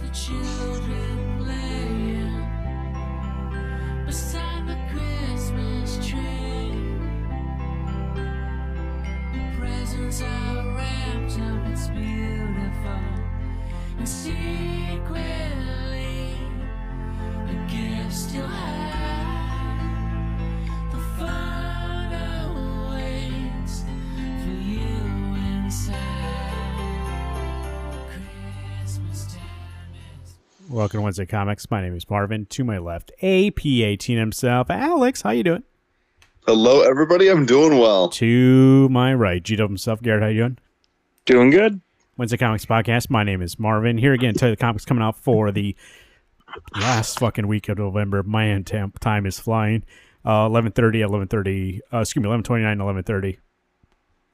[0.00, 2.46] the children playing
[4.06, 6.96] beside the Christmas tree.
[9.58, 13.02] Presents wrapped up, it's beautiful.
[13.98, 15.81] And secretly,
[30.72, 31.70] Welcome to Wednesday Comics.
[31.70, 32.46] My name is Marvin.
[32.46, 35.20] To my left, AP Keaton himself, Alex.
[35.20, 35.64] How you doing?
[36.46, 37.28] Hello, everybody.
[37.28, 38.08] I'm doing well.
[38.08, 40.22] To my right, G Dub himself, Garrett.
[40.22, 40.58] How you doing?
[41.26, 41.82] Doing good.
[42.16, 43.10] Wednesday Comics Podcast.
[43.10, 43.98] My name is Marvin.
[43.98, 45.76] Here again, to tell you the comics coming out for the
[46.74, 48.22] last fucking week of November.
[48.22, 49.84] Man, tam- time is flying.
[50.24, 53.36] Uh, 11.30, 11.30, uh, excuse me, 11.29,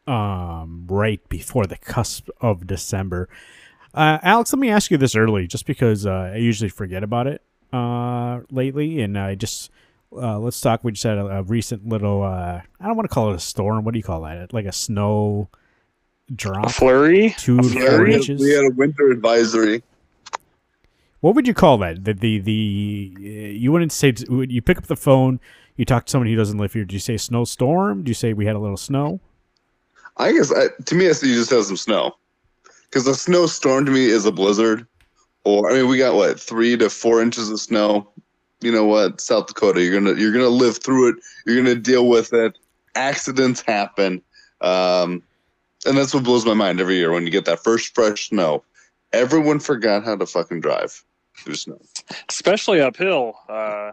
[0.07, 0.13] 11.30.
[0.13, 3.29] Um, right before the cusp of December.
[3.99, 7.27] Uh, Alex, let me ask you this early, just because uh, I usually forget about
[7.27, 7.43] it
[7.73, 9.73] uh, lately, and I just
[10.13, 10.85] uh, let's talk.
[10.85, 12.23] We just had a, a recent little.
[12.23, 13.85] Uh, I don't want to call it a storm.
[13.85, 14.53] What do you call that?
[14.53, 15.49] Like a snow
[16.33, 16.67] drop.
[16.67, 17.35] A flurry.
[17.39, 18.05] Two A to Yeah, four flurry?
[18.05, 18.41] we, had, inches.
[18.41, 19.83] we had a winter advisory.
[21.19, 22.05] What would you call that?
[22.05, 23.21] The the the uh,
[23.51, 25.41] you wouldn't say you pick up the phone,
[25.77, 26.85] you talk to someone who doesn't live here.
[26.85, 28.05] Do you say snowstorm?
[28.05, 29.19] Do you say we had a little snow?
[30.19, 32.15] I guess I, to me, I see you just have some snow.
[32.91, 34.87] Because a snowstorm to me is a blizzard.
[35.45, 38.11] Or I mean, we got what three to four inches of snow.
[38.61, 41.17] You know what, South Dakota, you're gonna you're gonna live through it.
[41.47, 42.59] You're gonna deal with it.
[42.95, 44.21] Accidents happen,
[44.61, 45.23] um,
[45.87, 48.65] and that's what blows my mind every year when you get that first fresh snow.
[49.13, 51.05] Everyone forgot how to fucking drive
[51.39, 51.81] through snow.
[52.29, 53.35] Especially uphill.
[53.49, 53.93] Uh,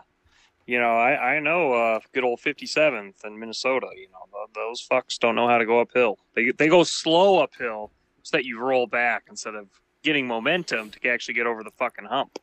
[0.65, 3.87] you know, I, I know uh, good old 57th in Minnesota.
[3.95, 6.17] You know, th- those fucks don't know how to go uphill.
[6.33, 7.91] They, they go slow uphill
[8.25, 9.67] so that you roll back instead of
[10.01, 12.39] getting momentum to actually get over the fucking hump.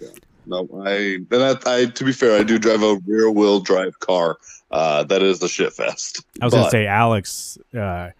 [0.00, 0.08] Yeah.
[0.46, 4.00] No, I and that I to be fair, I do drive a rear wheel drive
[4.00, 4.38] car.
[4.70, 6.24] Uh, that is the shit fest.
[6.40, 7.58] I was gonna say Alex.
[7.74, 8.10] Uh,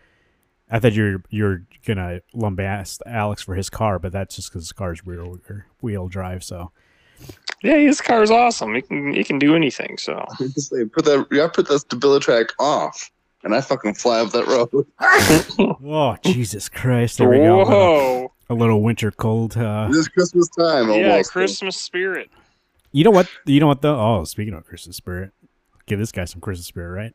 [0.70, 4.72] I thought you're you're gonna lambast Alex for his car, but that's just because his
[4.72, 5.24] car's rear
[5.80, 6.44] wheel drive.
[6.44, 6.72] So
[7.62, 8.74] Yeah, his car's awesome.
[8.74, 9.96] He can he can do anything.
[9.96, 13.10] So Just say, put that you gotta put that stability track off,
[13.44, 14.86] and I fucking fly up that road.
[15.84, 17.18] oh Jesus Christ!
[17.18, 17.56] There we go.
[17.56, 19.56] A little, whoa, a little winter cold.
[19.56, 21.32] Uh, It's Christmas time yeah, almost.
[21.32, 22.30] Christmas spirit.
[22.92, 23.28] You know what?
[23.46, 23.98] You know what though?
[23.98, 25.32] Oh, speaking of Christmas spirit,
[25.86, 27.12] give this guy some Christmas spirit,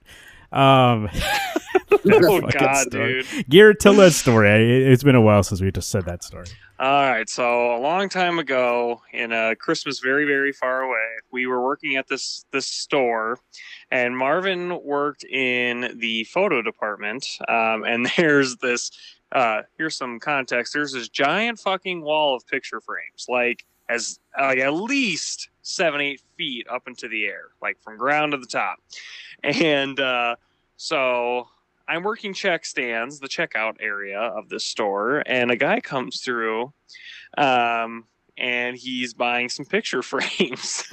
[0.52, 0.92] right?
[0.92, 1.10] Um,
[2.06, 3.24] Oh God, story.
[3.24, 3.50] dude.
[3.50, 4.50] Garrett, tell that story.
[4.50, 6.48] It- It's been a while since we just said that story.
[6.80, 11.48] All right, so a long time ago, in a Christmas very very far away, we
[11.48, 13.40] were working at this this store,
[13.92, 17.26] and Marvin worked in the photo department.
[17.48, 18.92] Um, and there's this.
[19.32, 20.74] Uh, here's some context.
[20.74, 26.22] There's this giant fucking wall of picture frames, like as like at least seven eight
[26.38, 28.80] feet up into the air, like from ground to the top.
[29.44, 30.36] And uh,
[30.78, 31.50] so
[31.88, 36.74] I'm working check stands, the checkout area of this store, and a guy comes through,
[37.38, 38.06] um,
[38.38, 40.86] and he's buying some picture frames,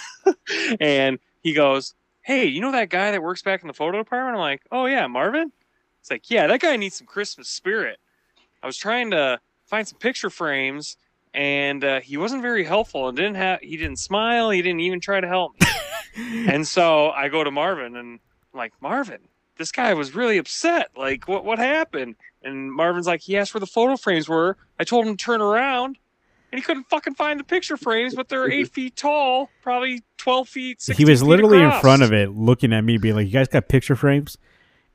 [0.80, 4.36] and he goes, "Hey, you know that guy that works back in the photo department?"
[4.36, 5.52] I'm like, "Oh yeah, Marvin."
[6.00, 7.98] It's like, "Yeah, that guy needs some Christmas spirit."
[8.62, 10.96] I was trying to find some picture frames,
[11.34, 15.00] and uh, he wasn't very helpful, and didn't have he didn't smile, he didn't even
[15.00, 15.66] try to help me.
[16.48, 18.20] and so I go to Marvin, and
[18.52, 19.20] I'm like, "Marvin."
[19.56, 20.90] This guy was really upset.
[20.96, 22.16] Like, what what happened?
[22.42, 24.56] And Marvin's like, he asked where the photo frames were.
[24.78, 25.98] I told him to turn around,
[26.52, 30.48] and he couldn't fucking find the picture frames, but they're eight feet tall, probably twelve
[30.48, 30.82] feet.
[30.96, 33.48] he was feet literally in front of it, looking at me, being like, "You guys
[33.48, 34.36] got picture frames?"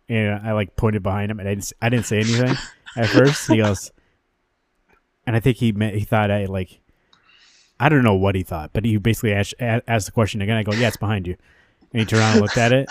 [0.07, 2.57] And I like pointed behind him, and I didn't, I didn't say anything
[2.97, 3.47] at first.
[3.47, 3.91] He goes,
[5.27, 6.79] and I think he meant he thought I like,
[7.79, 10.57] I don't know what he thought, but he basically asked, asked the question again.
[10.57, 11.35] I go, "Yeah, it's behind you,"
[11.93, 12.89] and he turned around and looked at it,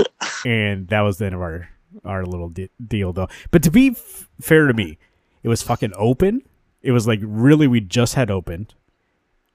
[0.44, 1.68] and that was the end of our
[2.04, 3.28] our little de- deal, though.
[3.50, 4.98] But to be f- fair to me,
[5.42, 6.42] it was fucking open.
[6.82, 8.74] It was like really we just had opened,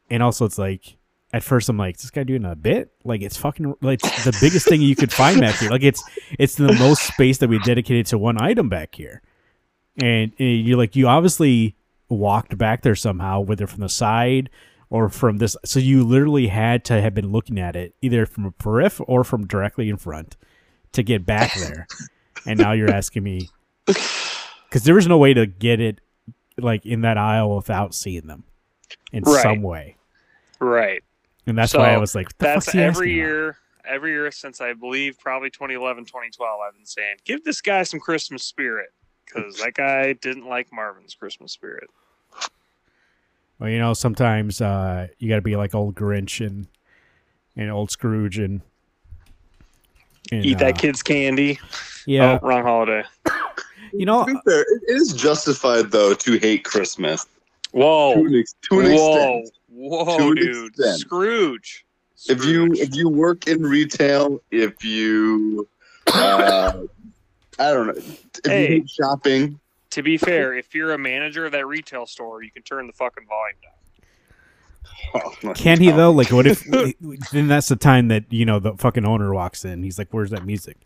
[0.09, 0.97] and also it's like
[1.33, 2.91] at first I'm like, is this guy doing a bit?
[3.03, 5.69] Like it's fucking like it's the biggest thing you could find back here.
[5.69, 6.03] Like it's
[6.37, 9.21] it's the most space that we dedicated to one item back here,
[9.97, 11.75] and, eh, and you're like you obviously
[12.09, 14.49] walked back there somehow, whether from the side
[14.89, 15.57] or from this.
[15.65, 19.23] So you literally had to have been looking at it either from a periph or
[19.23, 20.37] from directly in front
[20.95, 21.87] to get back there.
[22.45, 23.49] and now you're asking me
[23.85, 25.99] because there was no way to get it
[26.57, 28.43] like in that aisle without seeing them
[29.11, 29.41] in Right.
[29.41, 29.97] some way.
[30.59, 31.03] Right.
[31.47, 33.15] And that's So, why I was like, That's every asking about?
[33.15, 33.57] year.
[33.87, 37.99] Every year since I believe probably 2011, 2012, I've been saying, give this guy some
[37.99, 38.89] Christmas spirit
[39.25, 41.87] because that guy didn't like Marvin's Christmas spirit.
[43.59, 46.67] Well, you know, sometimes uh, you got to be like old Grinch and
[47.55, 48.61] and old Scrooge and,
[50.31, 51.59] and, Eat uh, that kid's candy.
[52.05, 53.03] Yeah, Oh, wrong holiday.
[53.93, 57.25] you know, To be fair, it it is justified though to hate Christmas
[57.71, 58.13] Whoa.
[58.15, 59.39] to an, ex- to an Whoa.
[59.39, 59.57] extent.
[59.69, 60.67] Whoa, To an dude.
[60.73, 60.99] extent.
[60.99, 61.85] Scrooge.
[62.27, 65.67] If you if you work in retail, if you
[66.07, 66.71] uh,
[67.59, 68.61] I don't know, if Hey.
[68.61, 69.59] you hate shopping,
[69.91, 72.93] To be fair, if you're a manager of that retail store, you can turn the
[72.93, 73.71] fucking volume down.
[75.13, 76.11] Oh can he though?
[76.11, 76.63] Like, what if
[77.31, 79.83] then that's the time that you know the fucking owner walks in?
[79.83, 80.77] He's like, "Where's that music?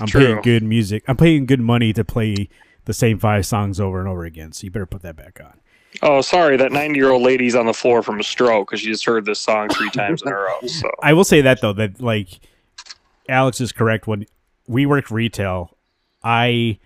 [0.00, 0.26] I'm True.
[0.26, 1.04] paying good music.
[1.08, 2.48] I'm paying good money to play
[2.84, 4.52] the same five songs over and over again.
[4.52, 5.60] So you better put that back on."
[6.00, 8.86] Oh, sorry, that 90 year old lady's on the floor from a stroke because she
[8.86, 10.58] just heard this song three times in a row.
[10.66, 12.40] So I will say that though that like
[13.28, 14.24] Alex is correct when
[14.66, 15.76] we worked retail,
[16.24, 16.78] I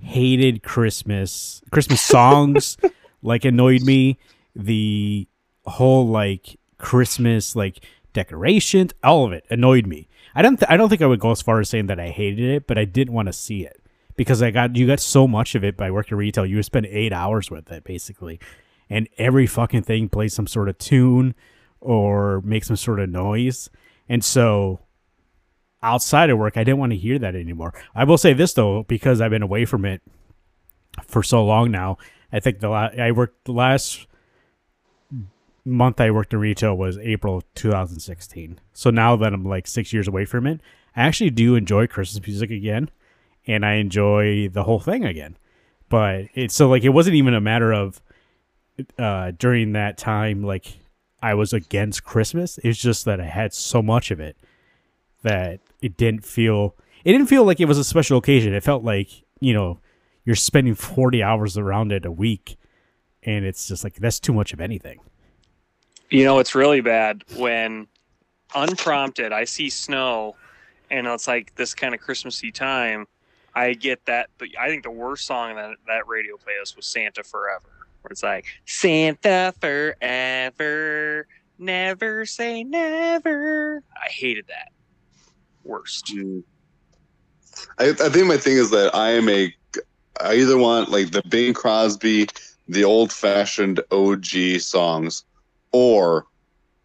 [0.00, 1.62] hated Christmas.
[1.70, 2.76] Christmas songs
[3.22, 4.18] like annoyed me.
[4.56, 5.28] The
[5.68, 10.08] whole like Christmas like decorations, all of it annoyed me.
[10.34, 12.08] I don't th- I don't think I would go as far as saying that I
[12.08, 13.82] hated it, but I didn't want to see it
[14.16, 16.46] because I got you got so much of it by working retail.
[16.46, 18.40] You would spend 8 hours with it basically.
[18.90, 21.34] And every fucking thing plays some sort of tune
[21.80, 23.68] or make some sort of noise.
[24.08, 24.80] And so
[25.82, 27.74] outside of work, I didn't want to hear that anymore.
[27.94, 30.02] I will say this though, because I've been away from it
[31.06, 31.98] for so long now.
[32.32, 34.06] I think the la- I worked the last
[35.68, 38.58] month I worked in retail was April 2016.
[38.72, 40.60] So now that I'm like six years away from it,
[40.96, 42.90] I actually do enjoy Christmas music again,
[43.46, 45.36] and I enjoy the whole thing again.
[45.88, 48.00] But it's so like it wasn't even a matter of
[48.98, 50.78] uh during that time like
[51.22, 52.58] I was against Christmas.
[52.62, 54.36] It's just that I had so much of it
[55.22, 58.54] that it didn't feel it didn't feel like it was a special occasion.
[58.54, 59.08] It felt like,
[59.40, 59.78] you know,
[60.24, 62.56] you're spending 40 hours around it a week
[63.22, 65.00] and it's just like that's too much of anything.
[66.10, 67.86] You know, it's really bad when
[68.54, 70.36] unprompted I see snow
[70.90, 73.06] and it's like this kind of Christmassy time.
[73.54, 77.24] I get that, but I think the worst song that that radio plays was Santa
[77.24, 81.26] Forever, where it's like Santa Forever,
[81.58, 83.82] never say never.
[83.96, 84.70] I hated that.
[85.64, 86.06] Worst.
[86.14, 86.42] Mm.
[87.78, 89.52] I, I think my thing is that I am a.
[90.20, 92.28] I either want like the Bing Crosby,
[92.68, 95.24] the old fashioned OG songs,
[95.72, 96.26] or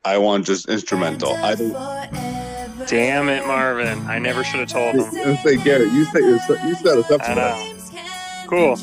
[0.05, 1.33] I want just instrumental.
[1.33, 2.87] I don't.
[2.87, 3.99] Damn it, Marvin!
[4.07, 5.03] I never should have told him.
[5.03, 6.33] I say Garrett, you set your,
[6.67, 8.45] you set us up for that.
[8.47, 8.77] Cool.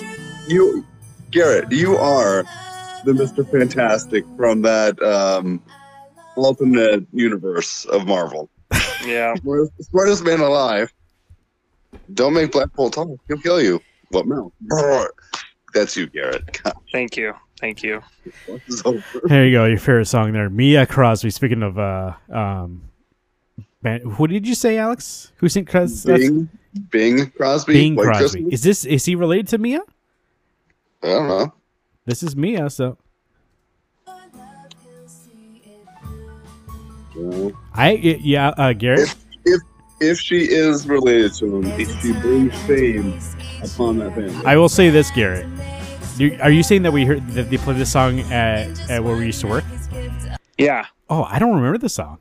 [0.49, 0.87] You,
[1.31, 2.45] Garrett, you are
[3.05, 5.63] the Mister Fantastic from that um,
[6.37, 8.49] alternate universe of Marvel.
[9.05, 9.35] Yeah.
[9.43, 10.93] Smartest, smartest man alive.
[12.15, 13.09] Don't make Black Bolt talk.
[13.29, 13.81] He'll kill you.
[14.11, 14.27] What?
[14.27, 15.11] Brr.
[15.75, 16.63] That's you, Garrett.
[16.63, 17.35] God, Thank you.
[17.61, 18.03] Thank you.
[18.47, 19.03] this is over.
[19.25, 20.49] There you go, your favorite song there.
[20.49, 21.31] Mia Crosby.
[21.31, 22.83] Speaking of uh um
[23.83, 25.33] band, who did you say, Alex?
[25.37, 26.49] Who sing Cros- that's Bing,
[26.91, 27.73] Bing Crosby.
[27.75, 28.41] Bing White Crosby.
[28.43, 28.55] Christmas?
[28.55, 29.81] Is this is he related to Mia?
[31.03, 31.53] I don't know.
[32.07, 32.97] This is Mia, so
[37.17, 37.53] No.
[37.75, 39.15] I yeah, uh Garrett.
[39.45, 39.61] If
[40.01, 43.19] if she is related to him, if she brings fame
[43.63, 44.47] upon that family.
[44.47, 45.47] I will say this, Garrett.
[46.21, 49.17] You, are you saying that we heard that they played this song at, at where
[49.17, 49.65] we used to work?
[50.59, 50.85] Yeah.
[51.09, 52.19] Oh, I don't remember the song.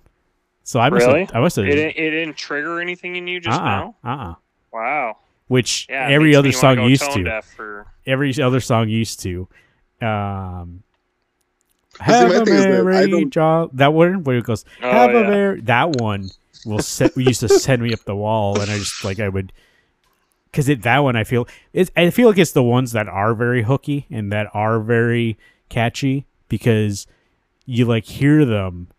[0.64, 1.26] So I must Really?
[1.26, 3.96] have, I must have It didn't, it didn't trigger anything in you just uh-uh, now.
[4.06, 4.36] uh-uh.
[4.72, 5.18] Wow.
[5.48, 6.08] Which Yeah.
[6.08, 7.24] every other song used tone to.
[7.26, 9.50] deaf For, Every other song used to.
[10.02, 10.84] Um
[12.00, 13.72] Have my a thing is that I merry job.
[13.74, 16.30] That one where it goes, Oh, have a merry that one
[16.66, 19.28] will set we used to send me up the wall and I just like I
[19.28, 19.52] would
[20.52, 23.34] because it that one I feel it's I feel like it's the ones that are
[23.34, 25.38] very hooky and that are very
[25.70, 27.08] catchy because
[27.66, 28.90] you like hear them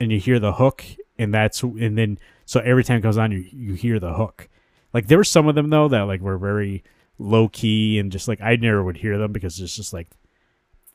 [0.00, 0.84] and you hear the hook
[1.18, 4.48] and that's and then so every time it comes on you you hear the hook.
[4.92, 6.84] Like there were some of them though that like were very
[7.18, 10.08] low key and just like I never would hear them because it's just like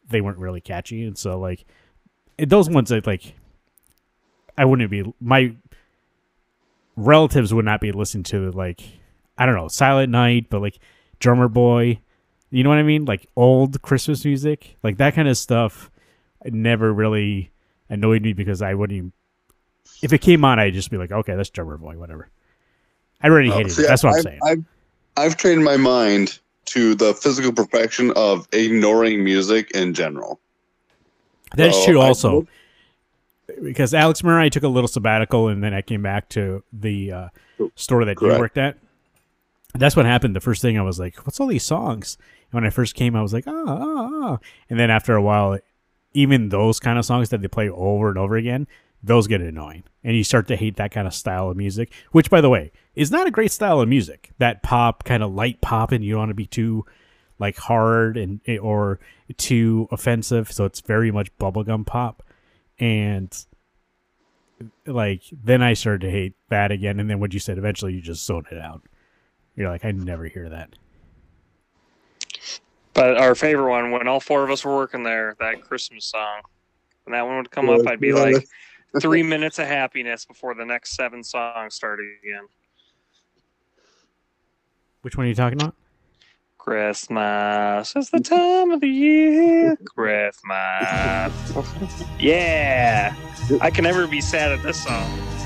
[0.10, 1.04] they weren't really catchy.
[1.04, 1.66] And so like
[2.38, 3.34] those ones that like
[4.58, 5.56] I wouldn't be my
[6.96, 8.82] relatives would not be listening to like
[9.38, 10.80] I don't know Silent Night, but like
[11.20, 12.00] Drummer Boy,
[12.50, 13.06] you know what I mean?
[13.06, 15.92] Like old Christmas music, like that kind of stuff.
[16.46, 17.52] Never really
[17.90, 18.98] annoyed me because I wouldn't.
[18.98, 19.12] Even,
[20.02, 22.30] if it came on, I'd just be like, okay, that's Drummer Boy, whatever.
[23.22, 23.88] I already Oh, hated see, it.
[23.88, 24.40] That's what I'm I've, saying.
[24.44, 24.64] I've,
[25.18, 30.40] I've trained my mind to the physical perfection of ignoring music in general.
[31.56, 32.36] That's So true, also.
[32.36, 32.48] look-
[33.64, 37.28] because Alex Murray took a little sabbatical and then I came back to the uh,
[37.76, 38.78] store that you worked at.
[39.78, 40.36] That's what happened.
[40.36, 42.18] The first thing I was like, "What's all these songs?"
[42.52, 45.22] And when I first came, I was like, "Ah, ah, ah," and then after a
[45.22, 45.60] while,
[46.14, 48.68] even those kind of songs that they play over and over again,
[49.04, 49.84] those get annoying.
[50.04, 52.72] And you start to hate that kind of style of music, which, by the way,
[52.96, 54.32] is not a great style of music.
[54.38, 56.86] That pop, kind of light pop, and you don't want to be too
[57.40, 59.00] like hard and or
[59.38, 60.52] too offensive.
[60.52, 62.24] So it's very much bubblegum pop.
[62.80, 63.36] And
[64.86, 67.00] like then I started to hate that again.
[67.00, 68.84] And then what you said, eventually you just zone it out.
[69.58, 70.70] You're like, I never hear that.
[72.94, 76.42] But our favorite one, when all four of us were working there, that Christmas song,
[77.04, 78.22] when that one would come up, I'd be Yeah.
[78.22, 78.48] like,
[79.02, 82.48] three minutes of happiness before the next seven songs started again.
[85.02, 85.76] Which one are you talking about?
[86.58, 89.76] Christmas is the time of the year.
[89.86, 91.34] Christmas.
[92.20, 93.14] Yeah.
[93.62, 95.37] I can never be sad at this song.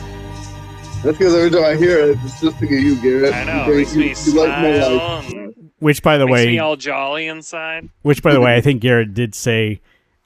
[1.03, 3.33] That's because every time I hear it, it's just thinking of you, Garrett.
[3.33, 3.67] I know.
[3.67, 5.55] You, makes me you, you like my smile life.
[5.79, 7.89] Which, by the makes way, me all jolly inside.
[8.03, 9.81] Which, by the way, I think Garrett did say.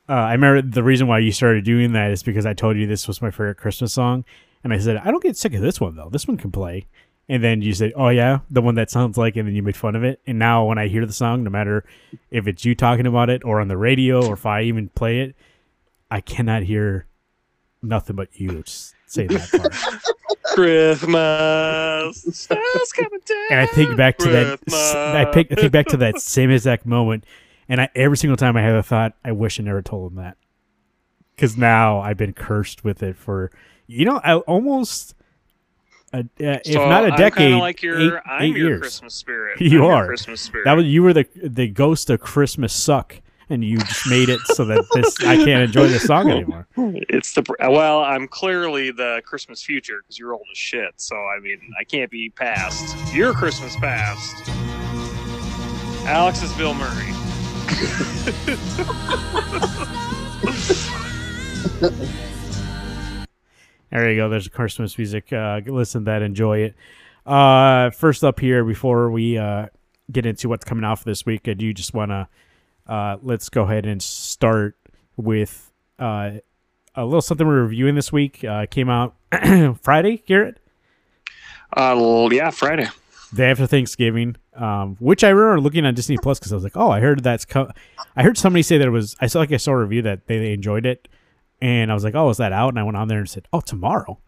[0.09, 2.87] Uh, I remember the reason why you started doing that is because I told you
[2.87, 4.25] this was my favorite Christmas song,
[4.65, 6.09] and I said I don't get sick of this one though.
[6.09, 6.87] This one can play,
[7.29, 9.77] and then you said, "Oh yeah, the one that sounds like," and then you made
[9.77, 10.19] fun of it.
[10.27, 11.85] And now when I hear the song, no matter
[12.31, 15.21] if it's you talking about it or on the radio or if I even play
[15.21, 15.35] it,
[16.11, 17.07] I cannot hear
[17.81, 19.73] nothing but you just say that part.
[20.55, 22.37] Christmas.
[22.37, 23.45] Star's coming down.
[23.51, 24.59] and I think back to that.
[24.71, 27.23] I think, I think back to that same exact moment,
[27.67, 30.17] and I every single time I have a thought, I wish I never told him
[30.17, 30.37] that,
[31.35, 33.51] because now I've been cursed with it for,
[33.87, 35.15] you know, I almost,
[36.13, 38.67] a, uh, if So not a I'm decade, kinda like your, eight, I'm eight your
[38.69, 38.81] years.
[38.81, 39.59] Christmas spirit.
[39.61, 40.05] You I'm your are.
[40.07, 40.65] Christmas spirit.
[40.65, 44.39] That was you were the the ghost of Christmas suck, and you just made it
[44.53, 46.67] so that this I can't enjoy this song anymore.
[46.77, 48.01] It's the well.
[48.01, 50.93] I'm clearly the Christmas future because you're old as shit.
[50.97, 52.95] So I mean, I can't be past.
[53.13, 54.49] You're Christmas past.
[56.07, 57.11] Alex is Bill Murray.
[63.91, 64.27] There you go.
[64.27, 65.31] There's Christmas music.
[65.31, 66.21] Uh, listen to that.
[66.21, 66.75] Enjoy it.
[67.25, 69.67] Uh, first up here, before we uh,
[70.11, 72.27] get into what's coming out for this week, I do just want to
[72.87, 74.75] uh, let's go ahead and start
[75.17, 76.31] with uh,
[76.95, 78.43] a little something we're reviewing this week.
[78.43, 79.15] Uh, came out
[79.81, 80.59] Friday, Garrett,
[81.75, 82.87] Uh, yeah, Friday.
[83.33, 86.77] day after Thanksgiving, um, which I remember looking on Disney Plus because I was like,
[86.77, 87.45] oh, I heard that's.
[87.45, 87.71] Co-
[88.15, 89.15] I heard somebody say that it was.
[89.19, 91.07] I saw like I saw a review that they, they enjoyed it,
[91.61, 92.69] and I was like, oh, is that out?
[92.69, 94.19] And I went on there and said, oh, tomorrow.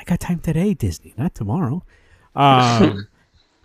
[0.00, 1.84] I got time today, Disney, not tomorrow.
[2.36, 3.08] Um,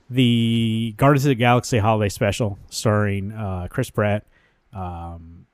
[0.09, 4.25] the Guardians of the Galaxy Holiday Special, starring uh, Chris Pratt,
[4.73, 5.45] um,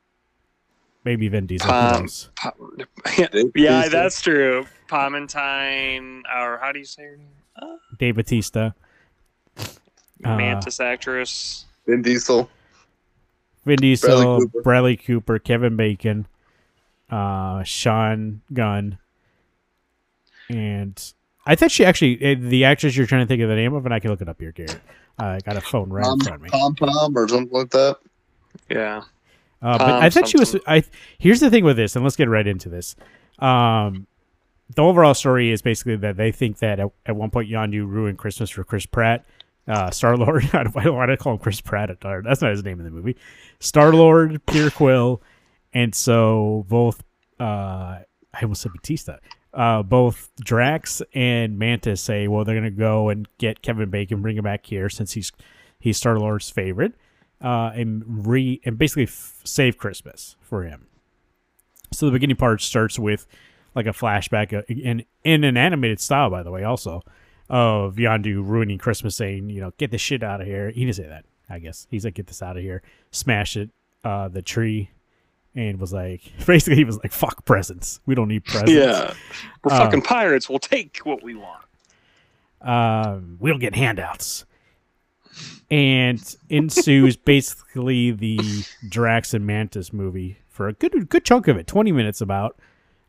[1.03, 1.67] maybe Vin Diesel.
[1.71, 2.29] who Um, knows?
[2.35, 2.53] Pa-
[3.31, 3.89] Dave yeah, Bautista.
[3.91, 4.65] that's true.
[4.88, 7.27] Palmentine, or how do you say her name?
[7.97, 8.71] Dave Batista,
[9.57, 9.67] Uh,
[10.38, 11.65] Mantis actress.
[11.85, 12.49] Vin Diesel.
[13.65, 14.61] Vin Diesel, Bradley Cooper.
[14.63, 16.27] Bradley Cooper, Kevin Bacon,
[17.09, 18.97] uh, Sean Gunn,
[20.49, 21.13] and
[21.45, 23.85] I think she actually eh, the actress you're trying to think of the name of,
[23.85, 24.79] and I can look it up here, Garrett.
[25.19, 26.49] Uh, I got a phone right in front of me.
[26.49, 27.97] Pom Pom or something like that.
[28.69, 29.03] Yeah.
[29.61, 30.55] Uh, but Tom I thought she was.
[30.67, 30.83] I
[31.17, 32.95] here's the thing with this, and let's get right into this.
[33.39, 34.07] Um,
[34.75, 38.17] the overall story is basically that they think that at, at one point Yondu ruined
[38.17, 39.25] Christmas for Chris Pratt,
[39.67, 40.49] uh, Star Lord.
[40.53, 41.89] I don't, I want to call him Chris Pratt.
[42.01, 43.17] That's not his name in the movie.
[43.59, 45.21] Star Lord, Peter Quill,
[45.73, 47.03] and so both.
[47.39, 47.99] Uh,
[48.33, 49.17] I almost said Batista.
[49.53, 54.37] Uh, both Drax and Mantis say, well, they're gonna go and get Kevin Bacon, bring
[54.37, 55.31] him back here since he's
[55.79, 56.93] he's Star Lord's favorite
[57.41, 60.88] uh, and re and basically f- save Christmas for him.
[61.91, 63.25] So the beginning part starts with
[63.75, 67.01] like a flashback uh, in in an animated style, by the way, also
[67.50, 70.69] of Yondu ruining Christmas, saying, you know, get this shit out of here.
[70.69, 71.88] He didn't say that, I guess.
[71.89, 73.72] He's like, get this out of here, smash it,
[74.03, 74.91] uh, the tree,
[75.55, 78.01] and was like, basically, he was like, fuck presents.
[78.05, 78.72] We don't need presents.
[78.72, 79.13] Yeah.
[79.63, 80.48] We're Uh, fucking pirates.
[80.48, 81.63] We'll take what we want.
[82.62, 84.46] um, we don't get handouts.
[85.72, 88.39] And ensues basically the
[88.88, 92.58] Drax and Mantis movie for a good good chunk of it, twenty minutes about,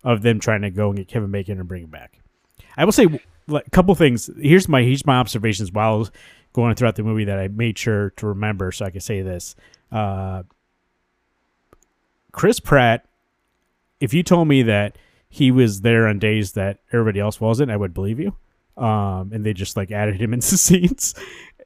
[0.04, 2.20] of them trying to go and get Kevin Bacon and bring him back.
[2.76, 3.06] I will say
[3.48, 4.30] a couple things.
[4.40, 6.10] Here's my here's my observations while I was
[6.52, 9.54] going throughout the movie that I made sure to remember so I could say this.
[9.90, 10.42] Uh,
[12.32, 13.06] Chris Pratt,
[14.00, 14.96] if you told me that
[15.28, 18.36] he was there on days that everybody else wasn't, I would believe you
[18.80, 21.14] um, and they just like added him into scenes.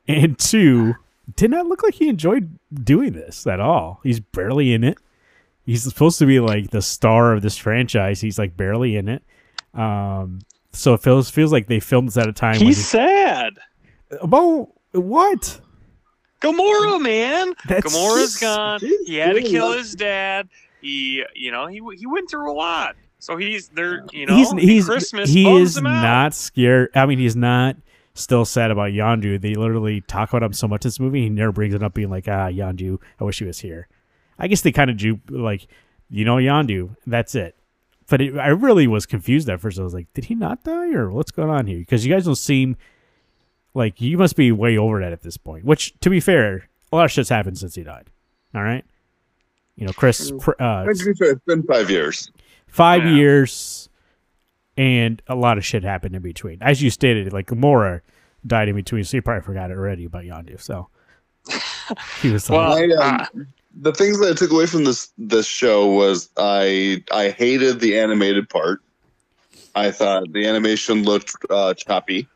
[0.07, 0.95] And two,
[1.37, 4.01] did not look like he enjoyed doing this at all.
[4.03, 4.99] He's barely in it.
[5.65, 8.21] He's supposed to be like the star of this franchise.
[8.21, 9.23] He's like barely in it.
[9.73, 10.41] Um,
[10.73, 12.57] so it feels feels like they filmed this at a time.
[12.59, 13.55] when He's sad.
[14.21, 15.61] about what?
[16.41, 17.55] Gamora, man.
[17.67, 18.81] That's Gamora's gone.
[19.07, 20.49] He had to kill his dad.
[20.83, 22.97] He, you know, he he went through a lot.
[23.19, 24.37] So he's there, you know.
[24.37, 26.03] he's he's Christmas he is him out.
[26.03, 26.91] not scared.
[26.95, 27.77] I mean, he's not
[28.15, 29.41] still sad about Yondu.
[29.41, 31.23] They literally talk about him so much in this movie.
[31.23, 33.89] He never brings it up, being like, "Ah, Yondu, I wish he was here."
[34.39, 35.67] I guess they kind of do like,
[36.11, 36.97] you know, Yondu.
[37.07, 37.57] That's it.
[38.09, 39.79] But it, I really was confused at first.
[39.79, 41.79] I was like, did he not die, or what's going on here?
[41.79, 42.77] Because you guys don't seem
[43.73, 45.65] like you must be way over that at this point.
[45.65, 48.11] Which, to be fair, a lot of shit's happened since he died.
[48.55, 48.85] All right,
[49.77, 50.31] you know, Chris.
[50.61, 52.31] Uh, To be fair, It's been five years.
[52.67, 53.15] five Yeah.
[53.15, 53.89] years
[54.77, 56.59] and a lot of shit happened in between.
[56.61, 58.01] As you stated, like Gamora
[58.47, 60.61] died in between, so you probably forgot it already about Yondu.
[60.61, 60.89] So
[62.23, 63.27] he was like, Well, I, um, uh,
[63.81, 67.99] the things that I took away from this this show was I I hated the
[67.99, 68.81] animated part.
[69.75, 72.29] I thought the animation looked uh, choppy.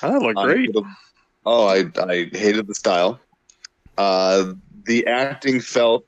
[0.00, 0.72] that looked great.
[0.72, 0.88] could've-
[1.48, 3.20] Oh, I I hated the style.
[3.98, 4.54] Uh,
[4.86, 6.04] the acting felt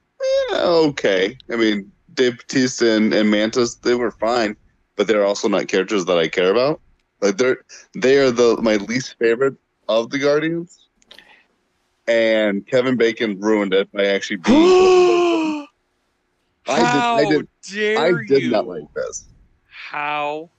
[0.50, 1.36] eh, okay.
[1.50, 4.56] I mean, Dave Bautista and, and Mantis they were fine,
[4.98, 6.80] but they're also not characters that I care about.
[7.22, 7.58] Like they're
[7.94, 9.54] they are the my least favorite
[9.88, 10.88] of the Guardians.
[12.06, 14.56] And Kevin Bacon ruined it by actually being.
[16.66, 18.50] I did- I How did- dare I did you?
[18.50, 19.26] not like this.
[19.70, 20.50] How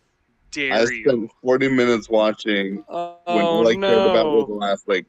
[0.52, 1.04] dare I you?
[1.04, 5.06] spent 40 minutes watching when Oh all I cared about was the last like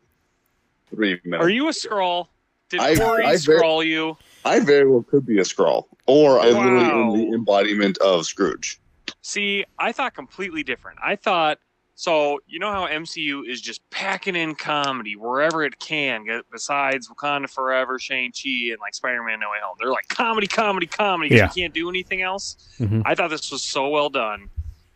[0.91, 1.45] three minutes.
[1.45, 2.29] Are you a scroll?
[2.69, 4.17] Did I- Corey I scroll you?
[4.45, 8.79] I very well could be a scroll, or I literally am the embodiment of Scrooge.
[9.23, 10.99] See, I thought completely different.
[11.03, 11.59] I thought
[11.95, 12.41] so.
[12.47, 16.27] You know how MCU is just packing in comedy wherever it can.
[16.51, 20.87] Besides Wakanda Forever, Shang-Chi, and like Spider Man No Way Home, they're like comedy, comedy,
[20.87, 21.35] comedy.
[21.35, 21.45] Yeah.
[21.45, 22.57] You can't do anything else.
[22.79, 23.03] Mhm.
[23.05, 24.49] I thought this was so well done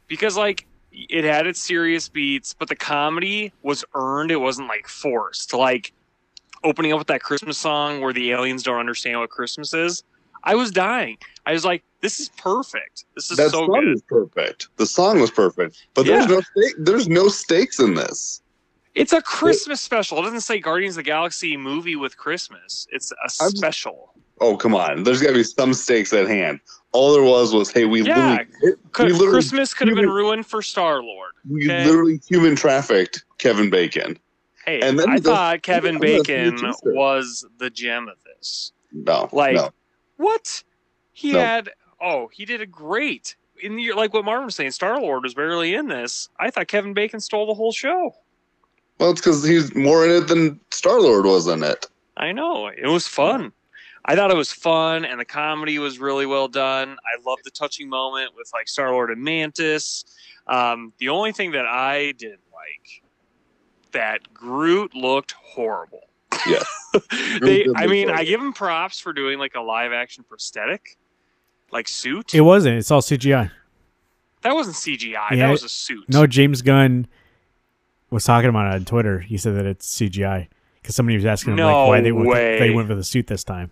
[0.07, 4.31] because like it had its serious beats, but the comedy was earned.
[4.31, 5.53] It wasn't like forced.
[5.53, 5.93] Like
[6.63, 10.03] opening up with that Christmas song where the aliens don't understand what Christmas is.
[10.45, 11.19] I was dying.
[11.47, 13.05] I was like, "This is perfect.
[13.15, 14.69] This is That so song good." was perfect.
[14.77, 16.37] The song was perfect, but there's Yeah.
[16.37, 18.43] no stake, there's no stakes in this.
[18.95, 20.19] It's a Christmas special.
[20.19, 22.87] It doesn't say Guardians of the Galaxy movie with Christmas.
[22.93, 24.11] It's a I'm- special.
[24.41, 26.61] Oh come on, there's got to be some stakes at hand.
[26.93, 28.39] All there was was, hey, we Yeah.
[28.61, 31.33] literally, Could, we literally, Christmas could have been ruined for Star Lord.
[31.49, 31.85] we okay.
[31.87, 34.19] literally human trafficked Kevin Bacon.
[34.65, 38.09] Hey, And then I he goes- thought Kevin I'm gonna see Bacon was the gem
[38.09, 38.73] of this.
[38.93, 39.71] No, Like, no.
[40.17, 40.63] What?
[41.13, 41.41] He No.
[41.41, 41.71] had.
[42.01, 43.37] Oh, he did a great.
[43.63, 46.29] In the, like what Marvin was saying, Star Lord was barely in this.
[46.39, 48.15] I thought Kevin Bacon stole the whole show.
[48.99, 51.87] Well, it's because he's more in it than Star Lord was in it.
[52.17, 52.69] I know.
[52.69, 53.53] It was fun.
[54.05, 56.97] I thought it was fun, and the comedy was really well done.
[57.05, 60.05] I loved the touching moment with like Star Lord and Mantis.
[60.47, 63.03] Um, the only thing that I didn't like
[63.93, 66.03] that Groot looked horrible.
[66.47, 66.63] Yeah.
[67.41, 70.97] they, I mean, I give him props for doing like a live action prosthetic,
[71.73, 72.35] like suit.
[72.35, 72.79] it wasn't.
[72.79, 73.51] It's all CGI.
[74.43, 75.31] that wasn't CGI.
[75.31, 76.09] Yeah, that was a suit.
[76.09, 77.07] No, James Gunn
[78.11, 79.21] was talking about it on Twitter.
[79.21, 80.49] He said that it's CGI
[80.81, 82.59] because somebody was asking him No like why they went way.
[82.59, 83.71] they went for the suit this time.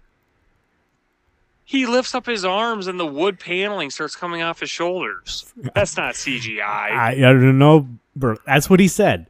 [1.65, 5.53] He lifts up his arms and the wood paneling starts coming off his shoulders.
[5.75, 6.61] That's not CGI.
[6.61, 8.37] I, I don't know, bro.
[8.45, 9.27] That's what he said.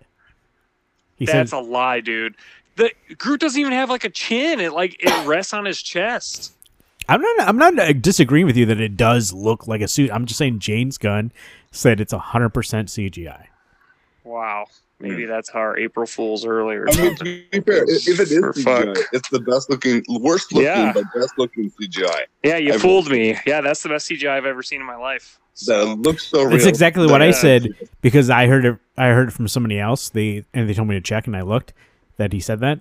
[1.16, 2.34] He That's said a lie, dude.
[2.76, 4.60] The Groot doesn't even have like a chin.
[4.60, 6.52] It like it rests on his chest.
[7.08, 7.48] I'm not.
[7.48, 10.10] I'm not uh, disagreeing with you that it does look like a suit.
[10.12, 11.32] I'm just saying James Gunn
[11.70, 13.46] said it's 100 percent CGI.
[14.24, 14.66] Wow.
[15.00, 16.86] Maybe that's our April Fool's earlier.
[16.88, 19.04] I mean, to be fair, if if it is CGI, fuck.
[19.12, 20.92] it's the best looking, worst looking, Yeah.
[20.92, 22.20] but best looking CGI.
[22.44, 23.36] Yeah, you I- fooled me.
[23.44, 25.40] Yeah, that's the best CGI I've ever seen in my life.
[25.66, 26.50] That looks so real.
[26.50, 27.68] That's exactly what I said
[28.00, 28.78] because I heard it.
[28.96, 30.08] I heard it from somebody else.
[30.08, 31.72] They and they told me to check, and I looked
[32.16, 32.80] that he said that.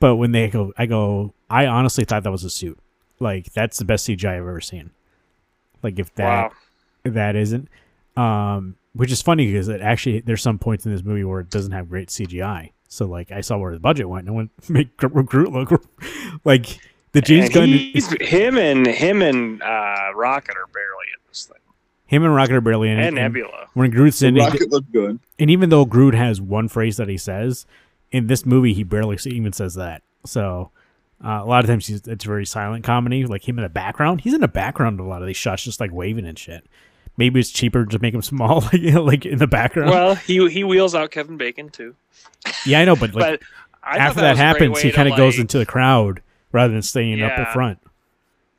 [0.00, 1.32] But when they go, I go.
[1.48, 2.78] I honestly thought that was a suit.
[3.20, 4.90] Like that's the best CGI I've ever seen.
[5.82, 6.52] Like if that Wow.
[7.04, 7.68] that isn't,
[8.16, 11.50] um, which is funny because it actually there's some points in this movie where it
[11.50, 12.72] doesn't have great CGI.
[12.88, 15.82] So like I saw where the budget went, and it went make Groot look
[16.44, 16.78] like
[17.12, 17.68] the James And Gunn.
[17.68, 21.56] he's, him and him and uh, Rocket are barely in this thing,
[22.06, 23.06] him and Rocket are barely in it.
[23.06, 23.68] and Nebula.
[23.74, 25.20] when Groot's in it, Rocket looked good.
[25.38, 27.64] and even though Groot has one phrase that he says
[28.12, 30.02] in this movie, he barely even says that.
[30.24, 30.70] So
[31.24, 34.20] uh, a lot of times he's, it's very silent comedy, like him in the background.
[34.22, 36.66] He's in the background of a lot of these shots, just like waving and shit.
[37.16, 39.90] Maybe it's cheaper to make him small, like you know, like in the background.
[39.90, 41.94] Well, he he wheels out Kevin Bacon too.
[42.64, 43.42] yeah, I know, but like but
[43.82, 46.72] after that, that, was a great happens, he kind of goes into the crowd rather
[46.72, 47.42] than staying up Yeah.
[47.42, 47.78] at front.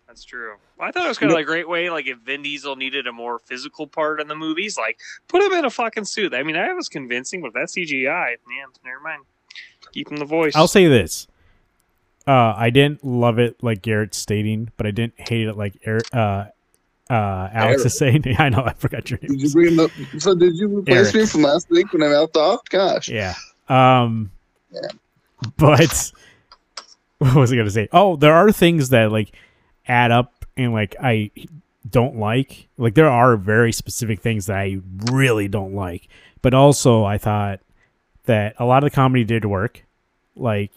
[0.08, 0.56] That's true.
[0.80, 3.08] I thought it was kind of like a great way, like if Vin Diesel needed
[3.08, 6.34] a more physical part in the movies, like put him in a fucking suit.
[6.36, 9.24] I mean, that was convincing, but that CGI, man, never mind.
[9.94, 10.56] Keep him the voice.
[10.56, 11.28] I'll say this:
[12.28, 16.06] Uh, I didn't love it like Garrett's stating, but I didn't hate it like Eric,
[16.14, 16.46] uh,
[17.10, 18.24] uh, Alex is saying.
[18.40, 19.32] I know I forgot your name.
[19.32, 19.92] Did you bring him up?
[20.20, 21.16] So did you replace Eric.
[21.16, 22.62] me from last week when I mouthed off?
[22.70, 23.10] Gosh.
[23.10, 23.34] Yeah.
[23.70, 24.32] Um
[24.72, 24.90] Yeah.
[25.58, 26.12] but
[27.20, 27.88] what was I gonna say?
[27.92, 29.34] Oh, there are things that like
[29.88, 31.32] add up and like I
[31.90, 32.68] don't like.
[32.78, 34.80] Like there are very specific things that I
[35.12, 36.10] really don't like.
[36.42, 37.62] But also I thought
[38.28, 39.84] that a lot of the comedy did work.
[40.36, 40.72] Like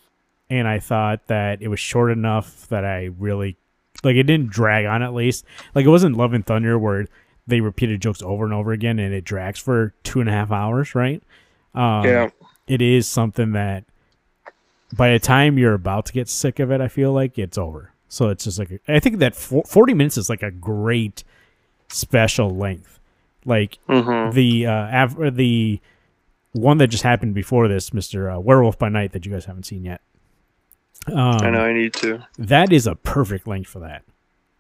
[0.49, 3.57] and I thought that it was short enough that I really
[4.03, 5.45] like it didn't drag on at least.
[5.75, 7.07] Like it wasn't Love and Thunder where
[7.47, 10.51] they repeated jokes over and over again and it drags for two and a half
[10.51, 11.23] hours, right?
[11.75, 12.31] Um, yeah.
[12.67, 13.85] it is something that
[14.97, 17.93] by the time you're about to get sick of it, I feel like it's over.
[18.09, 21.23] So it's just like I think that 40 minutes is like a great
[21.89, 22.99] special length.
[23.45, 25.81] Like hmm the uh av- the
[26.53, 28.37] one that just happened before this, Mr.
[28.37, 30.01] Uh, Werewolf by Night that you guys haven't seen yet.
[31.07, 32.27] Um, I know I need to.
[32.39, 34.03] that is a perfect length for that.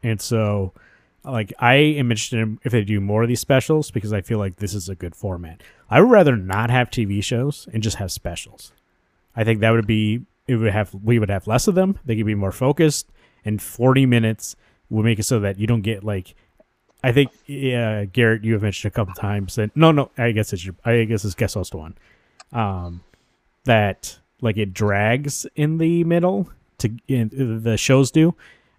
[0.02, 0.72] And so,
[1.24, 4.38] like, I am interested in if they do more of these specials because I feel
[4.38, 5.62] like this is a good format.
[5.90, 8.72] I would rather not have TV shows and just have specials.
[9.36, 11.98] I think that would be it would have we would have less of them.
[12.04, 13.10] They could be more focused,
[13.44, 14.56] and forty minutes
[14.88, 16.34] will make it so that you don't get like.
[17.02, 20.52] I think yeah, Garrett, you have mentioned a couple times that no, no, I guess
[20.52, 21.96] it's your, I guess it's guest host one,
[22.52, 23.02] um,
[23.64, 28.34] that like it drags in the middle to in, the shows do,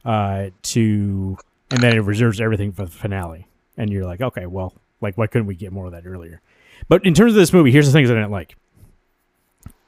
[0.06, 1.38] uh, to
[1.72, 5.28] and then it reserves everything for the finale, and you're like, okay, well, like why
[5.28, 6.42] couldn't we get more of that earlier?
[6.88, 8.56] But in terms of this movie, here's the things I didn't like.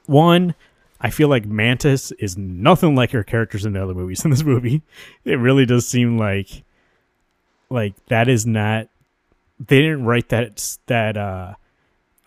[0.06, 0.54] One,
[1.00, 4.42] I feel like Mantis is nothing like her characters in the other movies in this
[4.42, 4.82] movie.
[5.24, 6.64] It really does seem like
[7.74, 8.88] like that is not
[9.58, 11.54] they didn't write that that uh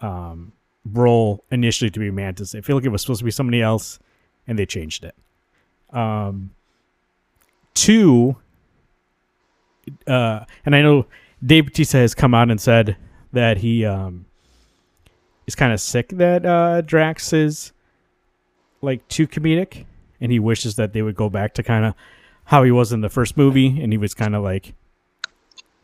[0.01, 0.51] um
[0.93, 2.53] role initially to be Mantis.
[2.53, 3.99] I feel like it was supposed to be somebody else
[4.47, 5.15] and they changed it.
[5.95, 6.51] Um
[7.73, 8.35] two
[10.05, 11.05] uh and I know
[11.43, 12.97] Dave Bautista has come out and said
[13.31, 14.25] that he um
[15.47, 17.71] is kind of sick that uh Drax is
[18.81, 19.85] like too comedic
[20.19, 21.93] and he wishes that they would go back to kind of
[22.45, 24.73] how he was in the first movie and he was kind of like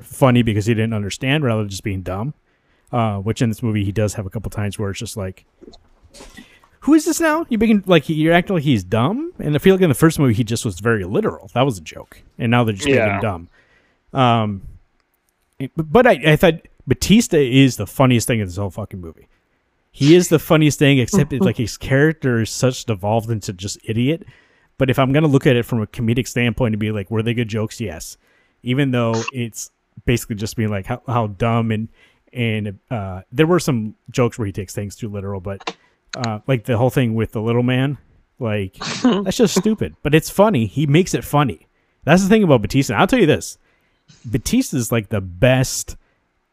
[0.03, 2.33] funny because he didn't understand rather than just being dumb
[2.91, 5.45] uh which in this movie he does have a couple times where it's just like
[6.83, 7.45] who is this now?
[7.47, 9.31] You're being like you're acting like he's dumb?
[9.39, 11.49] And i feel like in the first movie he just was very literal.
[11.53, 12.21] That was a joke.
[12.37, 13.49] And now they're just making him dumb.
[14.11, 14.61] Um
[15.77, 19.29] but I, I thought batista is the funniest thing in this whole fucking movie.
[19.93, 23.77] He is the funniest thing, except it's like his character is such devolved into just
[23.85, 24.25] idiot.
[24.77, 27.23] But if I'm gonna look at it from a comedic standpoint and be like, were
[27.23, 27.79] they good jokes?
[27.79, 28.17] Yes.
[28.61, 29.71] Even though it's
[30.05, 31.89] basically just being like how, how dumb and
[32.31, 35.75] and uh, there were some jokes where he takes things too literal, but
[36.17, 37.97] uh, like the whole thing with the little man,
[38.39, 39.95] like that's just stupid.
[40.01, 40.65] But it's funny.
[40.65, 41.67] He makes it funny.
[42.05, 42.95] That's the thing about Batista.
[42.95, 43.57] I'll tell you this:
[44.25, 45.95] Batista is like the best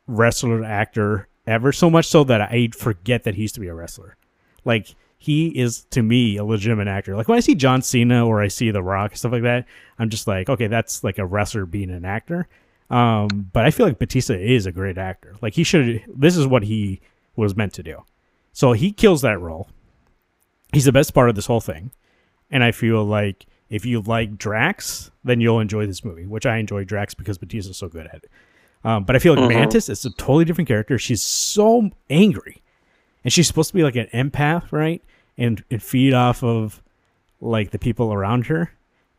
[0.07, 1.73] wrestler actor ever.
[1.73, 4.17] So much so that I forget that he used to be a wrestler.
[4.65, 7.17] Like he is to me a legitimate actor.
[7.17, 9.67] Like when I see John Cena or I see The Rock stuff like that,
[9.99, 12.49] I'm just like, okay, that's like a wrestler being an actor.
[12.91, 15.37] Um, but I feel like Batista is a great actor.
[15.41, 16.03] Like he should.
[16.09, 17.01] This is what he
[17.37, 18.03] was meant to do.
[18.53, 19.69] So he kills that role.
[20.73, 21.93] He's the best part of this whole thing,
[22.51, 26.27] and I feel like if you like Drax, then you'll enjoy this movie.
[26.27, 28.31] Which I enjoy Drax because Batista's so good at it.
[28.83, 29.55] Um, but I feel like Mhm.
[29.55, 30.99] Mantis is a totally different character.
[30.99, 32.63] She's so angry,
[33.25, 35.03] and she's supposed to be like an empath, right?
[35.39, 36.83] And and feed off of
[37.41, 38.73] like the people around her.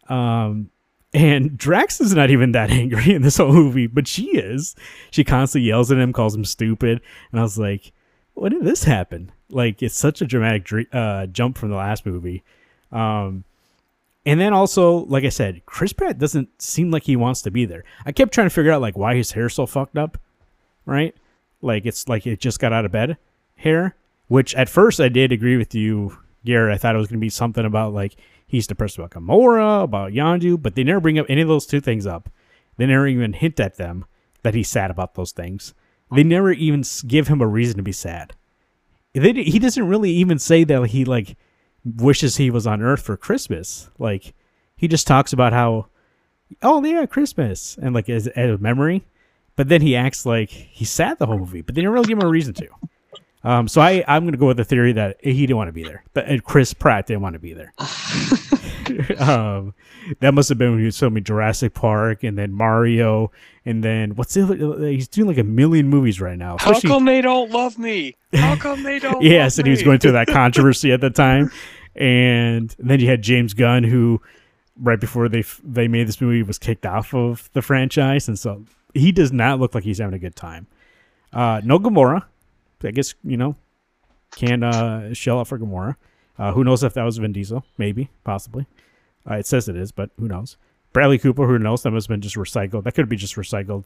[0.10, 0.71] Um,
[1.14, 4.76] and Drax is not even that angry in this whole movie, but she is.
[5.10, 7.92] She constantly yells at him, calls him stupid, and I was like,
[8.34, 12.44] "When did this happen?" Like, it's such a dramatic uh, jump from the last movie.
[12.92, 13.44] Um,
[14.26, 17.66] and then also, like I said, Chris Pratt doesn't seem like he wants to be
[17.66, 17.84] there.
[18.06, 20.18] I kept trying to figure out like why his hair's so fucked up,
[20.86, 21.16] right?
[21.62, 23.18] Like it's like it just got out of bed
[23.56, 23.96] hair.
[24.28, 26.74] Which at first I did agree with you, Garrett.
[26.74, 28.16] I thought it was gonna be something about like
[28.52, 31.80] he's depressed about Gamora, about Yondu, but they never bring up any of those two
[31.80, 32.30] things up.
[32.78, 34.06] They never even hint at them
[34.44, 35.74] that he's sad about those things.
[36.14, 38.34] They never even give him a reason to be sad.
[39.14, 41.38] They, he doesn't really even say that he like
[41.86, 43.90] wishes he was on Earth for Christmas.
[43.98, 44.34] Like
[44.76, 45.88] he just talks about how,
[46.62, 49.06] oh yeah, Christmas, and like as, as a memory.
[49.56, 51.62] But then he acts like he's sad the whole movie.
[51.62, 52.68] But they didn't really give him a reason to.
[53.44, 55.84] Um, so I I'm gonna go with the theory that he didn't want to be
[55.84, 57.74] there, but and Chris Pratt didn't want to be there.
[59.20, 59.74] um,
[60.20, 63.32] that must have been when he was filming Jurassic Park and then Mario
[63.66, 66.58] and then what's the other, he's doing like a million movies right now.
[66.60, 68.16] How especially- come they don't love me?
[68.34, 69.22] How come they don't?
[69.22, 71.52] yes, love and he was going through that controversy at the time.
[71.96, 74.22] and then you had James Gunn, who
[74.80, 78.66] right before they they made this movie was kicked off of the franchise, and so
[78.94, 80.68] he does not look like he's having a good time.
[81.34, 82.24] Uh, no Gamora,
[82.84, 83.56] I guess you know
[84.36, 85.96] can uh, shell out for Gamora.
[86.38, 87.64] Uh, who knows if that was Vin Diesel?
[87.78, 88.66] Maybe, possibly.
[89.30, 90.58] Uh, it says it is, but who knows?
[90.94, 91.84] Bradley Cooper, who knows?
[91.84, 92.84] That must have been just recycled.
[92.86, 93.86] That could be just recycled.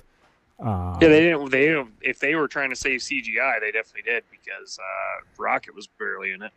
[0.59, 1.51] Uh, Yeah, they didn't.
[1.51, 5.75] They didn't- if they were trying to save CGI, they definitely did because uh, Rocket
[5.75, 6.51] was barely in it.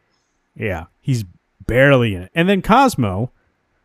[0.54, 1.24] Yeah, he's
[1.66, 2.30] barely in it.
[2.34, 3.32] And then Cosmo,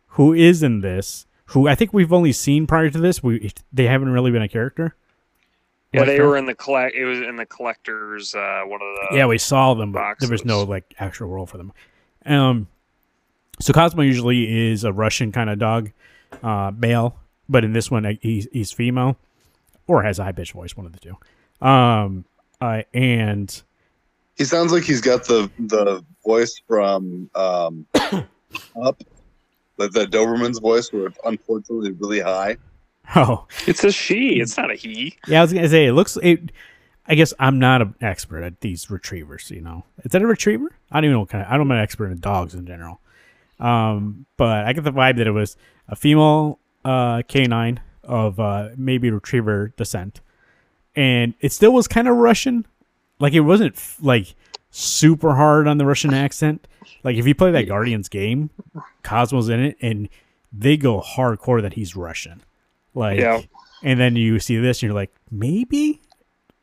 [0.08, 3.86] who is in this, who I think we've only seen prior to this, we they
[3.86, 4.94] haven't really been a character.
[5.94, 6.28] Yeah, Like they her.
[6.28, 6.94] were in the collect.
[6.96, 8.34] It was in the collectors.
[8.34, 11.46] Uh, one of the yeah, we saw them, but there was no like actual role
[11.46, 11.72] for them.
[12.26, 12.68] Um,
[13.60, 15.90] so Cosmo usually is a Russian kind of dog,
[16.42, 17.16] uh, male,
[17.48, 19.16] but in this one uh, he's he's female,
[19.86, 21.16] or has a high pitched voice, one of the two.
[21.66, 22.24] Um,
[22.60, 23.62] uh, and
[24.36, 29.02] He sounds like he's got the the voice from um, Up,
[29.76, 32.56] the, the Doberman's voice, where it's unfortunately really high.
[33.16, 34.40] oh It's a she.
[34.40, 35.16] It's not a he.
[35.26, 36.16] yeah, I was gonna say it looks.
[36.22, 36.52] It,
[37.06, 39.50] I guess I'm not an expert at these retrievers.
[39.50, 40.70] You know, is that a retriever?
[40.90, 41.52] I don't even know what kind of.
[41.52, 43.00] I don't know an expert in dogs in general.
[43.60, 45.56] Um, but I get the vibe that it was
[45.88, 50.20] a female uh, canine of uh, maybe retriever descent,
[50.96, 52.66] and it still was kind of Russian.
[53.20, 54.34] Like it wasn't f- like
[54.70, 56.66] super hard on the Russian accent.
[57.04, 58.50] Like if you play that Guardians game,
[59.02, 60.08] Cosmo's in it, and
[60.52, 62.42] they go hardcore that he's Russian.
[62.94, 63.40] Like, Yeah.
[63.82, 66.00] and then you see this, and you're like, maybe.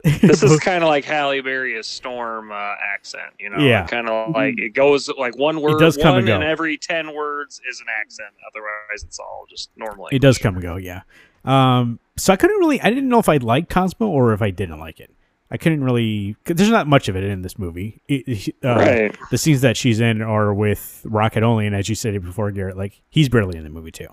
[0.03, 3.33] This is kind of like Halle Berry's Storm uh, accent.
[3.39, 3.85] You know, Yeah.
[3.85, 5.79] kind of like it goes like one word.
[5.79, 6.35] does come one and go.
[6.37, 8.29] in every ten words is an accent.
[8.51, 10.07] Otherwise, it's all just normal.
[10.11, 11.01] It does come and go, yeah.
[11.45, 14.49] Um, so I couldn't really, I didn't know if I liked Cosmo or if I
[14.49, 15.11] didn't like it.
[15.51, 18.01] I couldn't really, cause there's not much of it in this movie.
[18.07, 19.15] It- it- uh, Right.
[19.29, 22.75] The scenes that she's in are with Rocket only, and as you said before, Garrett,
[22.77, 24.07] like he's barely in the movie too.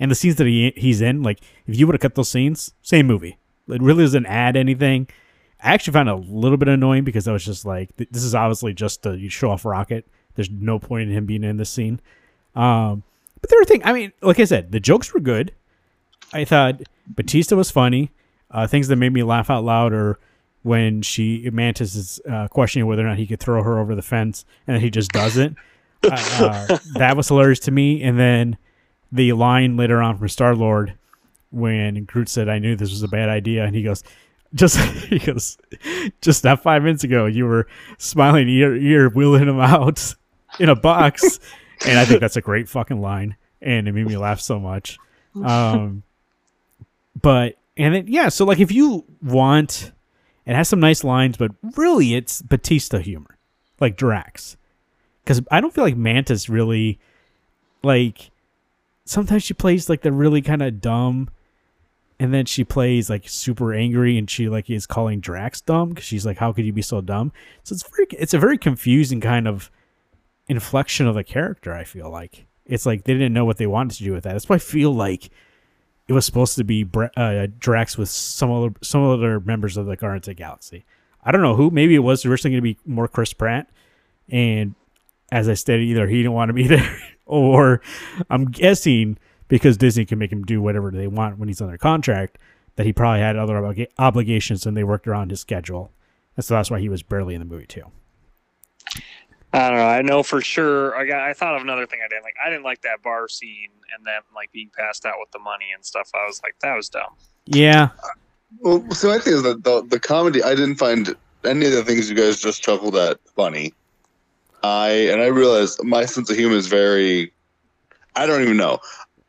[0.00, 2.72] And the scenes that he he's in, like if you would have cut those scenes,
[2.82, 3.38] same movie.
[3.68, 5.08] It really doesn't add anything.
[5.62, 8.22] I actually found it a little bit annoying because I was just like, th- this
[8.22, 10.06] is obviously just to show off Rocket.
[10.34, 12.00] There's no point in him being in this scene.
[12.54, 13.02] Um,
[13.40, 15.52] but the other thing, I mean, like I said, the jokes were good.
[16.32, 18.10] I thought Batista was funny.
[18.50, 20.18] Uh, things that made me laugh out loud are
[20.62, 24.02] when she Mantis is uh, questioning whether or not he could throw her over the
[24.02, 25.56] fence, and he just doesn't.
[26.04, 28.02] uh, uh, that was hilarious to me.
[28.02, 28.58] And then
[29.14, 30.94] the line later on from Star Lord
[31.50, 34.02] when Groot said, "I knew this was a bad idea," and he goes,
[34.54, 35.56] "Just he goes,
[36.20, 40.14] just not five minutes ago, you were smiling ear ear, wheeling him out
[40.58, 41.38] in a box,"
[41.86, 44.98] and I think that's a great fucking line, and it made me laugh so much.
[45.42, 46.04] Um,
[47.20, 49.90] but and then yeah, so like if you want,
[50.46, 53.36] it has some nice lines, but really it's Batista humor,
[53.80, 54.56] like Drax,
[55.24, 57.00] because I don't feel like Mantis really
[57.82, 58.30] like
[59.04, 61.28] sometimes she plays like the really kind of dumb
[62.18, 66.04] and then she plays like super angry and she like is calling Drax dumb because
[66.04, 67.32] she's like how could you be so dumb?
[67.62, 69.70] So it's very it's a very confusing kind of
[70.48, 72.46] inflection of the character I feel like.
[72.66, 74.32] It's like they didn't know what they wanted to do with that.
[74.32, 75.30] That's why I feel like
[76.06, 76.86] it was supposed to be
[77.16, 80.84] uh, Drax with some other some other members of the Guardians of the Galaxy.
[81.22, 83.70] I don't know who maybe it was originally going to be more Chris Pratt
[84.28, 84.74] and
[85.32, 86.98] as I stated, either he didn't want to be there,
[87.34, 87.80] or
[88.30, 92.38] I'm guessing because Disney can make him do whatever they want when he's under contract,
[92.76, 95.92] that he probably had other obliga- obligations and they worked around his schedule.
[96.36, 97.84] And so that's why he was barely in the movie too.
[99.52, 99.86] I don't know.
[99.86, 100.96] I know for sure.
[100.96, 101.20] I got.
[101.20, 102.34] I thought of another thing I didn't like.
[102.44, 105.66] I didn't like that bar scene and then like being passed out with the money
[105.72, 106.10] and stuff.
[106.12, 107.14] I was like, that was dumb.
[107.46, 107.90] Yeah,
[108.60, 111.84] Well, so my thing is that the, the comedy, I didn't find any of the
[111.84, 113.72] things you guys just chuckled at funny.
[114.64, 117.32] I and I realized my sense of humor is very.
[118.16, 118.78] I don't even know.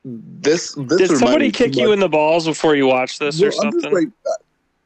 [0.05, 3.49] This this Did somebody kick you much- in the balls before you watched this Well,
[3.49, 3.91] or something?
[3.91, 4.31] like, uh,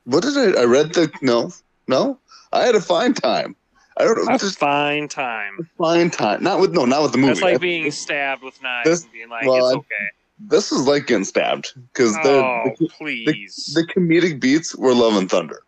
[0.05, 0.61] what did I?
[0.61, 1.51] I read the no,
[1.87, 2.17] no.
[2.51, 3.55] I had a fine time.
[3.97, 5.69] I don't know, a just fine time.
[5.77, 6.41] fine time.
[6.41, 7.33] Not with no, not with the movie.
[7.33, 10.07] That's like I- being stabbed with knives This- and being like, well, it's I- okay.
[10.39, 13.71] this is like getting stabbed because Oh, the, please.
[13.75, 15.61] the comedic beats were Love and Thunder.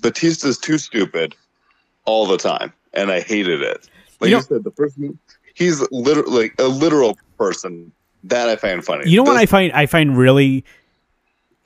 [0.00, 1.36] Batista's too stupid
[2.04, 3.88] all the time, and I hated it.
[4.20, 5.18] Like You you, said, the person
[5.54, 7.92] he's literally like a literal person
[8.24, 9.10] that I find funny.
[9.10, 10.64] you know what I find I find really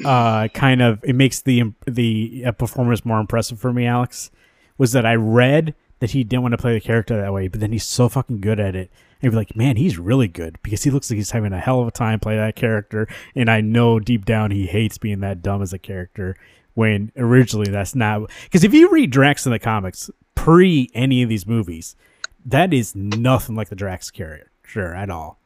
[0.05, 4.31] uh kind of it makes the the uh, performance more impressive for me, Alex,
[4.79, 7.61] was that I read that he didn't want to play the character that way, but
[7.61, 8.91] then he's so fucking good at it.
[9.23, 11.81] And be like, man, he's really good because he looks like he's having a hell
[11.81, 13.09] of a time playing that character.
[13.35, 16.37] And I know deep down he hates being that dumb as a character.
[16.75, 21.29] When originally that's not because if you read Drax in the comics pre any of
[21.29, 21.97] these movies,
[22.45, 25.41] that is nothing like the Drax character at all.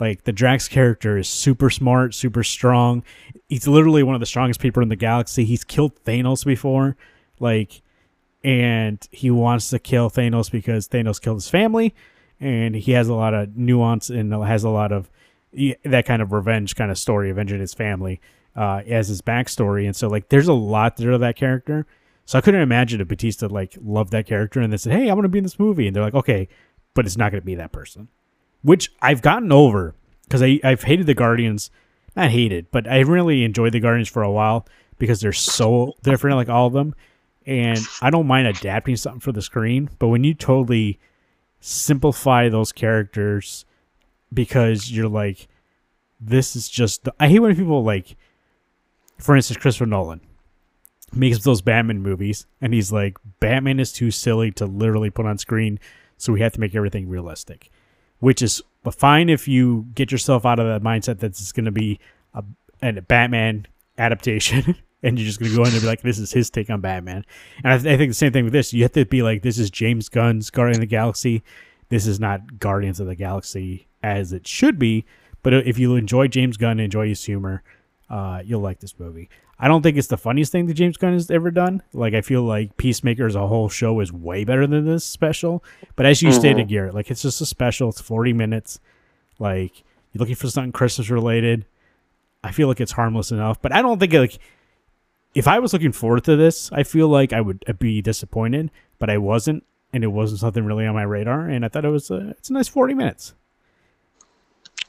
[0.00, 3.04] Like the Drax character is super smart, super strong.
[3.48, 5.44] He's literally one of the strongest people in the galaxy.
[5.44, 6.96] He's killed Thanos before,
[7.38, 7.82] like,
[8.42, 11.94] and he wants to kill Thanos because Thanos killed his family,
[12.40, 15.10] and he has a lot of nuance and has a lot of
[15.84, 18.20] that kind of revenge kind of story, avenging his family
[18.56, 19.84] uh, as his backstory.
[19.84, 21.86] And so, like, there's a lot there to that character.
[22.24, 25.14] So I couldn't imagine if Bautista like loved that character and they said, "Hey, I
[25.14, 26.48] want to be in this movie," and they're like, "Okay,"
[26.94, 28.08] but it's not going to be that person.
[28.62, 31.70] Which I've gotten over because I I've hated the Guardians,
[32.16, 34.66] not hated, but I really enjoyed the Guardians for a while
[34.98, 36.94] because they're so different, like all of them,
[37.46, 41.00] and I don't mind adapting something for the screen, but when you totally
[41.60, 43.64] simplify those characters
[44.32, 45.48] because you're like,
[46.20, 48.16] this is just I hate when people like,
[49.18, 50.20] for instance, Christopher Nolan
[51.12, 55.38] makes those Batman movies, and he's like, Batman is too silly to literally put on
[55.38, 55.78] screen,
[56.16, 57.70] so we have to make everything realistic
[58.20, 61.70] which is fine if you get yourself out of that mindset that it's going to
[61.70, 61.98] be
[62.34, 62.44] a,
[62.82, 63.66] a Batman
[63.98, 66.70] adaptation and you're just going to go in and be like, this is his take
[66.70, 67.24] on Batman.
[67.64, 68.72] And I, th- I think the same thing with this.
[68.72, 71.42] You have to be like, this is James Gunn's Guardian of the Galaxy.
[71.88, 75.04] This is not Guardians of the Galaxy as it should be.
[75.42, 77.62] But if you enjoy James Gunn, enjoy his humor,
[78.10, 79.30] uh, you'll like this movie.
[79.62, 81.82] I don't think it's the funniest thing that James Gunn has ever done.
[81.92, 85.62] Like I feel like Peacemaker as a whole show is way better than this special.
[85.96, 86.38] But as you Mhm.
[86.38, 87.90] stated, Garrett, like it's just a special.
[87.90, 88.80] It's forty minutes.
[89.38, 91.66] Like you're looking for something Christmas related.
[92.42, 93.60] I feel like it's harmless enough.
[93.60, 94.38] But I don't think like
[95.34, 98.70] if I was looking forward to this, I feel like I would be disappointed.
[98.98, 101.46] But I wasn't, and it wasn't something really on my radar.
[101.48, 103.34] And I thought it was a, it's a nice forty minutes.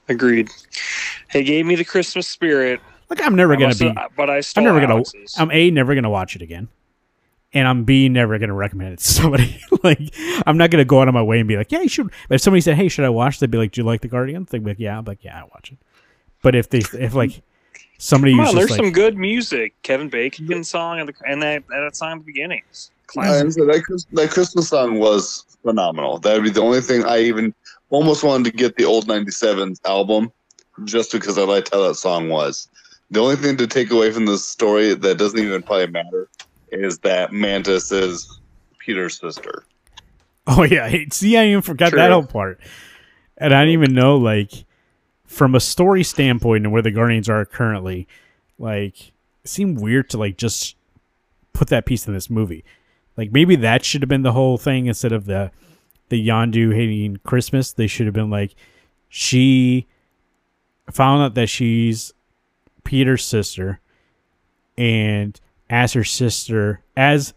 [0.09, 0.49] Agreed.
[1.33, 2.79] It gave me the Christmas spirit.
[3.11, 3.87] Like I'm never I gonna must be.
[3.89, 5.35] have- but I i'm never gonna- Alex's.
[5.37, 6.69] I'm a never gonna watch it again,
[7.53, 9.59] and I'm b never gonna recommend it to somebody.
[9.83, 9.99] like
[10.47, 12.09] I'm not gonna go out of my way and be like, yeah, you should.
[12.29, 13.39] But if somebody said, hey, should I watch?
[13.39, 14.49] They'd be like, do you like the Guardians?
[14.49, 14.97] They'd be like, yeah.
[14.97, 15.77] I'm like, yeah, I watch it.
[16.41, 17.41] But if they, if like
[17.97, 19.73] somebody Come who's on, there's like, some good music.
[19.83, 22.63] Kevin Bacon song and, the, and that that song at the beginning.
[23.07, 23.41] Classic.
[23.41, 23.69] understand.
[23.69, 26.17] that, that Christmas song was phenomenal.
[26.19, 27.53] That would be the only thing I even
[27.89, 30.31] almost wanted to get the old '97 album,
[30.85, 32.69] just because I liked how that song was.
[33.11, 36.29] The only thing to take away from this story that doesn't even probably matter
[36.71, 38.39] is that Mantis is
[38.79, 39.65] Peter's sister.
[40.47, 41.99] oh yeah, see, I even forgot True.
[41.99, 42.59] that whole part,
[43.37, 44.65] and I didn't even know like
[45.25, 48.07] from a story standpoint and where the Guardians are currently,
[48.57, 50.75] like it seemed weird to like just
[51.53, 52.63] put that piece in this movie.
[53.17, 55.51] Like maybe that should have been the whole thing instead of the
[56.09, 57.73] the Yondu hating Christmas.
[57.73, 58.55] They should have been like
[59.09, 59.85] she
[60.89, 62.13] found out that she's
[62.83, 63.79] Peter's sister
[64.77, 65.39] and
[65.69, 67.33] as her sister as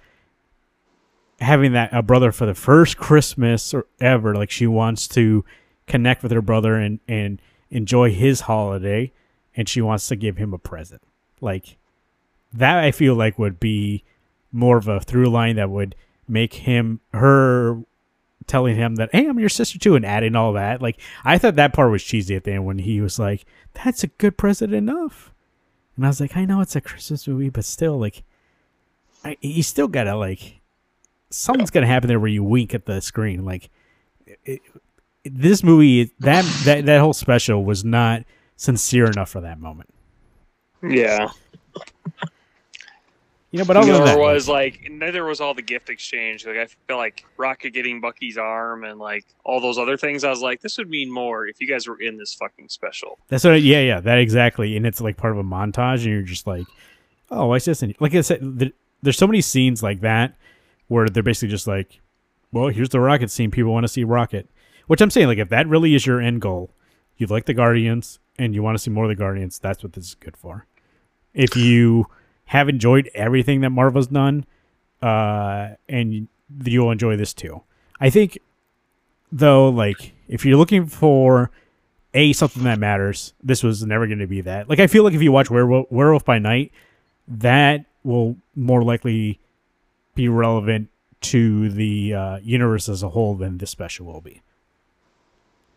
[1.41, 5.45] having that a brother for the first Christmas or ever like she wants to
[5.87, 9.13] connect with her brother and and enjoy his holiday
[9.57, 11.03] and she wants to give him a present.
[11.41, 11.77] Like
[12.53, 14.05] that I feel like would be
[14.53, 15.95] more of a through line that would
[16.27, 17.83] make him her
[18.47, 21.57] telling him that hey I'm your sister too and adding all that like I thought
[21.57, 24.75] that part was cheesy at the end when he was like that's a good present
[24.75, 25.34] enough
[25.97, 28.23] and I was like I know it's a Christmas movie but still like
[29.25, 30.61] I, you still gotta like
[31.31, 33.45] something's gonna happen there where you wink at the screen.
[33.45, 33.71] Like
[34.27, 34.63] it, it-
[35.25, 38.25] this movie that that that whole special was not
[38.57, 39.89] sincere enough for that moment.
[40.83, 41.31] Yeah.
[43.55, 46.45] You know but other than that was like neither was all the gift exchange.
[46.45, 50.25] Like I feel like Rocket getting Bucky's arm and like all those other things.
[50.25, 53.17] I was like, this would mean more if you guys were in this fucking special.
[53.29, 53.53] That's what.
[53.53, 54.77] I, yeah, yeah, that exactly.
[54.77, 56.67] And it's like part of a montage, and you're just like,
[57.31, 57.81] oh, this?
[57.81, 60.35] And like I said, th- there's so many scenes like that
[60.89, 62.01] where they're basically just like,
[62.51, 63.53] well, here's the rocket scene.
[63.53, 64.51] People want to see rocket,
[64.89, 66.73] which I'm saying, like, if that really is your end goal,
[67.19, 69.93] you like the Guardians and you want to see more of the Guardians, that's what
[69.93, 70.67] this is good for.
[71.35, 72.07] If you
[72.47, 74.45] have enjoyed everything that Marvel's done,
[75.03, 76.29] uh, and
[76.65, 77.63] you'll enjoy this too.
[78.01, 78.39] I think,
[79.33, 81.51] though, like if you're looking for
[82.15, 83.35] a something that matters.
[83.43, 84.69] This was never going to be that.
[84.69, 86.73] Like I feel like if you watch Werewolf, Werewolf by Night,
[87.27, 89.41] that will more likely
[90.15, 90.89] be relevant
[91.23, 94.43] to the uh, universe as a whole than this special will be.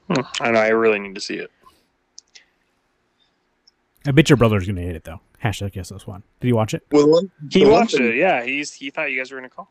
[0.10, 0.22] Hmm.
[0.40, 0.60] I know.
[0.60, 1.52] I really need to see it.
[4.06, 5.20] I bet your brother's going to hate it though.
[5.44, 6.24] Hashtag guess this one.
[6.40, 6.84] Did you watch it?
[6.92, 8.16] Well, the one, He watched thing- it.
[8.16, 9.70] Yeah, he's he thought you guys were gonna call.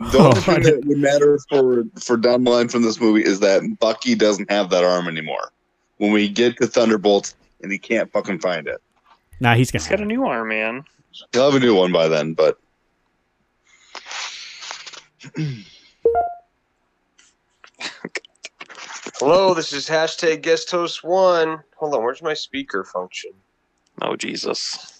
[0.00, 3.24] The only Oh, thing that would matter for for down the line from this movie
[3.24, 5.52] is that Bucky doesn't have that arm anymore.
[5.98, 8.80] When we get to Thunderbolts and he can't fucking find it,
[9.40, 9.96] Nah, he's going He's to.
[9.96, 10.84] got a new arm, man.
[11.32, 12.34] he'll have a new one by then.
[12.34, 12.58] But
[19.18, 21.60] Hello, this is hashtag guest host one.
[21.76, 23.30] Hold on, where's my speaker function?
[24.02, 24.93] Oh Jesus.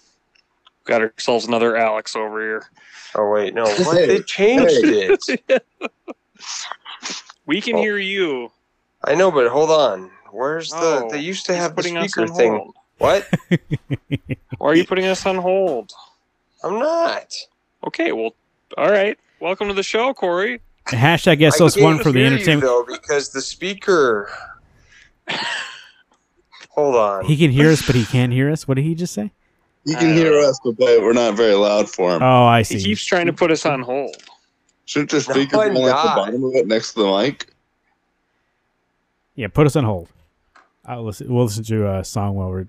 [0.84, 2.66] Got ourselves another Alex over here.
[3.14, 3.96] Oh wait, no, what?
[3.96, 5.16] Hey, they changed hey.
[5.48, 5.62] it.
[7.46, 7.80] We can Oh.
[7.82, 8.50] hear you.
[9.04, 10.10] I know, but hold on.
[10.30, 10.76] Where's the?
[11.04, 12.52] Oh, They used to have the speaker thing.
[12.52, 12.74] hold.
[12.96, 13.28] What?
[14.58, 15.92] Why are you putting us on hold?
[16.62, 17.34] I'm not.
[17.86, 18.34] Okay, well,
[18.78, 19.18] all right.
[19.40, 20.62] Welcome to the show, Corey.
[20.86, 22.62] Hashtag I SOS one can't for the hear you, entertainment.
[22.62, 24.30] though because the speaker.
[26.70, 27.24] Hold on.
[27.26, 28.66] He can hear us, but he can't hear us.
[28.66, 29.32] What did he just say?
[29.84, 32.22] He can hear us, but we're not very loud for him.
[32.22, 32.78] Oh, I see.
[32.78, 34.16] He keeps trying to put us on hold.
[34.86, 37.18] Shouldn't oh, the No, speaker I'm be like the bottom of it next to the
[37.18, 37.48] mic?
[39.34, 40.08] Yeah, put us on hold.
[40.86, 41.32] I'll listen.
[41.32, 42.66] We'll listen to a song while we're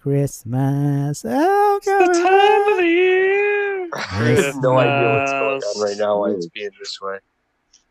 [0.00, 1.24] Christmas.
[1.26, 3.88] Oh, It's the time of the year.
[3.94, 6.20] I have no idea what's going on right now.
[6.20, 7.18] Why it's being this way.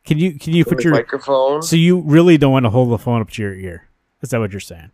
[0.05, 1.61] Can you can you put your microphone?
[1.61, 3.89] so you really don't want to hold the phone up to your ear?
[4.21, 4.91] Is that what you're saying?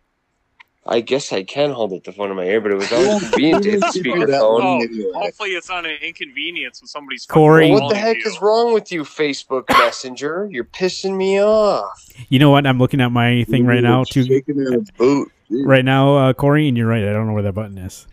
[0.88, 2.92] I guess I can hold it to the phone in my ear, but it was
[2.92, 4.26] always convenient to hit the You do speakerphone.
[4.28, 5.10] that Oh, one anyway.
[5.14, 8.22] hopefully it's not an inconvenience when somebody's fucking Corey- What the heck you.
[8.30, 10.48] is wrong with you, Facebook Messenger?
[10.50, 12.08] You're pissing me off.
[12.28, 12.66] You know what?
[12.66, 14.24] I'm looking at my thing right now too.
[14.24, 15.30] Shaking in his boot.
[15.50, 17.04] Right now, uh, Corey, and you're right.
[17.04, 18.06] I don't know where that button is.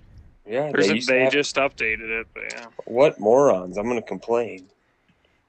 [0.47, 2.65] Yeah, There's they, a, they have- just updated it, but yeah.
[2.85, 3.77] what morons?
[3.77, 4.67] I'm gonna complain.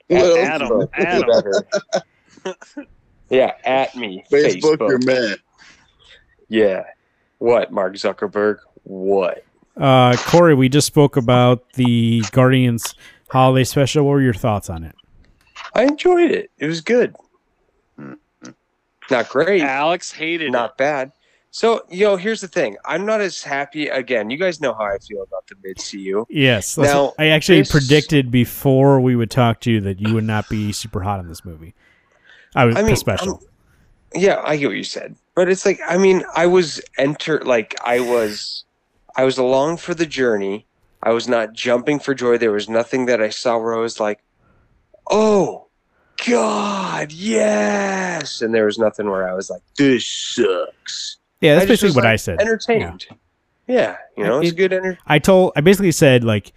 [0.08, 0.38] What else?
[0.38, 1.52] Adam, Adam.
[3.30, 4.24] yeah, at me.
[4.30, 4.88] Facebook, Facebook.
[4.88, 5.36] your man.
[6.48, 6.84] Yeah.
[7.38, 8.58] What, Mark Zuckerberg?
[8.84, 9.44] What?
[9.76, 12.94] Uh, Corey, we just spoke about the Guardians
[13.28, 14.04] holiday special.
[14.04, 14.94] What were your thoughts on it?
[15.74, 16.50] I enjoyed it.
[16.58, 17.16] It was good.
[19.10, 19.60] Not great.
[19.60, 21.12] Alex hated not bad.
[21.50, 22.76] So, yo, here's the thing.
[22.84, 23.86] I'm not as happy.
[23.88, 26.24] Again, you guys know how I feel about the mid CU.
[26.28, 26.76] Yes.
[26.76, 30.48] Now, I actually this- predicted before we would talk to you that you would not
[30.48, 31.74] be super hot in this movie.
[32.56, 33.42] I was I mean, the special.
[34.14, 37.74] Yeah, I get what you said, but it's like I mean, I was enter like
[37.84, 38.64] I was,
[39.16, 40.66] I was along for the journey.
[41.02, 42.38] I was not jumping for joy.
[42.38, 44.20] There was nothing that I saw where I was like,
[45.10, 45.66] "Oh,
[46.26, 51.68] God, yes!" And there was nothing where I was like, "This sucks." yeah, that's I
[51.68, 52.40] basically what like, I said.
[52.40, 53.06] Entertained.
[53.66, 54.72] Yeah, you know, it's It- good.
[54.72, 56.52] Enter- I told I basically said like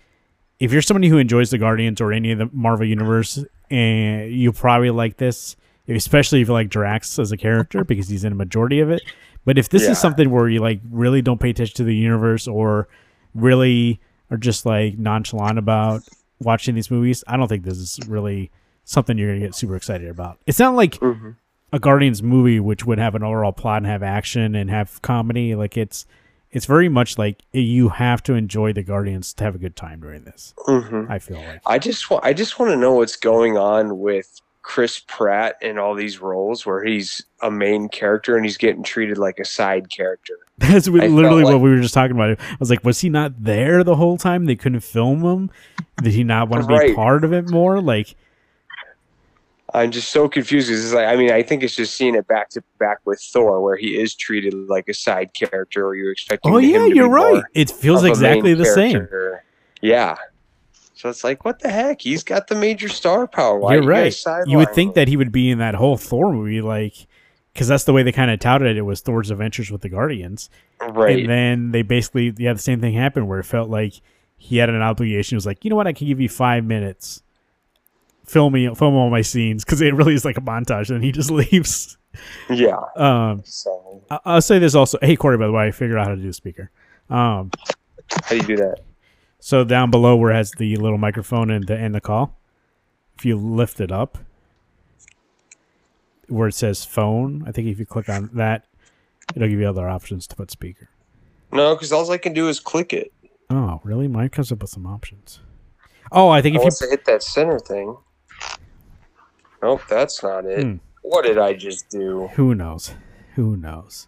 [0.60, 4.52] if you're somebody who enjoys the Guardians or any of the Marvel universe and you
[4.52, 5.56] probably like this,
[5.88, 9.02] especially if you like Drax as a character because he's in a majority of it.
[9.46, 9.92] But if this Yeah.
[9.92, 12.88] is something where you like really don't pay attention to the universe or
[13.34, 16.02] really are just like nonchalant about
[16.40, 18.52] watching these movies, I don't think this is really
[18.84, 20.40] something you're gonna get super excited about.
[20.46, 21.36] It's not like Mhm.
[21.74, 25.56] a Guardians movie which would have an overall plot and have action and have comedy.
[25.56, 26.06] Like it's
[26.50, 30.00] it's very much like you have to enjoy the Guardians to have a good time
[30.00, 30.54] during this.
[30.68, 31.10] Mhm.
[31.10, 34.40] I feel like I just want I just want to know what's going on with
[34.68, 39.18] Chris Pratt in all these roles where he's a main character and he's getting treated
[39.18, 40.34] like a side character.
[40.58, 42.32] that's what- I felt literally what we were just talking about.
[42.32, 44.44] I was like, was he not there the whole time?
[44.46, 45.52] They couldn't film him.
[46.04, 47.80] Did he not want to be part of it more?
[47.82, 48.18] Like,
[49.74, 50.70] I'm just so confused.
[50.70, 53.62] It's like I mean I think it's just seeing it back to back with Thor
[53.62, 57.10] where he is treated like a side character or you're expecting oh him yeah, you're
[57.10, 57.42] right.
[57.54, 59.08] It feels of a main exactly the same.
[59.82, 60.18] Yeah.
[60.98, 62.02] So it's like what the heck?
[62.02, 63.60] He's got the major star power.
[63.60, 64.24] Why You're you right.
[64.48, 64.94] You would think him?
[64.96, 66.94] that he would be in that whole Thor movie, like,
[67.54, 70.50] because that's the way they kind of touted it was Thor's adventures with the Guardians.
[70.82, 71.20] right.
[71.20, 73.94] And then they basically, yeah, the same thing happened where it felt like
[74.38, 75.36] he had an obligation.
[75.36, 77.22] It was like, you know what, I can give you five minutes,
[78.26, 81.12] film me, film all my scenes, because it really is like a montage, and he
[81.12, 81.98] just leaves.
[82.50, 82.78] yeah.
[82.96, 84.98] Um, So I- I'll say this also.
[85.02, 86.70] Hey, Corey, by the way, I figured out how to do a speaker.
[87.10, 87.52] Um,
[88.12, 88.80] how do you do that?
[89.40, 92.38] So down below where it has the little microphone and the end the call,
[93.18, 94.18] if you lift it up,
[96.28, 98.66] where it says phone, I think if you click on that,
[99.36, 100.90] it'll give you other options to put speaker.
[101.52, 103.14] No, because all I can do is click it.
[103.50, 104.08] Oh, really?
[104.08, 105.40] Mine comes up with some options.
[106.12, 107.98] Oh, I think if you I hit that center thing.
[109.62, 110.64] Nope, that's not it.
[110.64, 110.76] Hmm.
[111.02, 112.28] What did I just do?
[112.34, 112.94] who knows,
[113.36, 114.08] who knows.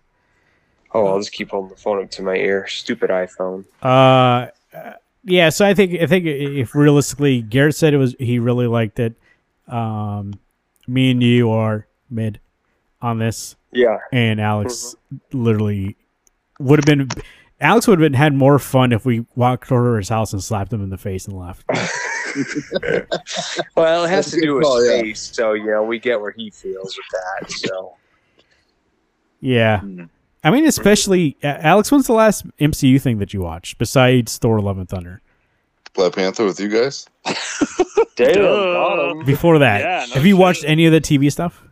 [0.94, 2.68] Oh, I'll just keep holding the phone up to my ear.
[2.68, 3.66] Stupid iPhone.
[3.82, 4.48] Uh,
[5.30, 5.50] yeah.
[5.50, 9.14] So I think I think if realistically, Garrett said it was he really liked it.
[9.68, 10.34] Um,
[10.88, 12.40] me and you are mid
[13.02, 13.98] on this, Yeah.
[14.12, 14.96] and Alex
[15.32, 15.96] literally
[16.60, 17.08] would have been.
[17.62, 20.42] Alex would have been, had more fun if we walked over to his house and
[20.42, 21.66] slapped him in the face and left.
[23.76, 25.00] Well, it has That's to do with call, yeah.
[25.00, 27.52] space, so yeah, we get where he feels with that.
[27.52, 27.96] So
[29.42, 29.80] Yeah.
[29.82, 30.04] Hmm.
[30.44, 31.92] I mean, especially uh, Alex.
[31.92, 35.22] When's the last MCU thing that you watched besides Thor: Love and Thunder?
[35.94, 37.08] Black Panther with you guys.
[38.16, 39.24] damn, Duh.
[39.26, 41.64] Before that, Yeah, no have you watched any of the TV stuff?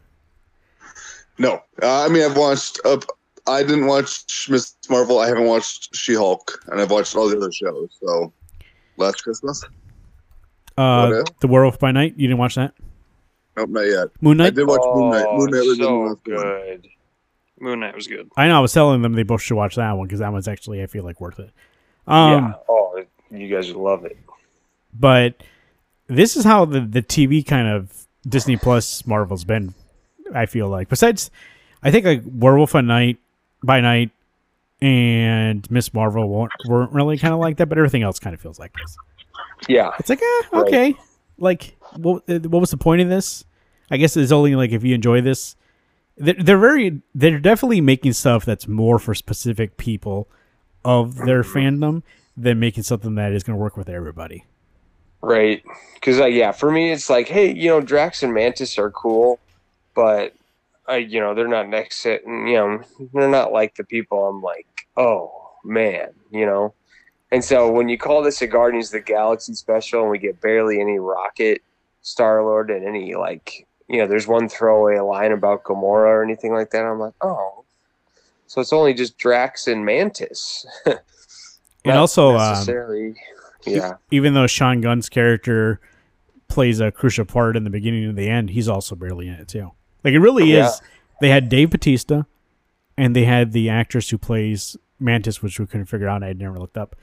[1.38, 2.80] No, uh, I mean I've watched.
[2.84, 3.00] Uh,
[3.46, 5.20] I didn't watch Miss Marvel.
[5.20, 7.98] I haven't watched She Hulk, and I've watched all the other shows.
[8.02, 8.34] So
[8.98, 9.64] last Christmas.
[10.78, 12.14] Uh, the Werewolf by Night.
[12.18, 12.74] You didn't watch that?
[13.56, 14.08] Nope, not yet.
[14.22, 14.48] Moon Knight.
[14.48, 15.26] I did watch Moon Knight.
[15.28, 16.84] Oh, Moon Knight was in so last one.
[17.60, 18.30] Moon Knight was good.
[18.38, 18.58] I know.
[18.58, 20.88] I was telling them they both should watch that one because that one's actually I
[20.88, 21.52] feel like worth it.
[22.08, 22.54] Um, yeah.
[22.70, 24.18] Oh, you guys would love it.
[24.94, 25.44] but
[26.08, 29.74] this is how the the TV kind of Disney Plus Marvel's been.
[30.34, 31.32] I feel like besides,
[31.84, 33.18] I think like Werewolf by Night,
[33.64, 34.12] by Night,
[34.82, 38.42] and Miss Marvel weren't, weren't really kind of like that, but everything else kind of
[38.42, 38.98] feels like this.
[39.68, 39.92] Yeah.
[40.00, 40.68] It's like, eh, Right.
[40.68, 40.96] okay,
[41.38, 43.44] like what what was the point of this?
[43.90, 45.56] I guess it's only like if you enjoy this.
[46.18, 50.28] They're, they're very, they're definitely making stuff that's more for specific people
[50.84, 52.02] of their fandom
[52.36, 54.46] than making something that is going to work with everybody.
[55.22, 55.64] Right.
[55.96, 59.40] Because, uh, yeah, for me, it's like, hey, you know, Drax and Mantis are cool,
[59.96, 60.34] but,
[60.90, 62.82] uh, you know, they're not next to, you know,
[63.14, 66.74] they're not like the people I'm like, oh, man, you know?
[67.32, 70.40] And so when you call this a Guardians of the Galaxy special and we get
[70.40, 71.62] barely any Rocket,
[72.02, 76.54] Star Lord, and any, like, you know, there's one throwaway line about Gamora or anything
[76.54, 77.64] like that, I'm like, oh.
[78.48, 80.66] So it's only just Drax and Mantis.
[81.86, 82.66] And also, um,
[83.66, 83.94] yeah.
[84.12, 85.80] even though Sean Gunn's character
[86.50, 89.48] plays a crucial part in the beginning and the end, he's also barely in it
[89.48, 89.72] too.
[90.04, 90.68] Like it really Yeah.
[90.68, 90.82] is.
[91.22, 92.26] They had Dave Bautista,
[92.98, 96.24] and they had the actress who plays Mantis, which we couldn't figure out.
[96.24, 96.96] I had never looked up.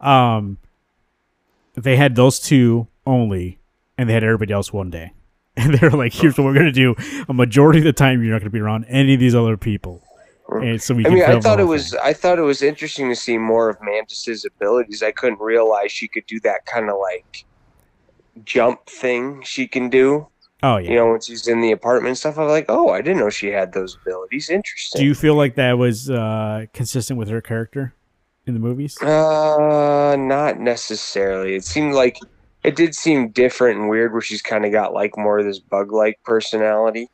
[0.00, 0.58] Um,
[1.74, 3.58] they had those two only,
[3.96, 5.12] and they had everybody else one day.
[5.64, 6.94] And they were like, "Here's what we're gonna do.
[7.28, 10.02] A majority of the time, you're not gonna be around any of these other people."
[10.48, 11.04] And so we.
[11.04, 12.00] I mean, I thought it was thing.
[12.02, 15.02] I thought it was interesting to see more of Mantis's abilities.
[15.02, 17.44] I couldn't realize she could do that kind of like
[18.44, 20.28] jump thing she can do.
[20.62, 20.90] Oh yeah.
[20.90, 22.38] You know, when she's in the apartment and stuff.
[22.38, 24.50] I'm like, oh, I didn't know she had those abilities.
[24.50, 25.00] Interesting.
[25.00, 27.94] Do you feel like that was uh, consistent with her character
[28.46, 29.00] in the movies?
[29.00, 31.54] Uh, not necessarily.
[31.54, 32.18] It seemed like
[32.68, 35.58] it did seem different and weird, where she's kind of got like more of this
[35.58, 37.08] bug-like personality.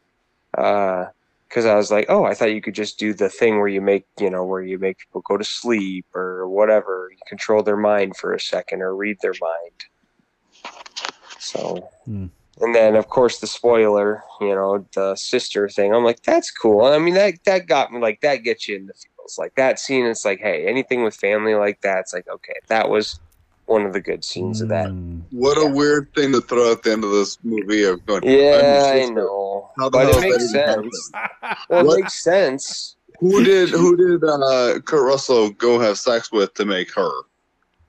[0.58, 1.06] Uh,
[1.48, 3.80] because I was like, oh, I thought you could just do the thing where you
[3.80, 7.76] make, you know, where you make people go to sleep or whatever, you control their
[7.76, 9.84] mind for a second or read their mind.
[11.38, 12.26] So, Hmm.
[12.60, 15.94] and then of course the spoiler, you know, the sister thing.
[15.94, 16.86] I'm like, that's cool.
[16.86, 19.38] I mean, that that got me like that gets you in the feels.
[19.38, 22.88] Like that scene, it's like, hey, anything with family like that, it's like, okay, that
[22.88, 23.20] was
[23.66, 24.88] one of the good scenes of that.
[24.88, 25.22] Mm.
[25.30, 27.82] What a weird thing to throw at the end of this movie.
[27.84, 28.60] Of going, Yeah,
[28.90, 31.10] I'm I just- know, How the but hell it is makes that even sense.
[31.70, 32.96] Well, it makes sense.
[33.20, 37.10] Who did who did uh, Kurt Russell go have sex with to make her?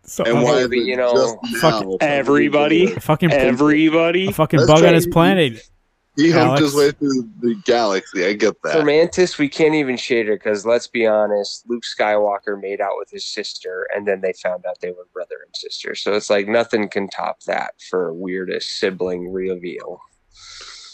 [0.04, 1.98] So, And why maybe, is you know, fuck now?
[2.00, 2.88] Everybody.
[2.88, 4.28] fucking Everybody.
[4.28, 5.68] a fucking Let's bug on his planet.
[6.16, 8.26] He humped his way through the galaxy.
[8.26, 8.72] I get that.
[8.72, 8.86] For that.
[8.86, 13.10] Mantis, we can't even shade her because let's be honest, Luke Skywalker made out with
[13.10, 15.94] his sister, and then they found out they were brother and sister.
[15.94, 20.00] So it's like nothing can top that for weirdest sibling reveal.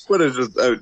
[0.07, 0.78] What is just uh,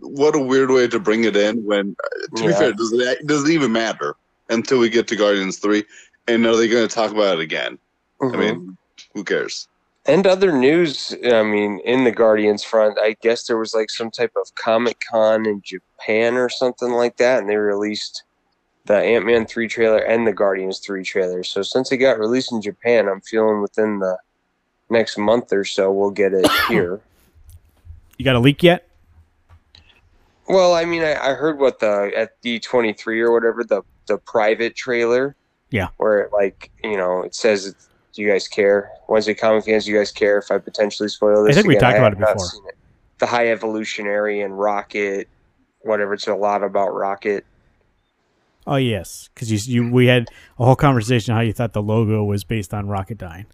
[0.00, 1.64] what a weird way to bring it in.
[1.64, 4.14] When uh, to be fair, does it does it even matter
[4.50, 5.84] until we get to Guardians three?
[6.28, 7.78] And are they going to talk about it again?
[8.20, 8.38] I Mhm.
[8.38, 8.78] mean,
[9.14, 9.68] who cares?
[10.06, 14.10] And other news, I mean, in the Guardians front, I guess there was like some
[14.10, 18.24] type of Comic Con in Japan or something like that, and they released
[18.84, 21.42] the Ant Man 3 trailer and the Guardians 3 trailer.
[21.42, 24.18] So since it got released in Japan, I'm feeling within the
[24.90, 27.00] next month or so we'll get it here.
[28.18, 28.88] You got a leak yet?
[30.46, 33.82] Well, I mean, I, I heard what the at D twenty three or whatever the
[34.06, 35.34] the private trailer.
[35.70, 35.88] Yeah.
[35.96, 37.74] Where it, like you know it says,
[38.14, 41.44] "Do you guys care?" Wednesday comic fans, do you guys care if I potentially spoil
[41.44, 41.56] this?
[41.56, 42.68] I think we talked about it before.
[42.68, 42.76] it.
[43.18, 45.28] The high evolutionary and rocket,
[45.80, 46.14] whatever.
[46.14, 47.44] It's a lot about rocket.
[48.66, 52.24] Oh yes, because you, you we had a whole conversation how you thought the logo
[52.24, 53.46] was based on Rocketdyne.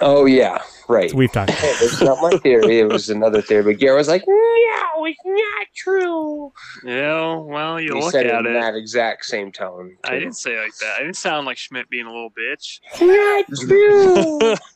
[0.00, 1.10] Oh yeah, right.
[1.10, 1.50] So we've talked.
[1.50, 2.80] About Hey, it's not my theory.
[2.80, 3.62] It was another theory.
[3.62, 6.52] But Garrett was like, "No, it's not true."
[6.84, 8.60] Yeah, well, you he look said it at in it.
[8.60, 9.96] that exact same tone.
[10.04, 10.96] I didn't say it like that.
[10.96, 12.80] I didn't sound like Schmidt being a little bitch.
[13.00, 14.54] Not true.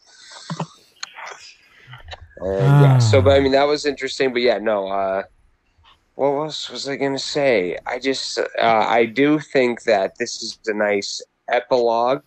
[2.42, 2.98] Uh, yeah.
[2.98, 4.32] So, but I mean, that was interesting.
[4.32, 4.88] But yeah, no.
[4.88, 5.24] Uh,
[6.14, 7.76] what else was I going to say?
[7.86, 8.42] I just, uh,
[8.88, 12.22] I do think that this is a nice epilogue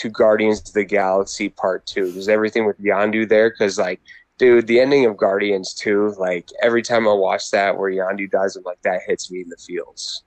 [0.00, 2.12] to Guardians of the Galaxy Part Two.
[2.12, 4.00] There's everything with Yondu there, because like,
[4.38, 8.56] dude, the ending of Guardians Two, like every time I watch that where Yondu dies,
[8.56, 10.24] I'm like, that hits me in the feels.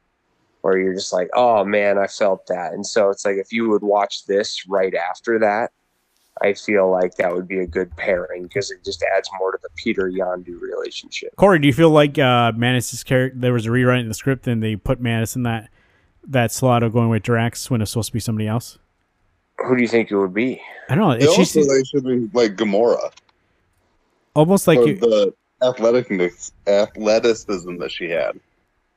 [0.62, 2.72] Where you're just like, oh man, I felt that.
[2.72, 5.72] And so it's like if you would watch this right after that,
[6.42, 9.60] I feel like that would be a good pairing because it just adds more to
[9.62, 11.36] the Peter Yondu relationship.
[11.36, 14.48] Corey, do you feel like uh, Mantis's character there was a rewrite in the script
[14.48, 15.70] and they put Mantis in that
[16.26, 18.80] that slot of going with Drax when it's supposed to be somebody else?
[19.66, 20.62] Who do you think it would be?
[20.90, 21.18] I don't know.
[21.18, 23.12] They It's also just they should be like Gamora
[24.36, 26.10] almost like you, the athletic
[26.68, 28.40] athleticism that she had.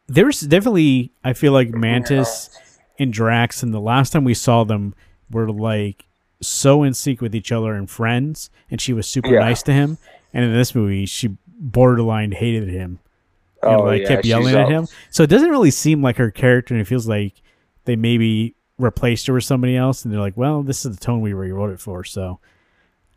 [0.08, 2.50] there's definitely I feel like Mantis
[2.98, 4.94] and Drax and the last time we saw them
[5.30, 6.06] were like
[6.40, 9.40] so in sync with each other and friends and she was super Yeah.
[9.40, 9.98] nice to him
[10.32, 12.98] and in this movie she borderline hated him
[13.62, 16.02] and oh, like kept Oh, she's yelling at all- him so it doesn't really seem
[16.02, 17.34] like her character and it feels like
[17.84, 21.20] they maybe replaced her with somebody else and they're like well this is the tone
[21.20, 22.38] we rewrote it for so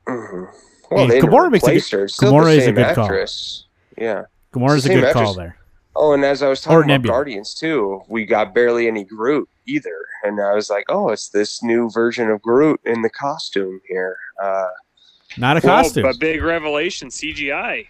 [0.07, 0.47] Mhm.
[0.89, 2.05] Well, And they Gamora makes a good- her.
[2.07, 3.05] Gamora is a same good call.
[3.05, 3.66] actress.
[3.95, 4.24] Yeah.
[4.51, 5.36] Gamora's a Same good call actress.
[5.38, 5.55] there
[5.95, 7.14] Oh, and as I was Or talking about Nebula.
[7.14, 11.62] Guardians too, we got barely any Groot either, and I was like, oh, it's this
[11.62, 14.18] new version of Groot in the costume here.
[14.41, 14.68] Uh,
[15.38, 17.88] not a Well, costume a big revelation CGI.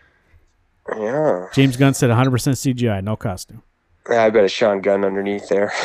[0.98, 3.62] yeah, James Gunn said 100% CGI no costume
[4.08, 5.72] I bet a Sean Gunn underneath there.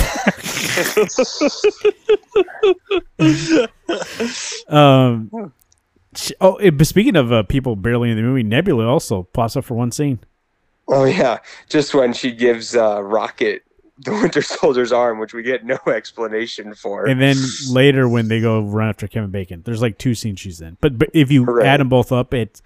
[4.68, 5.52] Um.
[6.40, 9.64] Oh, eh, but speaking of uh, people barely in the movie, Nebula also pops up
[9.64, 10.20] for one scene.
[10.88, 11.38] oh yeah,
[11.68, 13.62] just when she gives uh, Rocket
[13.98, 17.06] the Winter Soldier's arm, which we get no explanation for.
[17.06, 17.36] And then
[17.68, 20.76] later, when they go run after Kevin Bacon, there's like two scenes she's in.
[20.80, 22.62] But, but if you add them both up, it's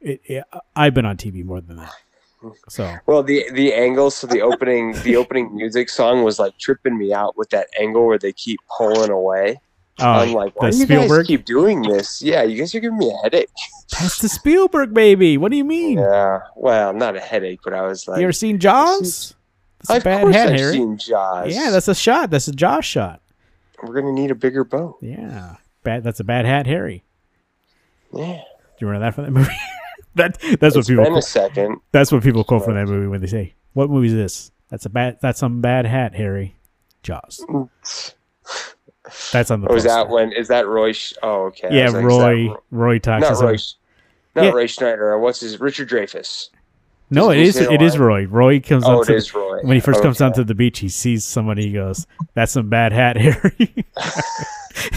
[0.00, 0.44] it, it,
[0.76, 1.92] I've been on TV more than that.
[2.68, 6.96] So Well, the the angle, so the opening the opening music song was like tripping
[6.96, 9.60] me out with that angle where they keep pulling away.
[10.00, 11.22] I'm uh, like, why do you Spielberg?
[11.22, 12.22] guys keep doing this?
[12.22, 13.48] Yeah, you guys are giving me a headache.
[13.98, 15.36] that's the Spielberg baby.
[15.36, 15.98] What do you mean?
[15.98, 19.34] Yeah, well, not a headache, but I was like, you ever seen Jaws?
[19.88, 20.72] That's a bad course hat, I've Harry.
[20.74, 21.52] seen Jaws.
[21.52, 22.30] Yeah, that's a shot.
[22.30, 23.20] That's a Jaws shot.
[23.82, 24.98] we're gonna need a bigger boat.
[25.02, 26.04] Yeah, bad.
[26.04, 27.02] That's a bad hat, Harry.
[28.14, 28.40] Yeah, Do
[28.80, 29.50] you remember that from that movie?
[30.18, 31.04] that that's what people.
[31.04, 31.80] been a second.
[31.92, 34.84] That's what people quote from that movie when they say, "What movie is this?" That's
[34.84, 35.18] a bad.
[35.22, 36.54] That's some bad hat, Harry.
[37.02, 37.44] Jaws.
[39.32, 39.68] That's on the.
[39.68, 40.32] Oh, is that when?
[40.32, 40.92] Is that Roy?
[41.22, 41.68] Oh, okay.
[41.70, 42.54] Yeah, was like, Roy.
[42.70, 43.22] Roy talks.
[43.22, 43.56] Not Roy.
[44.34, 44.50] Not Yeah.
[44.50, 45.18] Roy Schneider.
[45.18, 45.58] What's his?
[45.60, 46.50] Richard Dreyfuss.
[47.10, 47.56] No, it is.
[47.56, 47.98] It is?
[47.98, 48.26] Roy.
[48.26, 49.60] Roy comes Oh, on it to is Roy.
[49.62, 50.78] when he first comes down to the beach.
[50.78, 51.66] He sees somebody.
[51.68, 53.42] He goes, "That's some bad hat, Harry."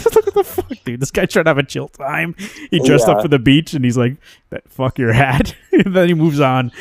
[0.05, 0.99] Look at the fuck, dude.
[0.99, 2.36] This guy trying to have a chill time.
[2.70, 3.16] He dressed Yeah.
[3.16, 4.18] up for the beach, and he's like,
[4.49, 6.72] "That fuck your hat." and then he moves on.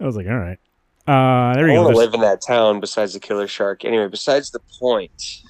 [0.00, 0.58] I was like, "All right."
[1.06, 1.82] Uh, there I you go.
[1.84, 3.84] want to There's- live in that town besides the killer shark.
[3.86, 5.40] Anyway, besides the point.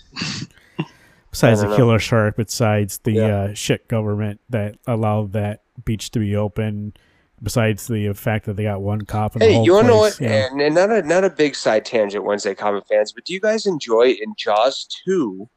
[1.30, 3.26] besides the killer shark, besides the Yeah.
[3.36, 6.94] uh, shit government that allowed that beach to be open,
[7.42, 9.88] besides the fact that they got one cop in the Hey, whole you want to
[9.88, 10.20] know what?
[10.20, 10.46] you eh, know.
[10.52, 13.40] And, and not a not a big side tangent, Wednesday comic fans, but do you
[13.40, 15.48] guys enjoy in Jaws two?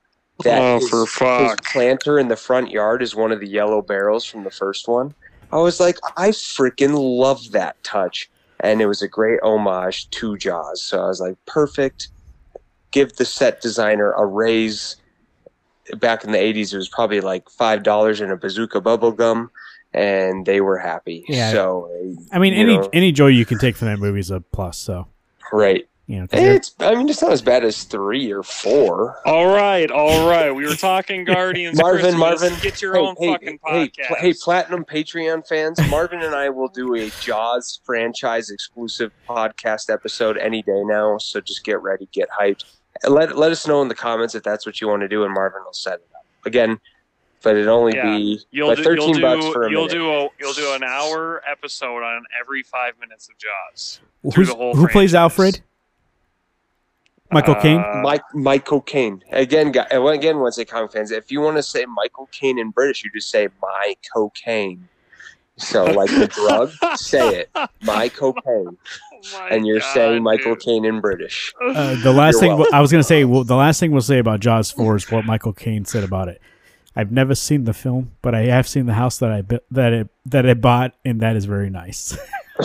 [0.44, 1.06] That Oh, his- for
[1.44, 4.88] his planter in the front yard is one of the yellow barrels from the first
[4.88, 5.14] one.
[5.52, 8.30] I was like, I freaking love that touch,
[8.62, 10.82] and it was a great homage to Jaws.
[10.82, 12.08] So I was like, perfect.
[12.92, 14.96] Give the set designer a raise.
[15.98, 19.52] Back in the '80s, it was probably like five dollars in a bazooka bubble gum,
[19.94, 21.26] and they were happy.
[21.28, 21.52] Yeah.
[21.52, 21.90] So
[22.32, 22.90] I mean, any know.
[22.94, 24.78] any joy you can take from that movie is a plus.
[24.78, 25.08] So
[25.52, 25.88] right.
[26.08, 26.76] you know, 'cause they're- It's.
[26.80, 29.20] I mean, it's not as bad as three or four.
[29.26, 30.52] All right, all right.
[30.52, 31.78] We were talking Guardians.
[31.78, 32.20] Marvin, Christmas.
[32.42, 34.08] Marvin, get your hey, own hey, fucking hey, podcast.
[34.08, 39.94] pl- hey, platinum Patreon fans, Marvin and I will do a Jaws franchise exclusive podcast
[39.94, 41.18] episode any day now.
[41.18, 42.66] So just get ready, get hyped.
[43.08, 45.34] Let let us know in the comments if that's what you want to do, and
[45.34, 46.80] Marvin will set it up again.
[47.44, 48.18] But it'd only Yeah.
[48.18, 49.94] be You'll but do, thirteen you'll bucks do, for a you'll minute.
[49.94, 54.00] do a you'll do an hour episode on every five minutes of Jaws.
[54.36, 55.16] who's, the whole who plays.
[55.16, 55.62] Alfred?
[57.32, 57.80] Michael Caine.
[57.80, 59.72] Uh, Mike Michael Caine again.
[59.72, 62.72] Guy, and again, once say comic fans, if you want to say Michael Caine in
[62.72, 64.88] British, you just say my cocaine.
[65.58, 67.50] So like the drug, say it,
[67.84, 68.78] my cocaine,
[69.24, 70.64] oh and you're God, saying Michael dude.
[70.64, 71.54] Caine in British.
[71.62, 72.74] Uh, the last You're thing welcome.
[72.74, 75.24] I was gonna say, well, the last thing we'll say about Jaws four is what
[75.26, 76.42] Michael Caine said about it.
[76.96, 79.94] I've never seen the film, but I have seen the house that I bu- that
[79.94, 82.18] it that I bought, and that is very nice.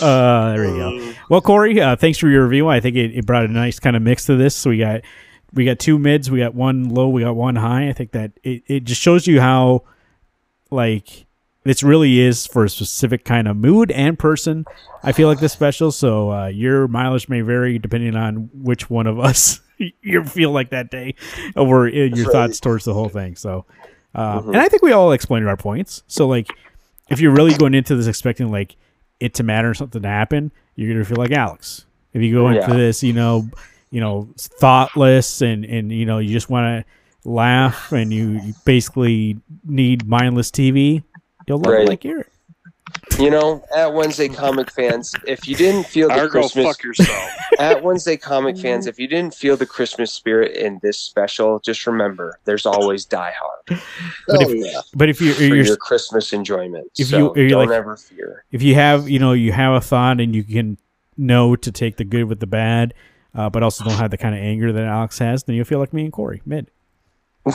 [0.00, 1.12] uh, there we go.
[1.28, 2.68] Well, Corey, uh, thanks for your review.
[2.68, 4.56] I think it, it brought a nice kind of mix to this.
[4.56, 5.02] So we got
[5.52, 7.88] we got two mids, we got one low, we got one high.
[7.88, 9.84] I think that it, it just shows you how
[10.70, 11.25] like
[11.66, 14.64] this really is for a specific kind of mood and person.
[15.02, 19.06] I feel like this special, so uh, your mileage may vary depending on which one
[19.06, 19.60] of us
[20.02, 21.14] you feel like that day,
[21.54, 22.32] or uh, your right.
[22.32, 23.36] thoughts towards the whole thing.
[23.36, 23.64] So,
[24.14, 24.46] um, Mhm.
[24.48, 26.02] and I think we all explained our points.
[26.06, 26.48] So, like,
[27.10, 28.76] if you're really going into this expecting like
[29.20, 31.84] it to matter or something to happen, you're gonna feel like Alex.
[32.12, 32.76] If you go into Yeah.
[32.76, 33.48] this, you know,
[33.90, 38.54] you know, thoughtless and and you know, you just want to laugh and you, you
[38.64, 41.02] basically need mindless TV,
[41.46, 41.82] you'll love Right.
[41.82, 42.28] it like Garrett.
[43.18, 47.30] You know, at Wednesday Comic fans, if you didn't feel the Or Christmas fuck yourself.
[47.58, 51.86] at Wednesday Comic fans, if you didn't feel the Christmas spirit in this special, just
[51.86, 53.80] remember there's always Die Hard
[54.28, 54.80] But Oh, if- yeah.
[54.94, 56.86] But if you for you're, your Christmas enjoyment.
[56.96, 58.44] If so you- you're don't like- ever fear.
[58.52, 60.78] if you have you know you have a thought and you can
[61.16, 62.94] know to take the good with the bad,
[63.34, 65.78] uh, but also don't have the kind of anger that Alex has, then you'll feel
[65.80, 66.70] like me and Corey mid.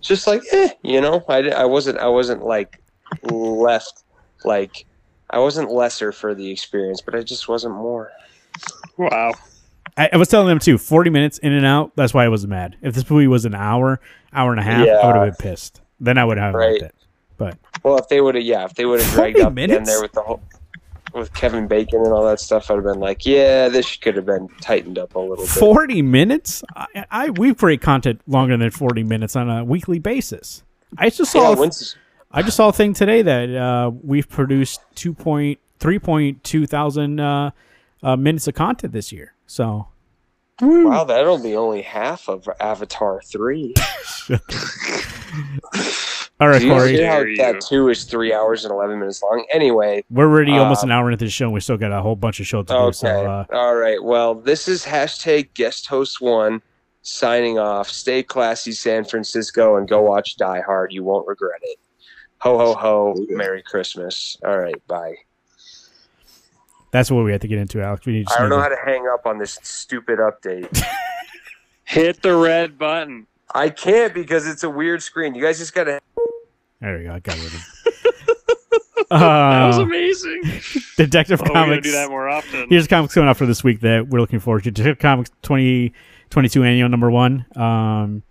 [0.00, 2.80] Just like, eh, you know, I, I wasn't I wasn't like
[3.22, 4.02] left
[4.44, 4.84] like
[5.30, 8.10] I wasn't lesser for the experience, but I just wasn't more.
[8.98, 9.32] wow.
[9.96, 11.92] I, I was telling them too, forty minutes in and out.
[11.96, 12.76] That's why I was mad.
[12.82, 14.00] If this movie was an hour,
[14.32, 15.80] hour and a half, I would have been pissed.
[16.00, 16.72] Then I would have Right.
[16.72, 16.94] liked it.
[17.36, 19.84] But Well, if they would have, yeah, if they would have 40 dragged up in
[19.84, 20.40] there with the whole,
[21.12, 24.26] with Kevin Bacon and all that stuff, I'd have been like, yeah, this could have
[24.26, 25.54] been tightened up a little bit.
[25.54, 30.62] forty minutes, I, I we create content longer than forty minutes on a weekly basis.
[30.98, 31.96] I just saw Yeah, once,
[32.36, 36.66] I just saw a thing today that uh, we've produced two point three point two
[36.66, 37.52] thousand uh,
[38.02, 39.34] uh, minutes of content this year.
[39.46, 39.86] So
[40.60, 43.72] wow, that'll be only half of Avatar three.
[46.40, 49.46] all right, Do you how that two is three hours and eleven minutes long?
[49.52, 51.44] Anyway, we're already almost Uh, an hour into the show.
[51.44, 52.92] and We still got a whole bunch of show to do.
[52.92, 54.02] So okay, uh, all right.
[54.02, 56.62] Well, this is hashtag guest host one
[57.02, 57.88] signing off.
[57.88, 60.92] Stay classy, San Francisco, and go watch Die Hard.
[60.92, 61.78] You won't regret it.
[62.38, 63.14] Ho ho ho!
[63.30, 64.36] Merry Christmas.
[64.44, 65.14] All right, bye.
[66.90, 68.04] that's what we have to get into, Alex.
[68.06, 68.26] We need.
[68.30, 68.76] I don't know how to.
[68.76, 70.82] to hang up on this stupid update.
[71.84, 73.26] Hit the red button.
[73.54, 75.34] I can't because it's a weird screen.
[75.34, 76.00] You guys just gotta.
[76.80, 77.14] There we go.
[77.14, 77.62] I got rid of it.
[79.10, 80.42] That was Uh, amazing.
[80.96, 81.86] Detective Oh, we gotta Comics.
[81.86, 82.68] do that more often.
[82.68, 84.70] Here's comics coming out for this week that we're looking forward to.
[84.72, 87.44] Detective Comics 2022 annual number one.
[87.54, 88.22] Um,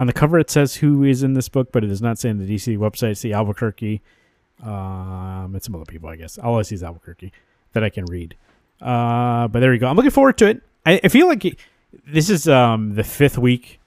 [0.00, 2.30] on the cover, it says who is in this book, but it does not say
[2.30, 3.12] in the DC website.
[3.12, 4.00] It's the Albuquerque.
[4.62, 6.38] Um, and some other people, I guess.
[6.38, 7.32] All I see is Albuquerque
[7.74, 8.34] that I can read.
[8.80, 9.86] Uh, but there you go.
[9.86, 10.62] I'm looking forward to it.
[10.86, 11.58] I, I feel like
[12.06, 13.78] this is um the fifth week.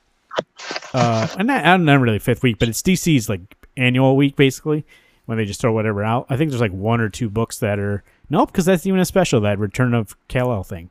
[0.94, 3.42] Uh, and not, not not really fifth week, but it's DC's like
[3.76, 4.86] annual week basically
[5.26, 6.28] when they just throw whatever out.
[6.30, 9.06] I think there's like one or two books that are nope because that's even a
[9.06, 10.90] special that Return of Kal-El thing.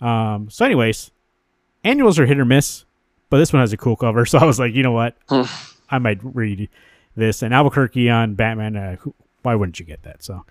[0.00, 1.10] Um, so anyways,
[1.82, 2.84] annuals are hit or miss,
[3.34, 5.16] but this one has a cool cover, so I was like, you know what,
[5.90, 6.68] I might read
[7.16, 7.42] this.
[7.42, 8.76] And Albuquerque on Batman.
[8.76, 9.12] Uh, who,
[9.42, 10.22] why wouldn't you get that?
[10.22, 10.46] So,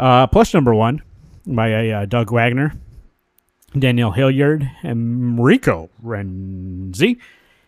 [0.00, 1.02] uh, Plush number one
[1.46, 2.72] by uh, Doug Wagner,
[3.78, 7.18] Daniel Hillyard, and Rico Renzi.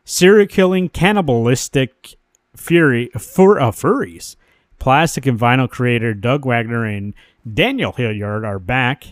[0.05, 2.16] Serial killing, cannibalistic
[2.57, 4.35] fury fur, uh, furries.
[4.80, 7.14] Plastic and vinyl creator Doug Wagner and
[7.49, 9.05] Daniel Hillyard are back.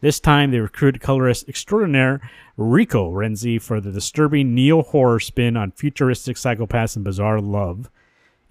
[0.00, 2.20] This time, they recruited colorist extraordinaire
[2.56, 7.90] Rico Renzi for the disturbing neo horror spin on futuristic psychopaths and bizarre love.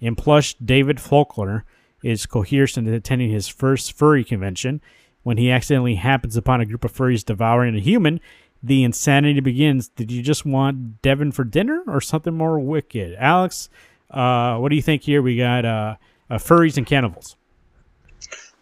[0.00, 1.64] In plush, David Faulkner
[2.02, 4.80] is coerced into attending his first furry convention.
[5.22, 8.20] When he accidentally happens upon a group of furries devouring a human,
[8.62, 9.88] the insanity begins.
[9.88, 13.16] Did you just want Devin for dinner or something more wicked?
[13.18, 13.68] Alex,
[14.10, 15.22] uh, what do you think here?
[15.22, 15.96] We got uh,
[16.30, 17.36] uh, furries and cannibals.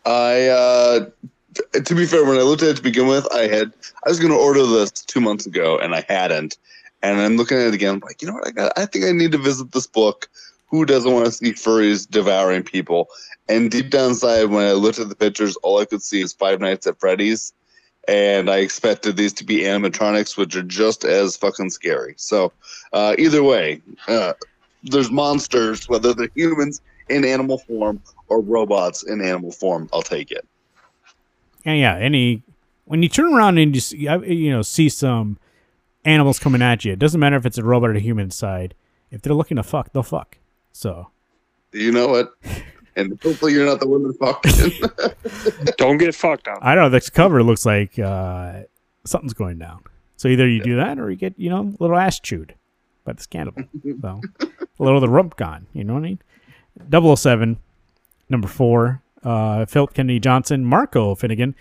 [0.04, 1.10] I uh
[1.72, 3.72] to be fair, when I looked at it to begin with, I had
[4.04, 6.58] I was gonna order this two months ago and I hadn't.
[7.02, 9.04] And I'm looking at it again, I'm like, you know what, I got I think
[9.04, 10.28] I need to visit this book.
[10.68, 13.08] Who doesn't want to see furries devouring people?
[13.48, 16.32] And deep down inside, when I looked at the pictures, all I could see is
[16.32, 17.52] Five Nights at Freddy's.
[18.08, 22.14] And I expected these to be animatronics, which are just as fucking scary.
[22.16, 22.52] So,
[22.92, 24.34] uh, either way, uh,
[24.82, 29.88] there's monsters, whether they're humans in animal form or robots in animal form.
[29.92, 30.46] I'll take it.
[31.66, 32.42] And yeah, any
[32.84, 35.38] when you turn around and you see, you know see some
[36.04, 38.74] animals coming at you, it doesn't matter if it's a robot or a human side.
[39.10, 40.38] If they're looking to fuck, they'll fuck.
[40.72, 41.10] So
[41.72, 42.32] You know what?
[42.94, 45.76] And hopefully you're not the one that fucked.
[45.76, 46.58] Don't get fucked up.
[46.62, 46.88] I don't know.
[46.88, 48.62] This cover looks like uh,
[49.04, 49.82] something's going down.
[50.16, 52.54] So either you do that or you get you know a little ass chewed
[53.04, 53.64] by this cannibal.
[53.82, 55.66] so a little of the rump gone.
[55.74, 56.16] You know what I
[56.90, 57.16] mean?
[57.16, 57.58] 007,
[58.30, 59.02] number four.
[59.26, 61.56] Uh, Philip Kennedy Johnson, Marco Finnegan,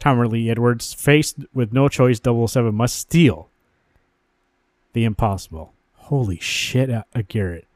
[0.00, 3.48] Tom Lee Edwards, faced with no choice, 007 must steal
[4.94, 5.72] the impossible.
[5.94, 7.68] Holy shit, uh, Garrett.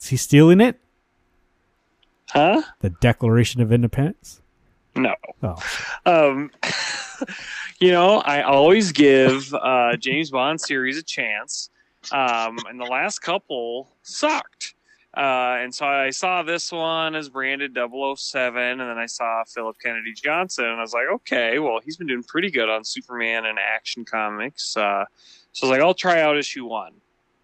[0.00, 0.78] Is he stealing it?
[2.30, 2.62] Huh?
[2.82, 4.40] The Declaration of Independence?
[4.94, 5.14] No.
[5.42, 5.56] Oh,
[6.06, 6.52] Um,
[7.80, 11.68] you know, I always give uh, James Bond series a chance,
[12.12, 14.75] um, and the last couple sucked.
[15.16, 19.76] Uh, and so I saw this one as branded 007, and then I saw Philip
[19.82, 23.46] Kennedy Johnson, and I was like, okay, well, he's been doing pretty good on Superman
[23.46, 24.76] and Action Comics.
[24.76, 25.06] Uh,
[25.52, 26.92] so I was like, I'll try out issue one.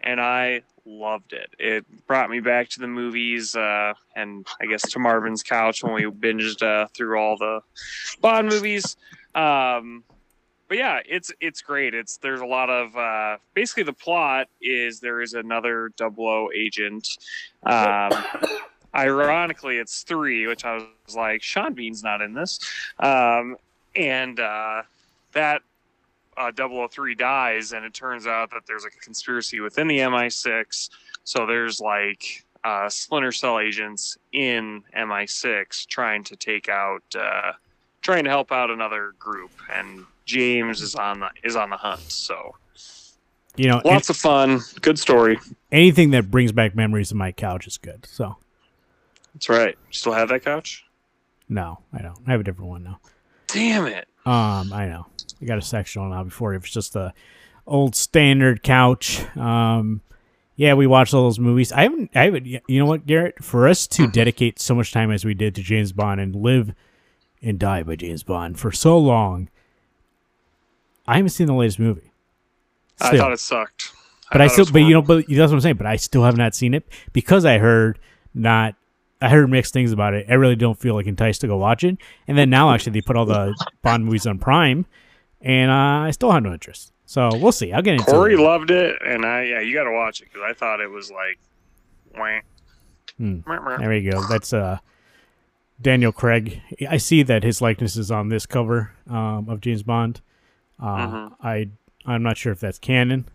[0.02, 1.48] and I loved it.
[1.58, 5.94] It brought me back to the movies, uh, and I guess to Marvin's couch when
[5.94, 7.60] we binged uh, through all the
[8.20, 8.96] Bond movies.
[9.34, 10.04] Um,
[10.72, 11.92] but yeah, it's it's great.
[11.92, 16.48] It's there's a lot of uh, basically the plot is there is another double O
[16.50, 17.06] agent.
[17.62, 18.10] Um,
[18.94, 22.58] ironically, it's three, which I was like, Sean Bean's not in this,
[23.00, 23.58] um,
[23.94, 24.84] and uh,
[25.32, 25.60] that
[26.38, 30.88] uh, 003 dies, and it turns out that there's a conspiracy within the MI6.
[31.24, 37.52] So there's like uh, Splinter Cell agents in MI6 trying to take out, uh,
[38.00, 42.00] trying to help out another group, and James is on the is on the hunt.
[42.12, 42.54] So
[43.56, 45.38] You know, lots of fun, good story.
[45.70, 48.06] anything that brings back memories of my couch is good.
[48.06, 48.36] So
[49.34, 49.76] That's right.
[49.90, 50.84] Still have that couch?
[51.48, 52.18] no, I don't.
[52.26, 52.98] I have a different one now.
[53.48, 54.08] Damn it!
[54.24, 55.06] Um, I know.
[55.40, 56.24] I got a sectional now.
[56.24, 57.12] Before it was just a
[57.66, 59.22] old standard couch.
[59.36, 60.00] Um,
[60.56, 61.72] yeah, we watched all those movies.
[61.72, 62.10] I haven't.
[62.14, 62.46] I haven't.
[62.46, 63.42] You know what, Garrett?
[63.44, 66.72] For us to dedicate so much time as we did to James Bond and live
[67.42, 69.50] and die by James Bond for so long,
[71.06, 72.12] I haven't seen the latest movie.
[73.00, 73.92] I thought it sucked.
[74.30, 75.76] but I still, but you know, but that's what I'm saying.
[75.76, 77.98] But I still have not seen it because I heard
[78.34, 78.74] not.
[79.20, 80.26] I heard mixed things about it.
[80.28, 81.96] I really don't feel like enticed to go watch it.
[82.26, 84.84] And then now, actually, they put all the Bond movies on Prime,
[85.40, 86.92] and uh, I still have no interest.
[87.06, 87.72] So we'll see.
[87.72, 88.40] I'll get into Corey it.
[88.40, 91.10] loved it, and I yeah, you got to watch it because I thought it was
[91.10, 91.38] like,
[92.16, 92.40] wah.
[93.18, 93.40] Hmm.
[93.78, 94.26] There we go.
[94.28, 94.78] That's uh,
[95.80, 96.62] Daniel Craig.
[96.88, 100.20] I see that his likeness is on this cover um, of James Bond.
[100.82, 101.32] Uh, Mhm.
[101.42, 101.68] I
[102.04, 103.28] I'm not sure if that's canon,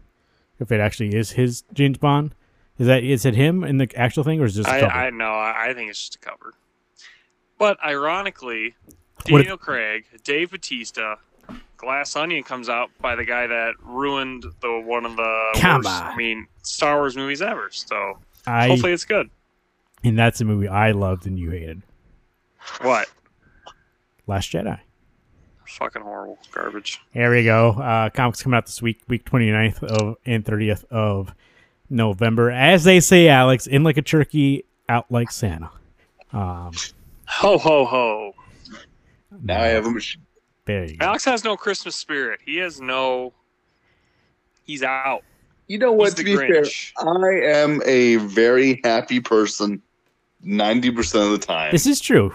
[0.60, 2.36] if it actually is his James Bond.
[2.78, 4.70] Is that is it him in the actual thing, or is just?
[4.70, 5.32] I, I know.
[5.34, 6.54] I think it's just a cover.
[7.58, 8.76] But ironically,
[9.26, 11.18] Daniel Craig, Dave Bautista,
[11.78, 15.88] Glass Onion comes out by the guy that ruined the one of the worst.
[15.88, 17.70] I mean, Star Wars movies ever.
[17.72, 19.30] So I hopefully it's good.
[20.04, 21.82] and that's a movie I loved and you hated.
[22.82, 23.10] What?
[24.28, 24.80] Last Jedi.
[25.68, 27.02] Fucking horrible garbage.
[27.14, 27.72] There we go.
[27.72, 31.34] Uh, comics coming out this week, week 29th of and 30th of
[31.90, 32.52] November.
[32.52, 35.70] As they say, Alex, in like a turkey, out like Santa.
[36.32, 36.72] Um,
[37.28, 38.34] Ho ho ho.
[39.44, 40.22] Now I have a machine.
[40.66, 41.06] there you go.
[41.06, 42.40] Alex has no Christmas spirit.
[42.46, 43.34] He has no.
[44.64, 45.24] He's out.
[45.68, 46.16] You know what?
[46.16, 46.64] the To be fair,
[46.98, 49.82] I am a very happy person
[50.42, 51.72] ninety percent of the time.
[51.74, 52.34] This is true.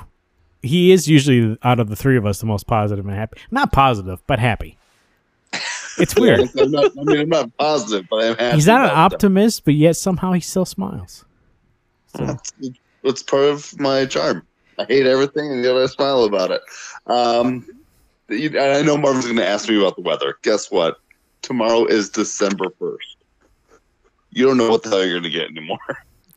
[0.63, 3.41] He is usually out of the three of us the most positive and happy.
[3.51, 4.79] Not positive, but happy.
[5.99, 6.41] It's weird.
[6.59, 8.57] I'm not, I mean, I'm not positive, but I'm happy.
[8.57, 8.97] He's not an that.
[8.97, 11.25] optimist, but yet somehow he still smiles.
[12.17, 12.37] So,
[13.03, 14.47] It's, part of my charm.
[14.79, 16.63] I hate everything, and yet I smile about it.
[17.07, 17.67] Um,
[18.31, 20.39] I know Marvin's going to ask me about the weather.
[20.43, 20.99] Guess what?
[21.43, 23.17] Tomorrow is December first.
[24.31, 25.79] You don't know what the hell you're going to get anymore.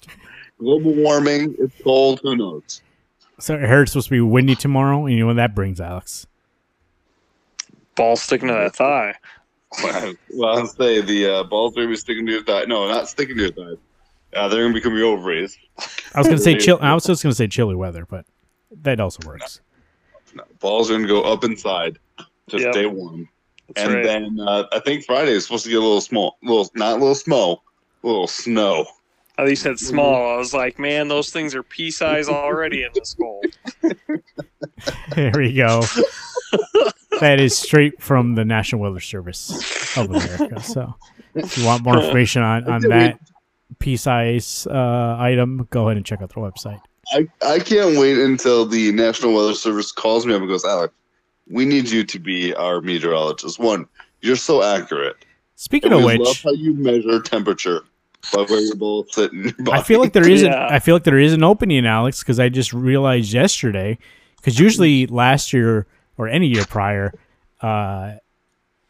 [0.60, 1.56] Global warming.
[1.60, 2.20] It's cold.
[2.24, 2.82] Who knows?
[3.40, 5.80] So I heard it's supposed to be windy tomorrow, and you know what that brings,
[5.80, 6.28] Alex?
[7.96, 9.16] Ball sticking to that thigh.
[10.34, 12.66] well, I'll say the uh, balls are going to be sticking to your thigh.
[12.66, 13.82] No, not sticking to your thigh.
[14.36, 15.58] Uh, they're going to become your ovaries.
[16.14, 16.78] I was gonna say chill.
[16.82, 18.26] I was just gonna say chilly weather, but
[18.82, 19.62] that also works.
[20.34, 22.00] No, balls are going to go up inside
[22.50, 22.74] to Yep.
[22.74, 23.30] stay warm.
[23.68, 24.04] That's and right.
[24.04, 27.00] then uh, I think Friday is supposed to get a little small, little not a
[27.00, 27.62] little snow,
[28.04, 28.86] a little snow.
[29.38, 30.34] At least said small.
[30.34, 33.46] I was like, man, those things are pea size already in this cold.
[35.16, 35.82] There we go.
[37.20, 40.62] that is straight from the National Weather Service of America.
[40.62, 40.94] So,
[41.34, 43.20] if you want more information on on that
[43.80, 46.82] pea size uh, item, go ahead and check out their website.
[47.14, 50.94] I, I can't wait until the National Weather Service calls me up and goes, Alex,
[51.50, 53.60] we need you to be our meteorologist.
[53.60, 53.88] One,
[54.22, 55.16] you're so accurate.
[55.56, 57.84] Speaking And of we love which, how you measure temperature
[58.34, 59.54] by where you're both sitting.
[59.72, 60.68] I feel like there is an, Yeah.
[60.70, 63.98] I feel like there is an opening, Alex, because I just realized yesterday.
[64.38, 67.14] Because usually last year or any year prior,
[67.62, 68.14] uh,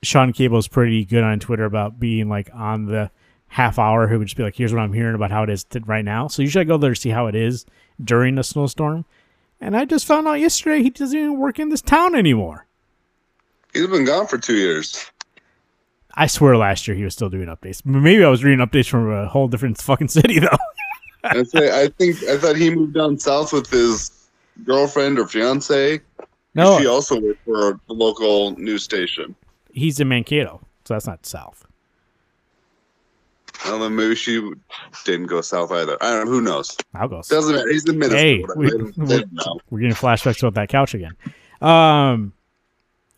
[0.04, 3.10] Sean Cable's pretty good on Twitter about being like on the
[3.48, 4.08] half hour.
[4.08, 6.04] Who would just be like, "Here's what I'm hearing about how it is t- right
[6.06, 7.66] now." So usually I go there to see how it is
[8.04, 9.06] during a snowstorm.
[9.62, 12.66] And I just found out yesterday he doesn't even work in this town anymore.
[13.74, 15.10] He's been gone for two years.
[16.16, 17.86] I swear last year he was still doing updates.
[17.86, 20.47] Maybe I was reading updates from a whole different fucking city though.
[21.24, 24.11] I say, I think I thought he moved down south with his
[24.63, 25.99] girlfriend or fiance.
[26.53, 29.36] No, She also worked for a local news station.
[29.74, 31.66] he's in Mankato, so that's not south.
[33.66, 34.51] Well, then maybe she
[35.05, 35.97] didn't go south either.
[36.01, 36.32] I don't know.
[36.32, 36.78] Who knows?
[36.93, 37.22] I'll go.
[37.28, 37.70] Doesn't matter.
[37.70, 38.22] He's in Minnesota.
[38.22, 39.59] Hey, we- They don't- we- they don't know.
[39.70, 41.16] We're getting flashbacks about that couch again.
[41.61, 42.34] Um,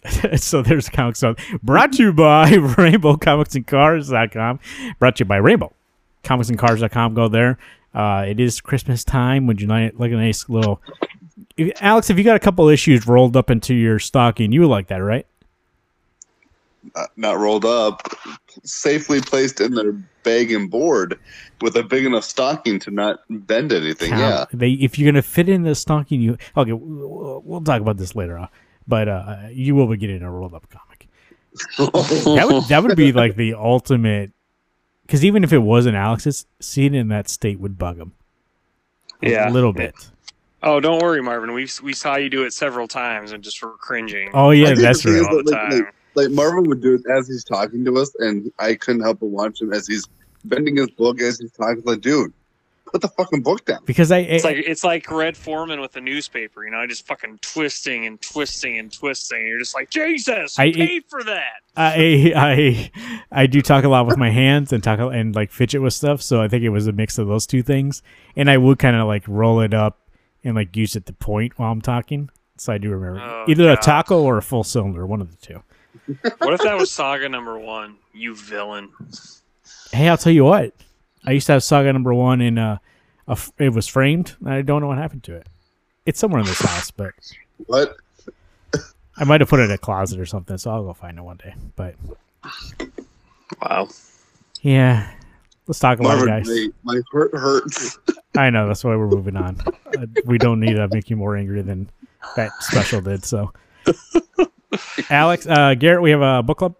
[0.37, 4.59] so there's comics on brought to you by RainbowComicsandCars.com.
[4.99, 5.73] Brought to you by Rainbow
[6.27, 7.13] comicsandcars.com.
[7.13, 7.57] Go there.
[7.93, 9.47] Uh, it is Christmas time.
[9.47, 10.81] Would you like, like a nice little.
[11.55, 14.69] If, Alex, if you got a couple issues rolled up into your stocking, you would
[14.69, 15.25] like that, right?
[16.95, 18.07] Not, not rolled up,
[18.63, 19.93] safely placed in their
[20.23, 21.19] bag and board
[21.61, 24.11] with a big enough stocking to not bend anything.
[24.11, 24.45] Yeah.
[24.53, 26.73] They, if you're gonna fit in the stocking, you okay.
[26.73, 28.47] We'll, we'll talk about this later on,
[28.87, 31.07] but uh, you will be getting a rolled up comic.
[31.77, 34.31] That would that would be like the ultimate.
[35.01, 38.13] Because even if it wasn't Alex's, seeing it in that state would bug him.
[39.21, 39.95] Yeah, a little bit.
[40.61, 41.53] Oh, don't worry, Marvin.
[41.53, 44.29] We we saw you do it several times and just were cringing.
[44.33, 45.29] Oh yeah, that's the right.
[45.29, 48.13] all the that, like, like, like Marvin would do it as he's talking to us,
[48.19, 50.07] and I couldn't help but watch him as he's
[50.45, 51.83] bending his book as he's talking.
[51.85, 52.33] Like, dude,
[52.87, 53.79] put the fucking book down.
[53.85, 57.05] Because I, It's I- like it's like Red Foreman with a newspaper, you know, just
[57.07, 59.39] fucking twisting and twisting and twisting.
[59.39, 61.61] And You're just like, Jesus, I- you paid for that.
[61.75, 62.91] I I
[63.31, 66.21] I do talk a lot with my hands and talk and like fidget with stuff,
[66.21, 68.01] so I think it was a mix of those two things.
[68.35, 69.99] And I would kind of like roll it up
[70.43, 72.29] and like use it to point while I'm talking.
[72.57, 75.37] So I do remember Oh, either a taco or a full cylinder, one of the
[75.45, 75.61] two.
[76.39, 77.97] What if that was Saga number one?
[78.13, 78.89] You villain.
[79.91, 80.73] Hey, I'll tell you what.
[81.27, 82.77] I used to have Saga number one in uh,
[83.27, 84.35] a f- it was framed.
[84.45, 85.45] I don't know what happened to it.
[86.05, 87.11] It's somewhere in this house, but
[87.65, 87.97] What?
[89.17, 90.57] I might have put it in a closet or something.
[90.57, 91.53] So I'll go find it one day.
[91.75, 91.95] But
[93.61, 93.89] Wow.
[94.61, 95.11] yeah,
[95.67, 96.47] let's talk about it, guys.
[96.47, 97.97] my, my heart hurts.
[98.37, 99.59] I know that's why we're moving on.
[99.97, 101.89] Uh, we don't need to make you more angry than
[102.37, 103.25] that special did.
[103.25, 103.51] So,
[105.09, 106.75] Alex, uh, Garrett, we have a book club.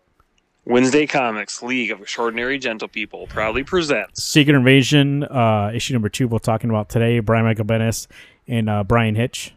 [0.68, 4.22] Wednesday Comics League of Extraordinary Gentle People proudly presents.
[4.22, 6.28] Secret Invasion, uh, issue number two.
[6.28, 7.20] We're talking about today.
[7.20, 8.07] Brian Michael Bendis
[8.47, 9.53] and uh, Bryan Hitch.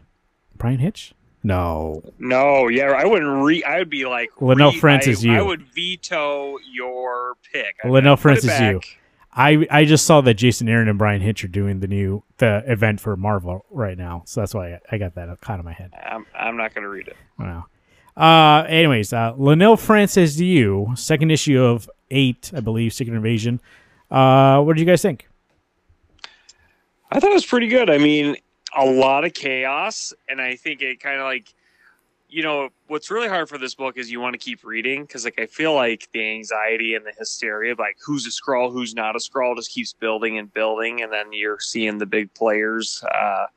[0.57, 1.13] Bryan Hitch?
[1.43, 3.63] No, No, yeah, I wouldn't re.
[3.63, 5.33] I would be like Leinil re- Francis, I, you.
[5.33, 7.77] I would veto your pick.
[7.83, 8.79] I'd Leinil like, put it Francis, you.
[9.33, 12.63] I I just saw that Jason Aaron and Bryan Hitch are doing the new the
[12.67, 15.73] event for Marvel right now, so that's why I, I got that kind of my
[15.73, 15.91] head.
[16.05, 17.17] I'm, I'm not going to read it.
[17.39, 17.65] Wow.
[18.15, 23.61] Uh, anyways, uh, Leinil Francis Yu second issue of eight, I believe, Secret Invasion.
[24.09, 25.27] Uh, what did you guys think?
[27.11, 27.89] I thought it was pretty good.
[27.89, 28.35] I mean,
[28.77, 31.53] a lot of chaos, and I think it kind of like,
[32.31, 35.25] you know, what's really hard for this book is you want to keep reading because,
[35.25, 38.95] like, I feel like the anxiety and the hysteria, of, like who's a Skrull, who's
[38.95, 43.03] not a Skrull, just keeps building and building, and then you're seeing the big players
[43.13, 43.47] uh,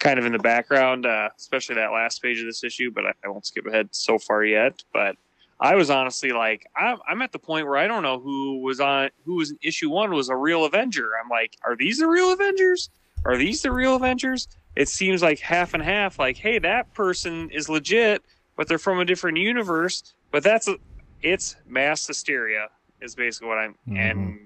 [0.00, 2.90] kind of in the background, uh, especially that last page of this issue.
[2.90, 4.82] But I, I won't skip ahead so far yet.
[4.92, 5.16] But
[5.60, 8.80] I was honestly like, I'm, I'm at the point where I don't know who was
[8.80, 11.12] on, who was in issue one was a real Avenger.
[11.22, 12.90] I'm like, are these the real Avengers?
[13.26, 14.48] Are these the real Avengers?
[14.76, 16.18] It seems like half and half.
[16.18, 18.22] Like, hey, that person is legit,
[18.56, 20.14] but they're from a different universe.
[20.30, 20.76] But that's a,
[21.22, 22.68] it's mass hysteria
[23.00, 23.74] is basically what I'm.
[23.88, 24.38] And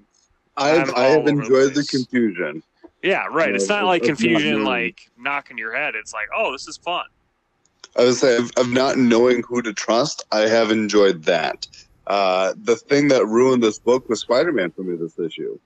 [0.56, 2.62] I've I'm I have over the enjoyed the confusion.
[3.02, 3.54] yeah, right.
[3.54, 5.94] It's not like it's not confusion, like knocking your head.
[5.94, 7.04] It's like, oh, this is fun.
[7.98, 10.24] I would say of, of not knowing who to trust.
[10.32, 11.66] I have enjoyed that.
[12.06, 15.58] Uh, the thing that ruined this book was Spider-Man for me this issue.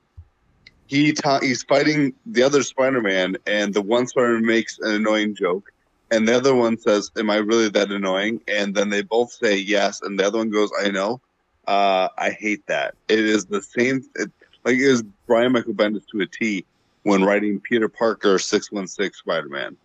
[0.87, 5.73] He ta- he's fighting the other Spider-Man, and the one Spider-Man makes an annoying joke,
[6.11, 9.57] and the other one says, "Am I really that annoying?" And then they both say
[9.57, 11.21] yes, and the other one goes, "I know."
[11.67, 12.95] Uh, I hate that.
[13.09, 14.05] It is the same.
[14.17, 14.31] It,
[14.65, 16.65] like it was Brian Michael Bendis to a T
[17.05, 19.77] when writing Peter Parker six one six Spider-Man.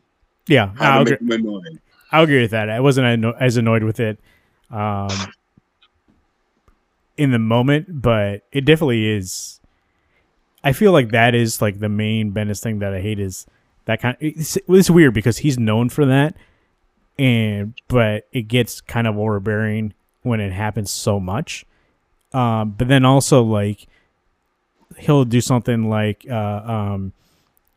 [0.47, 1.79] Yeah, How I'll agree, make him annoying.
[2.11, 2.69] I'll agree with that.
[2.69, 4.19] I wasn't anno- as annoyed with it
[4.71, 5.09] um,
[7.17, 9.58] in the moment, but it definitely is.
[10.63, 13.45] I feel like that is like the main Bendis thing that I hate is
[13.85, 14.17] that kind.
[14.19, 16.35] It's, it's weird because he's known for that,
[17.17, 21.65] and but it gets kind of overbearing when it happens so much.
[22.33, 23.87] Um, but then also like
[24.97, 27.13] he'll do something like uh, um,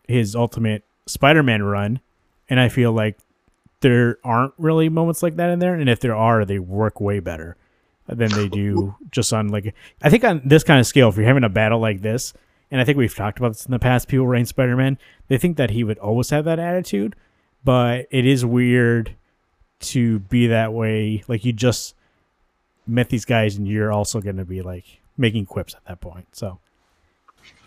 [0.08, 2.00] his ultimate Spider-Man run,
[2.50, 3.18] and I feel like
[3.80, 7.20] there aren't really moments like that in there, and if there are, they work way
[7.20, 7.56] better
[8.08, 11.08] than they do just on like I think on this kind of scale.
[11.08, 12.34] If you're having a battle like this,
[12.72, 14.98] and I think we've talked about this in the past, people writing Spider-Man,
[15.28, 17.14] they think that he would always have that attitude,
[17.62, 19.14] but it is weird
[19.80, 21.22] to be that way.
[21.28, 21.94] Like you just
[22.86, 26.26] met these guys, and you're also going to be like making quips at that point.
[26.32, 26.58] So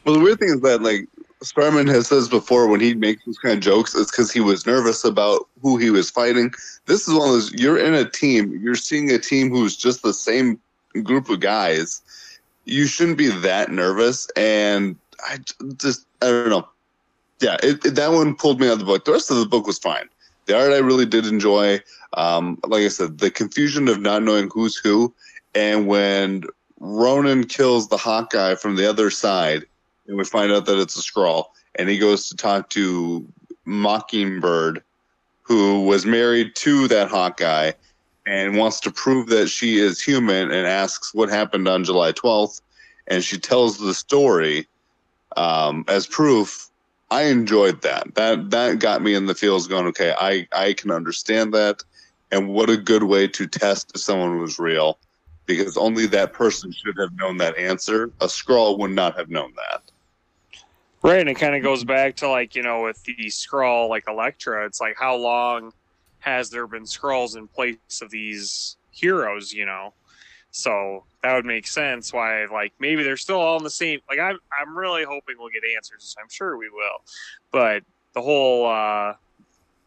[0.03, 1.07] Well, the weird thing is that like
[1.43, 4.65] Spider-Man has says before when he makes those kind of jokes, it's because he was
[4.65, 6.51] nervous about who he was fighting.
[6.87, 7.53] This is one of those.
[7.53, 8.59] You're in a team.
[8.59, 10.59] You're seeing a team who's just the same
[11.03, 12.01] group of guys.
[12.65, 14.27] You shouldn't be that nervous.
[14.35, 15.37] And I
[15.77, 16.67] just I don't know.
[17.41, 19.05] Yeah, it, it- that one pulled me out of the book.
[19.05, 20.09] The rest of the book was fine.
[20.45, 21.79] The art I really did enjoy.
[22.13, 25.13] Um, like I said, the confusion of not knowing who's who,
[25.53, 26.43] and when
[26.79, 29.65] Ronin kills the Hawkeye from the other side,
[30.07, 31.45] and we find out that it's a Skrull.
[31.77, 33.27] And he goes to talk to
[33.65, 34.81] Mockingbird,
[35.41, 37.71] who was married to that Hawkeye,
[38.25, 42.61] and wants to prove that she is human, and asks what happened on July twelfth.
[43.07, 44.67] And she tells the story
[45.37, 46.69] um, as proof.
[47.11, 48.15] I enjoyed that.
[48.15, 51.83] That that got me in the feels, going, okay, I I can understand that,
[52.31, 54.97] and what a good way to test if someone was real,
[55.45, 58.05] because only that person should have known that answer.
[58.21, 59.83] A Skrull would not have known that.
[61.03, 64.05] Right, and it kind of goes back to like you know with the Skrull like
[64.07, 64.65] Elektra.
[64.65, 65.73] It's like how long
[66.25, 69.53] has there been Skrulls in place of these heroes?
[69.53, 69.93] You know,
[70.51, 72.11] so that would make sense.
[72.11, 73.99] Why like maybe they're still all in the same.
[74.09, 76.15] Like I'm I'm really hoping we'll get answers.
[76.21, 77.03] I'm sure we will,
[77.51, 79.13] but the whole uh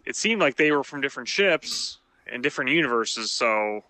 [0.04, 3.32] it seemed like they were from different ships and different universes.
[3.32, 3.82] So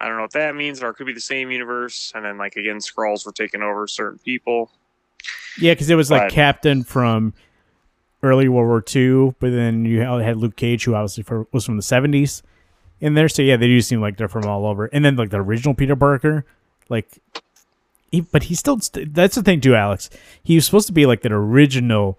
[0.00, 2.12] I don't know what that means, or it could be the same universe.
[2.14, 4.72] And then like again, Skrulls were taking over certain people.
[5.60, 7.34] Yeah, because it was like But- Captain from
[8.24, 11.76] early World War II, but then you had Luke Cage, who obviously for, was from
[11.76, 12.42] the seventies
[13.00, 13.28] in there.
[13.28, 14.86] So yeah, they do seem like they're from all over.
[14.86, 16.44] And then like the original Peter Parker,
[16.88, 17.20] like,
[18.10, 20.10] he, but he still that's the thing too, Alex.
[20.42, 22.18] He was supposed to be like the original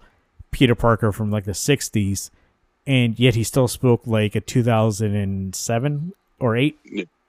[0.50, 2.30] Peter Parker from like the '60s,
[2.86, 6.78] and yet he still spoke like a 2007 or eight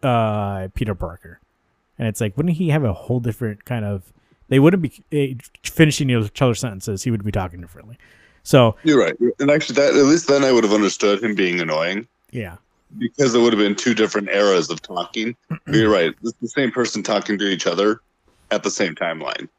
[0.03, 1.39] uh, Peter Parker.
[1.97, 4.13] And it's like, wouldn't he have a whole different kind of?
[4.49, 7.03] They wouldn't be eh, finishing each other's sentences.
[7.03, 7.97] He would be talking differently.
[8.47, 9.13] So You're right.
[9.39, 12.55] And actually, that at least then I would have understood him being annoying yeah,
[12.97, 15.35] because it would have been two different eras of talking.
[15.67, 16.15] You're right.
[16.23, 17.99] It's the same person talking to each other
[18.49, 19.49] at the same timeline.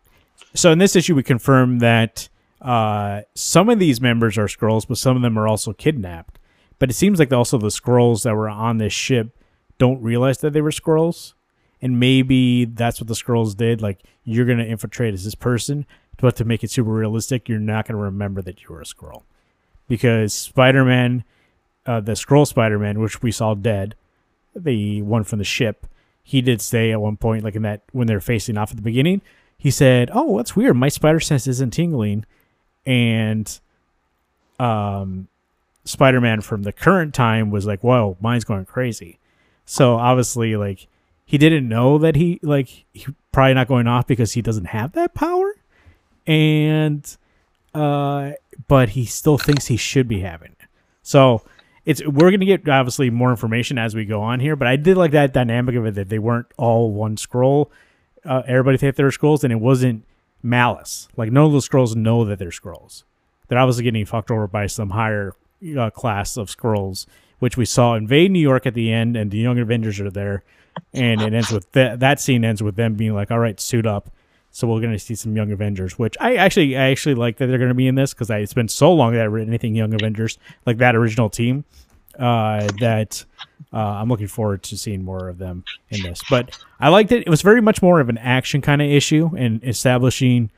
[0.55, 2.30] so in this issue we confirm that
[2.62, 6.39] uh, some of these members are Skrulls but some of them are also kidnapped
[6.78, 9.36] but it seems like also the Skrulls that were on this ship
[9.76, 11.34] don't realize that they were Skrulls
[11.82, 15.84] and maybe that's what the Skrulls did like you're going to infiltrate as this person
[16.18, 18.84] but to make it super realistic you're not going to remember that you were a
[18.84, 19.22] Skrull
[19.88, 21.24] because spider-man
[21.86, 23.94] uh, the Skrull spider-man which we saw dead
[24.54, 25.86] the one from the ship
[26.28, 28.82] he did say at one point, like in that when they're facing off at the
[28.82, 29.22] beginning,
[29.56, 30.76] he said, "Oh, that's weird.
[30.76, 32.26] My spider sense isn't tingling,"
[32.84, 33.58] and
[34.60, 35.28] um,
[35.84, 39.18] Spider-Man from the current time was like, "Whoa, mine's going crazy."
[39.64, 40.86] So obviously, like
[41.24, 44.92] he didn't know that he like he probably not going off because he doesn't have
[44.92, 45.54] that power,
[46.28, 47.16] and
[47.74, 48.32] uh,
[48.68, 50.68] but he still thinks he should be having it.
[51.02, 51.42] So
[51.84, 54.96] it's we're gonna get obviously more information as we go on here, but I did
[54.96, 57.70] like that dynamic of it that they weren't all one Skrull.
[58.24, 60.04] Uh, everybody thought they were Skrulls, and it wasn't
[60.42, 61.08] malice.
[61.16, 63.04] Like none of the Skrulls know that they're Skrulls.
[63.48, 65.34] They're obviously getting fucked over by some higher
[65.78, 67.06] uh, class of Skrulls,
[67.38, 70.42] which we saw invade New York at the end, and the Young Avengers are there,
[70.92, 72.00] and it ends with that.
[72.00, 74.10] That scene ends with them being like, "All right, suit up."
[74.51, 77.46] So we're going to see some Young Avengers, which I actually I actually like that
[77.46, 79.74] they're going to be in this because it's been so long that I've written anything
[79.74, 81.64] Young Avengers like that original team
[82.18, 83.24] uh, that
[83.72, 86.22] uh, I'm looking forward to seeing more of them in this.
[86.28, 87.26] But I liked it.
[87.26, 90.51] It was very much more of an action kind of issue and establishing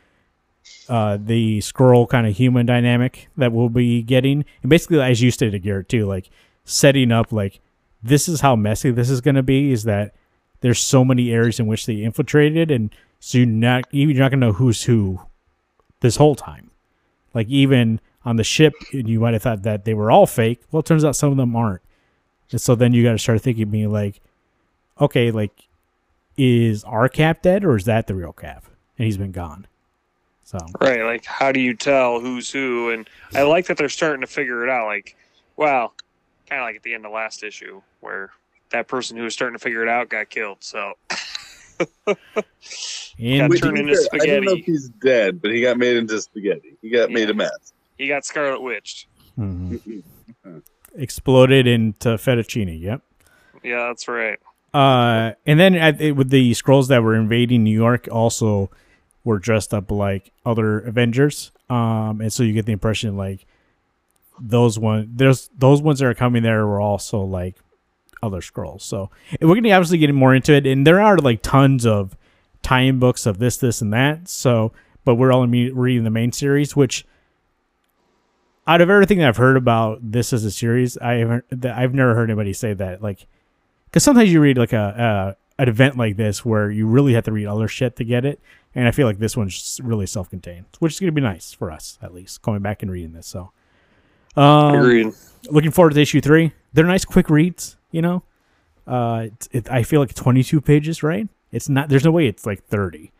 [0.88, 4.44] uh, the Skrull kind of human dynamic that we'll be getting.
[4.62, 6.30] And basically, as you stated, Garrett, too, like
[6.64, 7.60] setting up like
[8.02, 9.72] this is how messy this is going to be.
[9.72, 10.14] Is that
[10.60, 14.30] there's so many areas in which they infiltrated, and so you're not even you're not
[14.30, 15.20] to know who's who
[16.00, 16.70] this whole time.
[17.32, 20.62] Like even on the ship, you might have thought that they were all fake.
[20.70, 21.82] Well, it turns out some of them aren't.
[22.50, 24.20] And so then you got to start thinking, being like,
[25.00, 25.68] okay, like,
[26.36, 28.64] is our Cap dead or is that the real Cap?
[28.98, 29.66] And he's been gone.
[30.42, 32.90] So Right, like how do you tell who's who?
[32.90, 34.86] And I like that they're starting to figure it out.
[34.86, 35.16] Like,
[35.56, 35.94] well,
[36.48, 38.30] kind of like at the end of last issue where
[38.70, 40.58] that person who was starting to figure it out got killed.
[40.60, 40.94] So
[42.06, 44.60] Got Wait, turned into fair, I don't know spaghetti.
[44.60, 46.76] if he's dead, but he got made into spaghetti.
[46.80, 47.72] He got made a mess.
[47.98, 49.06] he got Scarlet Witched.
[49.38, 50.02] Mhm.
[50.96, 52.80] exploded into fettuccine.
[52.80, 53.02] Yep.
[53.62, 54.38] Yeah, that's right.
[54.72, 58.70] Uh, and then at, with the Skrulls that were invading New York, also
[59.24, 61.52] were dressed up like other Avengers.
[61.68, 63.46] Um, and so you get the impression like
[64.40, 67.56] those one, there's those ones that are coming there were also like
[68.22, 68.82] other Skrulls.
[68.82, 69.10] So
[69.40, 72.16] we're gonna obviously get more into it, and there are like tons of
[72.62, 74.28] tie-in books of this, this, and that.
[74.28, 74.72] So,
[75.04, 77.06] but we're all reading the main series, which
[78.66, 82.14] out of everything that I've heard about this as a series, I haven't, I've never
[82.14, 83.26] heard anybody say that like
[83.86, 87.24] because sometimes you read like a, a an event like this where you really have
[87.24, 88.40] to read other shit to get it,
[88.74, 91.70] and I feel like this one's really self-contained, which is going to be nice for
[91.70, 93.26] us at least going back and reading this.
[93.26, 93.52] So,
[94.36, 95.12] um, Agreed.
[95.50, 96.52] looking forward to issue three.
[96.72, 97.76] They're nice, quick reads.
[97.90, 98.22] You know,
[98.86, 101.28] uh, it, it, I feel like twenty-two pages, right?
[101.52, 101.88] It's not.
[101.88, 103.12] There's no way it's like thirty.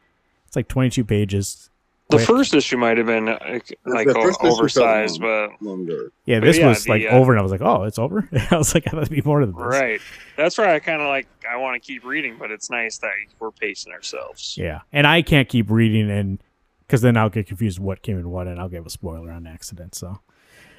[0.47, 1.71] It's like twenty-two pages,
[2.11, 2.27] The quick.
[2.29, 5.49] first issue might have been uh, like o- first issue felt oversized, long.
[5.59, 6.13] but Longer.
[6.27, 8.29] Yeah, this yeah, was the, like uh, over, and I was like, "Oh, it's over."
[8.53, 10.01] I was like, "I must be more than this." right.
[10.37, 13.11] That's where I kind of like I want to keep reading, but it's nice that
[13.41, 14.57] we're pacing ourselves.
[14.57, 16.41] Yeah, and I can't keep reading, and
[16.87, 19.47] because then I'll get confused what came in what, and I'll give a spoiler on
[19.49, 19.95] accident.
[19.97, 20.21] So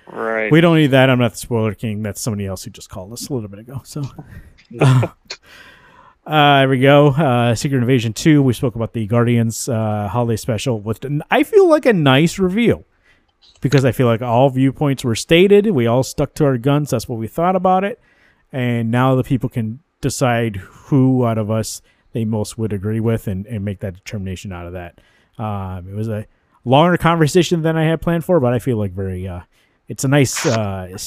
[0.07, 0.52] Right.
[0.52, 1.10] we don't need that.
[1.10, 2.03] I'm not the spoiler king.
[2.03, 3.82] That's somebody else who just called us a little bit ago.
[3.84, 4.03] So.
[6.23, 7.07] Uh, there we go.
[7.07, 8.44] Uh, Secret Invasion 2.
[8.44, 12.86] We spoke about the Guardians uh, holiday special with, I feel like a nice reveal
[13.60, 15.72] because I feel like all viewpoints were stated.
[15.72, 16.91] We all stuck to our guns.
[16.91, 17.99] That's what we thought about it.
[18.52, 21.82] And now the people can decide who out of us
[22.14, 24.99] they most would agree with and, and make that determination out of that.
[25.38, 26.28] Um, it was a
[26.65, 29.41] longer conversation than I had planned for, but I feel like very, uh,
[29.91, 30.97] it's a nice, uh,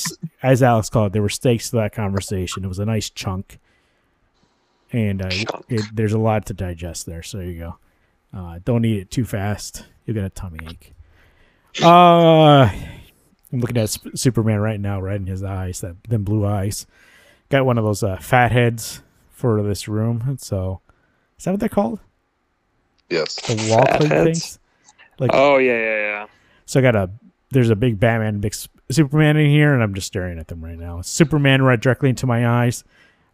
[0.42, 2.64] as Alex called it, there were stakes to that conversation.
[2.64, 3.58] It was a nice chunk
[4.92, 5.64] and uh, Chunk.
[5.68, 7.22] it, there's a lot to digest there.
[7.22, 7.78] So there you go.
[8.32, 10.92] Uh, don't eat it too fast; you'll get a tummy ache.
[11.82, 12.68] Uh,
[13.52, 16.86] I'm looking at Superman right now, right in his eyes, that them blue eyes.
[17.48, 20.36] Got one of those uh, fat heads for this room.
[20.40, 20.80] So,
[21.38, 22.00] is that what they're called?
[23.08, 23.36] Yes.
[23.36, 24.40] The wall Fat plate heads?
[24.40, 24.58] things.
[25.18, 26.26] Like Oh yeah, yeah, yeah.
[26.66, 27.10] so I got a
[27.50, 30.62] there's a big Batman, big S- Superman in here, and I'm just staring at them
[30.62, 31.00] right now.
[31.00, 32.84] Superman right directly into my eyes,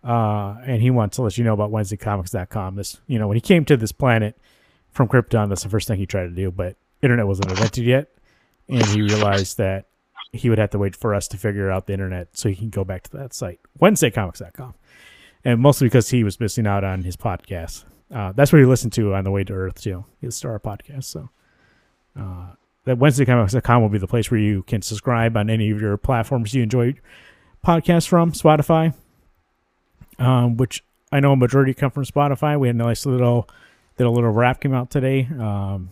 [0.04, 2.76] uh, and he wants to let you know about WednesdayComics.com.
[2.76, 4.38] This, you know, when he came to this planet
[4.92, 8.08] from Krypton, that's the first thing he tried to do, but internet wasn't invented yet,
[8.68, 9.86] and he realized that
[10.32, 12.70] he would have to wait for us to figure out the internet so he can
[12.70, 14.74] go back to that site, WednesdayComics.com,
[15.44, 17.84] and mostly because he was missing out on his podcast.
[18.14, 20.04] Uh, that's what he listened to on the way to Earth too.
[20.22, 21.30] Listened to podcast, so
[22.18, 22.52] uh,
[22.84, 26.54] that WednesdayComics.com will be the place where you can subscribe on any of your platforms
[26.54, 26.94] you enjoy
[27.66, 28.94] podcasts from, Spotify,
[30.18, 30.82] um, which
[31.12, 32.58] I know a majority come from Spotify.
[32.58, 33.48] We had a nice little,
[33.98, 35.28] did a little rap came out today.
[35.38, 35.90] Um,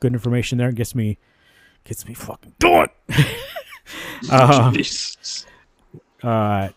[0.00, 0.72] good information there.
[0.72, 1.18] Gets me,
[1.84, 2.88] gets me fucking doing.
[4.30, 5.46] uh, Jesus.
[6.24, 6.68] uh,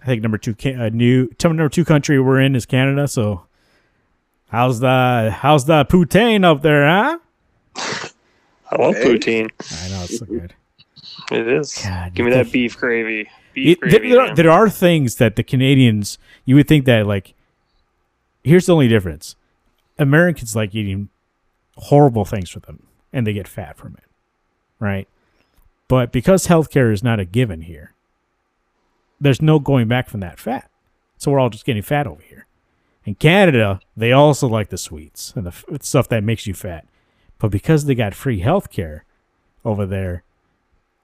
[0.00, 3.06] I think number two, ca- uh, new number two country we're in is Canada.
[3.06, 3.42] So,
[4.48, 7.18] how's the how's the poutine up there, huh?
[8.70, 9.04] I love Hey.
[9.04, 9.50] poutine.
[9.84, 10.54] I know it's so good.
[11.30, 11.80] It is.
[11.82, 13.28] God, Give me you that beef gravy.
[13.54, 14.10] Beef It- there, gravy.
[14.10, 17.34] there are, there are things that the Canadians you would think that like
[18.44, 19.36] here's the only difference.
[19.98, 21.08] Americans like eating
[21.76, 22.82] horrible things for them
[23.12, 24.04] and they get fat from it.
[24.80, 25.08] Right?
[25.88, 27.92] But because healthcare is not a given here,
[29.20, 30.70] there's no going back from that fat.
[31.16, 32.46] So we're all just getting fat over here.
[33.04, 36.86] In Canada, they also like the sweets and the f- stuff that makes you fat.
[37.38, 39.04] But because they got free health care
[39.64, 40.22] over there,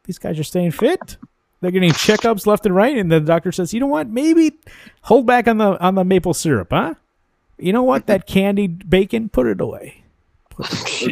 [0.04, 1.16] these guys are staying fit.
[1.60, 4.08] They're getting checkups left and right, and the doctor says, "You know what?
[4.08, 4.58] Maybe
[5.02, 6.94] hold back on the on the maple syrup, huh?
[7.58, 8.06] You know what?
[8.06, 10.02] That candied bacon, put it away."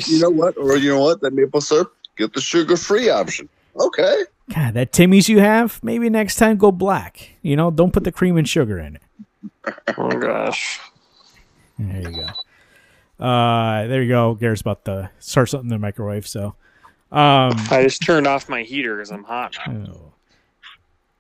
[0.07, 0.57] You know what?
[0.57, 1.21] Or you know what?
[1.21, 3.49] That maple syrup, get the sugar-free option.
[3.79, 4.25] Okay.
[4.55, 7.31] God, that Timmy's you have, maybe next time go black.
[7.43, 9.03] You know, don't put the cream and sugar in it.
[9.97, 10.81] Oh gosh.
[11.79, 12.27] There you go.
[13.23, 14.35] Uh, there you go.
[14.35, 16.27] Garrett's about to start something in the microwave.
[16.27, 16.57] So,
[17.13, 20.13] um, I just turned off my heater because I'm hot oh.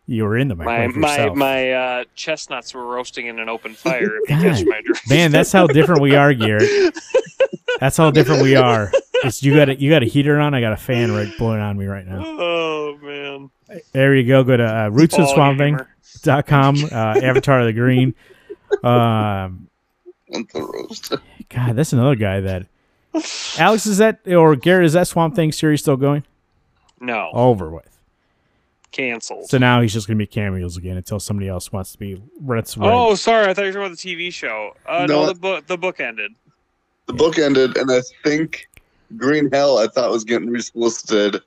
[0.06, 1.36] you were in the microwave my yourself.
[1.36, 4.16] my my uh, chestnuts were roasting in an open fire.
[4.24, 5.08] If you catch my drift.
[5.08, 6.98] Man, that's how different we are, Garrett.
[7.78, 8.90] That's how different we are.
[9.24, 10.54] It's, you got a, you got a heater on.
[10.54, 12.24] I got a fan right blowing on me right now.
[12.24, 13.50] Oh man.
[13.92, 14.42] There you go.
[14.42, 18.14] Go to uh, Quality rootsofswampthing.com, uh, Avatar of the Green.
[18.82, 19.68] Um,
[20.32, 21.12] Want the roast.
[21.48, 22.66] God, that's another guy that.
[23.58, 26.24] Alex, is that, or Garrett, is that Swamp Thing series still going?
[27.00, 27.98] No, Over with.
[28.90, 29.50] canceled.
[29.50, 32.22] So now he's just going to be cameos again until somebody else wants to be
[32.40, 32.76] Reds.
[32.80, 33.48] Oh, sorry.
[33.48, 34.74] I thought you were talking about the TV show.
[34.86, 35.22] Uh, No.
[35.22, 35.66] no, the book.
[35.66, 36.32] The book ended.
[37.06, 38.68] The book ended, and I think
[39.16, 41.40] Green Hell I thought was getting resolicited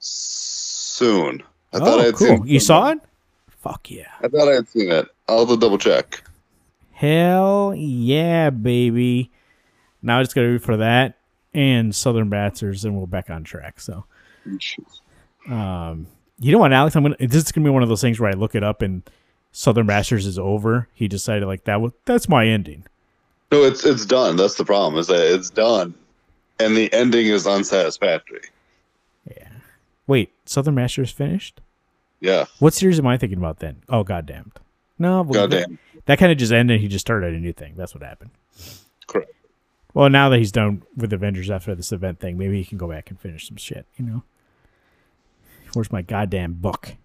[0.00, 1.42] soon.
[1.72, 2.26] I thought I oh had cool.
[2.26, 2.98] seen You saw it?
[3.48, 4.08] Fuck yeah.
[4.22, 5.06] I thought I had seen it.
[5.28, 6.22] I'll have to double check.
[7.02, 9.32] Hell yeah, baby.
[10.02, 11.18] Now I just got to root for that
[11.52, 13.80] and Southern Bastards, and we're back on track.
[13.80, 14.04] So,
[15.50, 16.06] um,
[16.38, 16.94] you know what, Alex?
[16.94, 17.16] I'm gonna.
[17.18, 19.02] This is gonna be one of those things where I look it up and
[19.50, 20.86] Southern Bastards is over.
[20.94, 21.80] He decided like that.
[21.80, 22.84] Was, that's my ending.
[23.50, 24.36] No, it's it's done.
[24.36, 24.96] That's the problem.
[25.00, 25.94] Is that it's done,
[26.60, 28.42] and the ending is unsatisfactory.
[29.28, 29.48] Yeah.
[30.06, 31.60] Wait, Southern Bastards finished?
[32.20, 33.82] Yeah, What series am I thinking about then?
[33.88, 34.60] Oh, goddamned.
[34.98, 35.78] No, goddamn.
[35.94, 36.80] That, that kind of just ended.
[36.80, 37.74] He just started a new thing.
[37.76, 38.30] That's what happened.
[39.06, 39.32] Correct.
[39.94, 42.88] Well, now that he's done with Avengers after this event thing, maybe he can go
[42.88, 43.86] back and finish some shit.
[43.96, 44.22] You know.
[45.74, 46.96] Where's my goddamn book?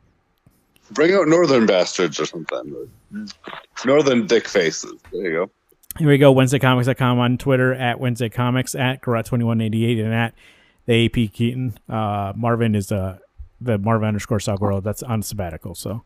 [0.91, 2.89] Bring out Northern Bastards or something.
[3.85, 4.99] Northern Dick Faces.
[5.11, 5.51] There you go.
[5.97, 6.33] Here we go.
[6.33, 10.33] WednesdayComics.com on Twitter at Wednesday Comics at garot2188 and at
[10.85, 11.77] the AP Keaton.
[11.89, 13.17] Uh, Marvin is uh,
[13.59, 14.81] the Marvin underscore Salguero.
[14.81, 15.75] That's on sabbatical.
[15.75, 16.03] So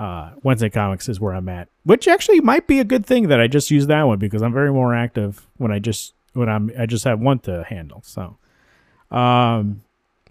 [0.00, 3.38] uh, Wednesday Comics is where I'm at, which actually might be a good thing that
[3.38, 6.72] I just use that one because I'm very more active when I just when I'm
[6.78, 8.02] I just have one to handle.
[8.02, 8.38] So,
[9.10, 9.82] um,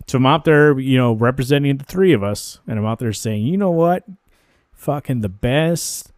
[0.08, 3.14] so I'm out there, you know, representing the three of us, and I'm out there
[3.14, 4.06] saying, you know what,
[4.74, 6.14] fucking the best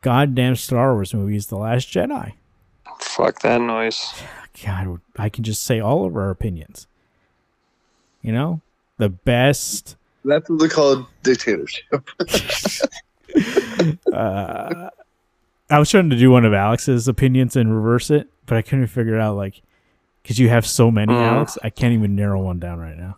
[0.00, 2.32] goddamn Star Wars movie is The Last Jedi.
[3.00, 4.14] Fuck that noise.
[4.64, 6.86] God, I can just say all of our opinions.
[8.22, 8.62] You know,
[8.96, 9.96] the best.
[10.24, 12.08] That's what they call it dictatorship.
[14.12, 14.90] Uh,
[15.70, 18.86] I was trying to do one of Alex's opinions and reverse it, but I couldn't
[18.86, 19.36] figure it out.
[19.36, 19.60] Like,
[20.22, 21.26] because you have so many, Mm.
[21.32, 23.16] Alex, I can't even narrow one down right now.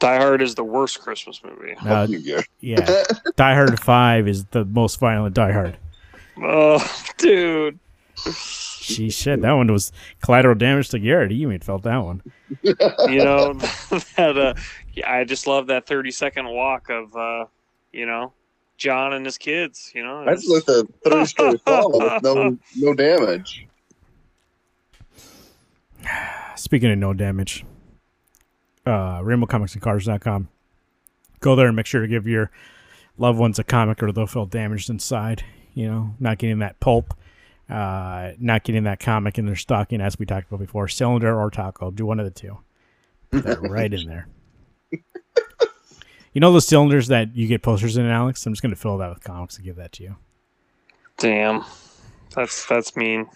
[0.00, 1.74] Die Hard is the worst Christmas movie.
[1.76, 2.40] Uh, Yeah.
[2.60, 3.04] yeah,
[3.36, 5.76] Die Hard Five is the most violent Die Hard.
[6.42, 6.84] Oh,
[7.18, 7.78] dude.
[8.36, 11.30] She shit, that one was collateral damage to Garrett.
[11.30, 12.22] He even felt that one.
[12.62, 12.74] You
[13.24, 13.52] know
[14.16, 14.36] that.
[14.36, 14.62] Uh, yeah,
[15.06, 17.46] I just love that thirty second walk of, uh,
[17.92, 18.32] you know,
[18.76, 19.90] John and his kids.
[19.94, 23.66] You know, That's It's- like a three story fall with no no damage.
[26.56, 27.64] Speaking of no damage,
[28.86, 30.48] uh, RainbowComicsandCars.com.
[31.40, 32.50] Go there and make sure to give your
[33.18, 35.44] loved ones a comic or they'll feel damaged inside.
[35.74, 37.14] You know, not getting that pulp,
[37.68, 40.86] uh, not getting that comic in their stocking, as we talked about before.
[40.88, 42.58] Cylinder or taco, do one of the two.
[43.30, 44.28] Put that right in there.
[46.32, 48.44] You know those cylinders that you get posters in, Alex?
[48.44, 50.16] I'm just going to fill that with comics and give that to you.
[51.18, 51.64] damn.
[52.34, 53.28] That's that's mean.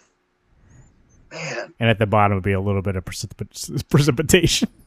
[1.31, 1.75] Man.
[1.79, 4.69] And at the bottom would be a little bit of precipit- precipitation.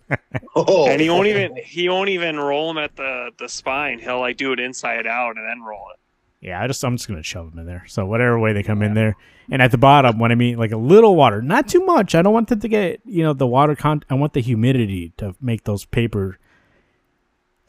[0.58, 3.98] Oh, And he won't even he won't even roll them at the the spine.
[3.98, 6.46] He'll like do it inside out and then roll it.
[6.46, 7.86] Yeah, I just I'm just gonna shove them in there.
[7.88, 9.16] So whatever way they come in there,
[9.50, 12.14] and at the bottom, when I mean like a little water, not too much.
[12.14, 14.04] I don't want it to get you know the water con.
[14.10, 16.38] I want the humidity to make those paper.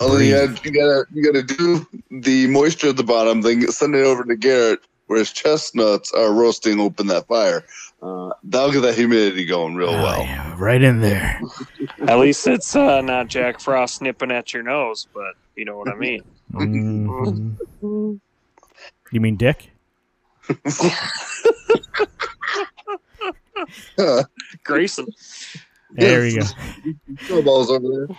[0.04, 3.94] Oh, you gotta, you gotta you gotta do the moisture at the bottom, then send
[3.94, 7.64] it over to Garrett where his chestnuts are roasting open that fire.
[8.02, 10.22] Uh, that'll get that humidity going real Oh, well.
[10.22, 11.40] yeah, right in there.
[12.08, 15.88] At least it's uh, not Jack Frost nipping at your nose, but you know what
[15.88, 16.22] I mean.
[16.52, 18.20] Mhm.
[19.12, 19.70] You mean Dick?
[24.64, 25.06] Grayson.
[25.92, 26.46] There we go.
[27.26, 28.16] Snowballs over there.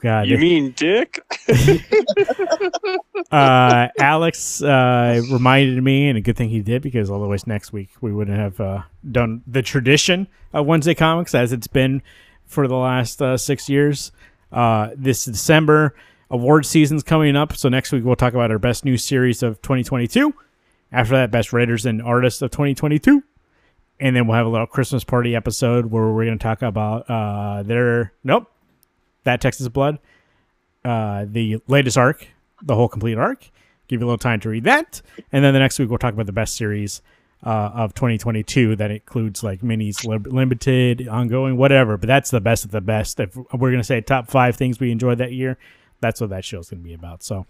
[0.00, 1.20] God, You mean Dick?
[3.32, 7.90] uh, Alex uh, reminded me, and a good thing he did because otherwise next week
[8.00, 12.02] we wouldn't have uh, done the tradition of Wednesday comics as it's been
[12.46, 14.12] for the last uh, six years.
[14.52, 15.94] Uh, this December
[16.30, 19.60] award season's coming up, so next week we'll talk about our best new series of
[19.62, 20.34] 2022.
[20.92, 23.22] After that, best writers and artists of 2022.
[23.98, 27.08] And then we'll have a little Christmas party episode where we're going to talk about
[27.08, 28.51] uh, their nope,
[29.24, 29.98] that Texas Blood,
[30.84, 32.26] uh, the latest arc,
[32.62, 33.50] the whole complete arc.
[33.88, 36.14] Give you a little time to read that, and then the next week we'll talk
[36.14, 37.02] about the best series
[37.44, 38.76] uh, of 2022.
[38.76, 41.96] That includes like minis, lim- limited, ongoing, whatever.
[41.96, 43.20] But that's the best of the best.
[43.20, 45.58] If we're gonna say top five things we enjoyed that year,
[46.00, 47.22] that's what that show's gonna be about.
[47.22, 47.44] So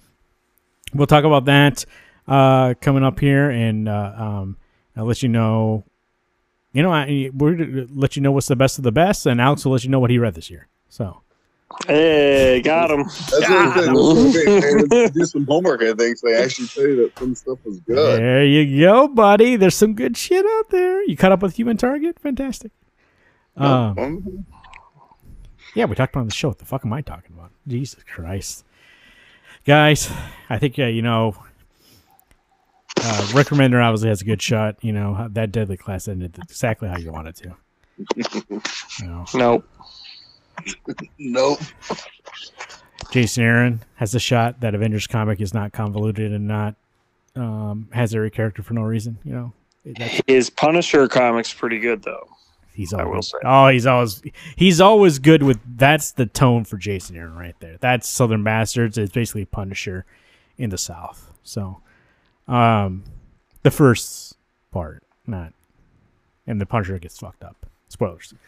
[0.95, 1.85] we'll talk about that
[2.27, 4.57] uh, coming up here, and uh, um,
[4.97, 5.85] I'll let you know.
[6.73, 9.65] You know, I, we're let you know what's the best of the best, and Alex
[9.65, 10.69] will let you know what he read this year.
[10.89, 11.22] So.
[11.87, 13.05] Hey, got him.
[13.05, 13.91] That's what I said.
[14.33, 16.17] They- they do some homework, I think.
[16.19, 18.21] So they actually tell you that some stuff was good.
[18.21, 19.57] There you go, buddy.
[19.57, 21.03] There's some good shit out there.
[21.05, 22.19] You caught up with Human Target?
[22.21, 22.71] Fantastic.
[23.57, 24.47] Um, Um,
[25.75, 26.49] yeah, we talked about it on the show.
[26.49, 27.51] What the fuck am I talking about?
[27.67, 28.65] Jesus Christ.
[29.65, 30.11] Guys,
[30.51, 31.35] I think, uh, you know,
[33.03, 34.77] uh, Rick Remender obviously has a good shot.
[34.83, 37.57] You know, that deadly class ended exactly how you want it to.
[39.01, 39.69] You know, Nope.
[41.19, 41.61] Nope.
[43.11, 44.61] Jason Aaron has a shot.
[44.61, 46.75] That Avengers comic is not convoluted and not
[47.37, 49.19] um, has every character for no reason.
[49.25, 49.53] You know,
[49.85, 52.29] that's His Punisher comic's pretty good though.
[52.75, 53.39] He's I will always say.
[53.45, 54.23] oh he's always
[54.57, 57.77] he's always good with that's the tone for Jason Aaron right there.
[57.81, 58.97] That's Southern Bastards.
[58.97, 60.07] It's basically Punisher
[60.57, 61.31] in the South.
[61.43, 61.83] So,
[62.49, 63.05] um,
[63.63, 64.37] the first
[64.71, 65.53] part, not,
[66.47, 67.67] and the Punisher gets fucked up.
[67.89, 68.35] Spoilers.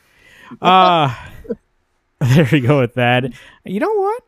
[0.60, 1.12] Uh
[2.20, 3.32] there you go with that.
[3.64, 4.22] You know what?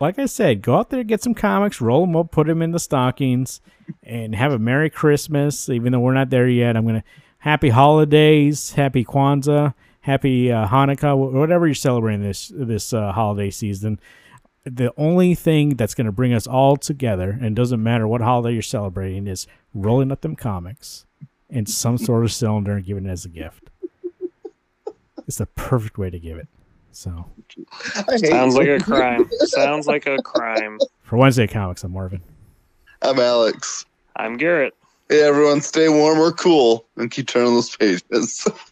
[0.00, 2.72] Like I said, go out there, get some comics, roll them up, put them in
[2.72, 3.60] the stockings,
[4.02, 5.68] and have a Merry Christmas.
[5.68, 7.04] Even though we're not there yet, I'm gonna
[7.38, 14.00] happy holidays, happy Kwanzaa, happy uh, Hanukkah, whatever you're celebrating this this uh, holiday season.
[14.64, 18.62] the only thing that's to bring us all together, and doesn't matter what holiday you're
[18.62, 21.04] celebrating, is rolling up them comics
[21.48, 23.70] in some sort of cylinder and giving it as a gift.
[25.28, 26.48] It's the perfect way to give it.
[26.92, 27.26] So
[28.16, 29.28] Sounds like a crime.
[29.40, 30.78] Sounds like a crime.
[31.02, 32.22] for Wednesday comics, I'm Marvin.
[33.00, 33.84] I'm Alex.
[34.16, 34.74] I'm Garrett.
[35.08, 38.46] Hey everyone, stay warm or cool and keep turning those pages.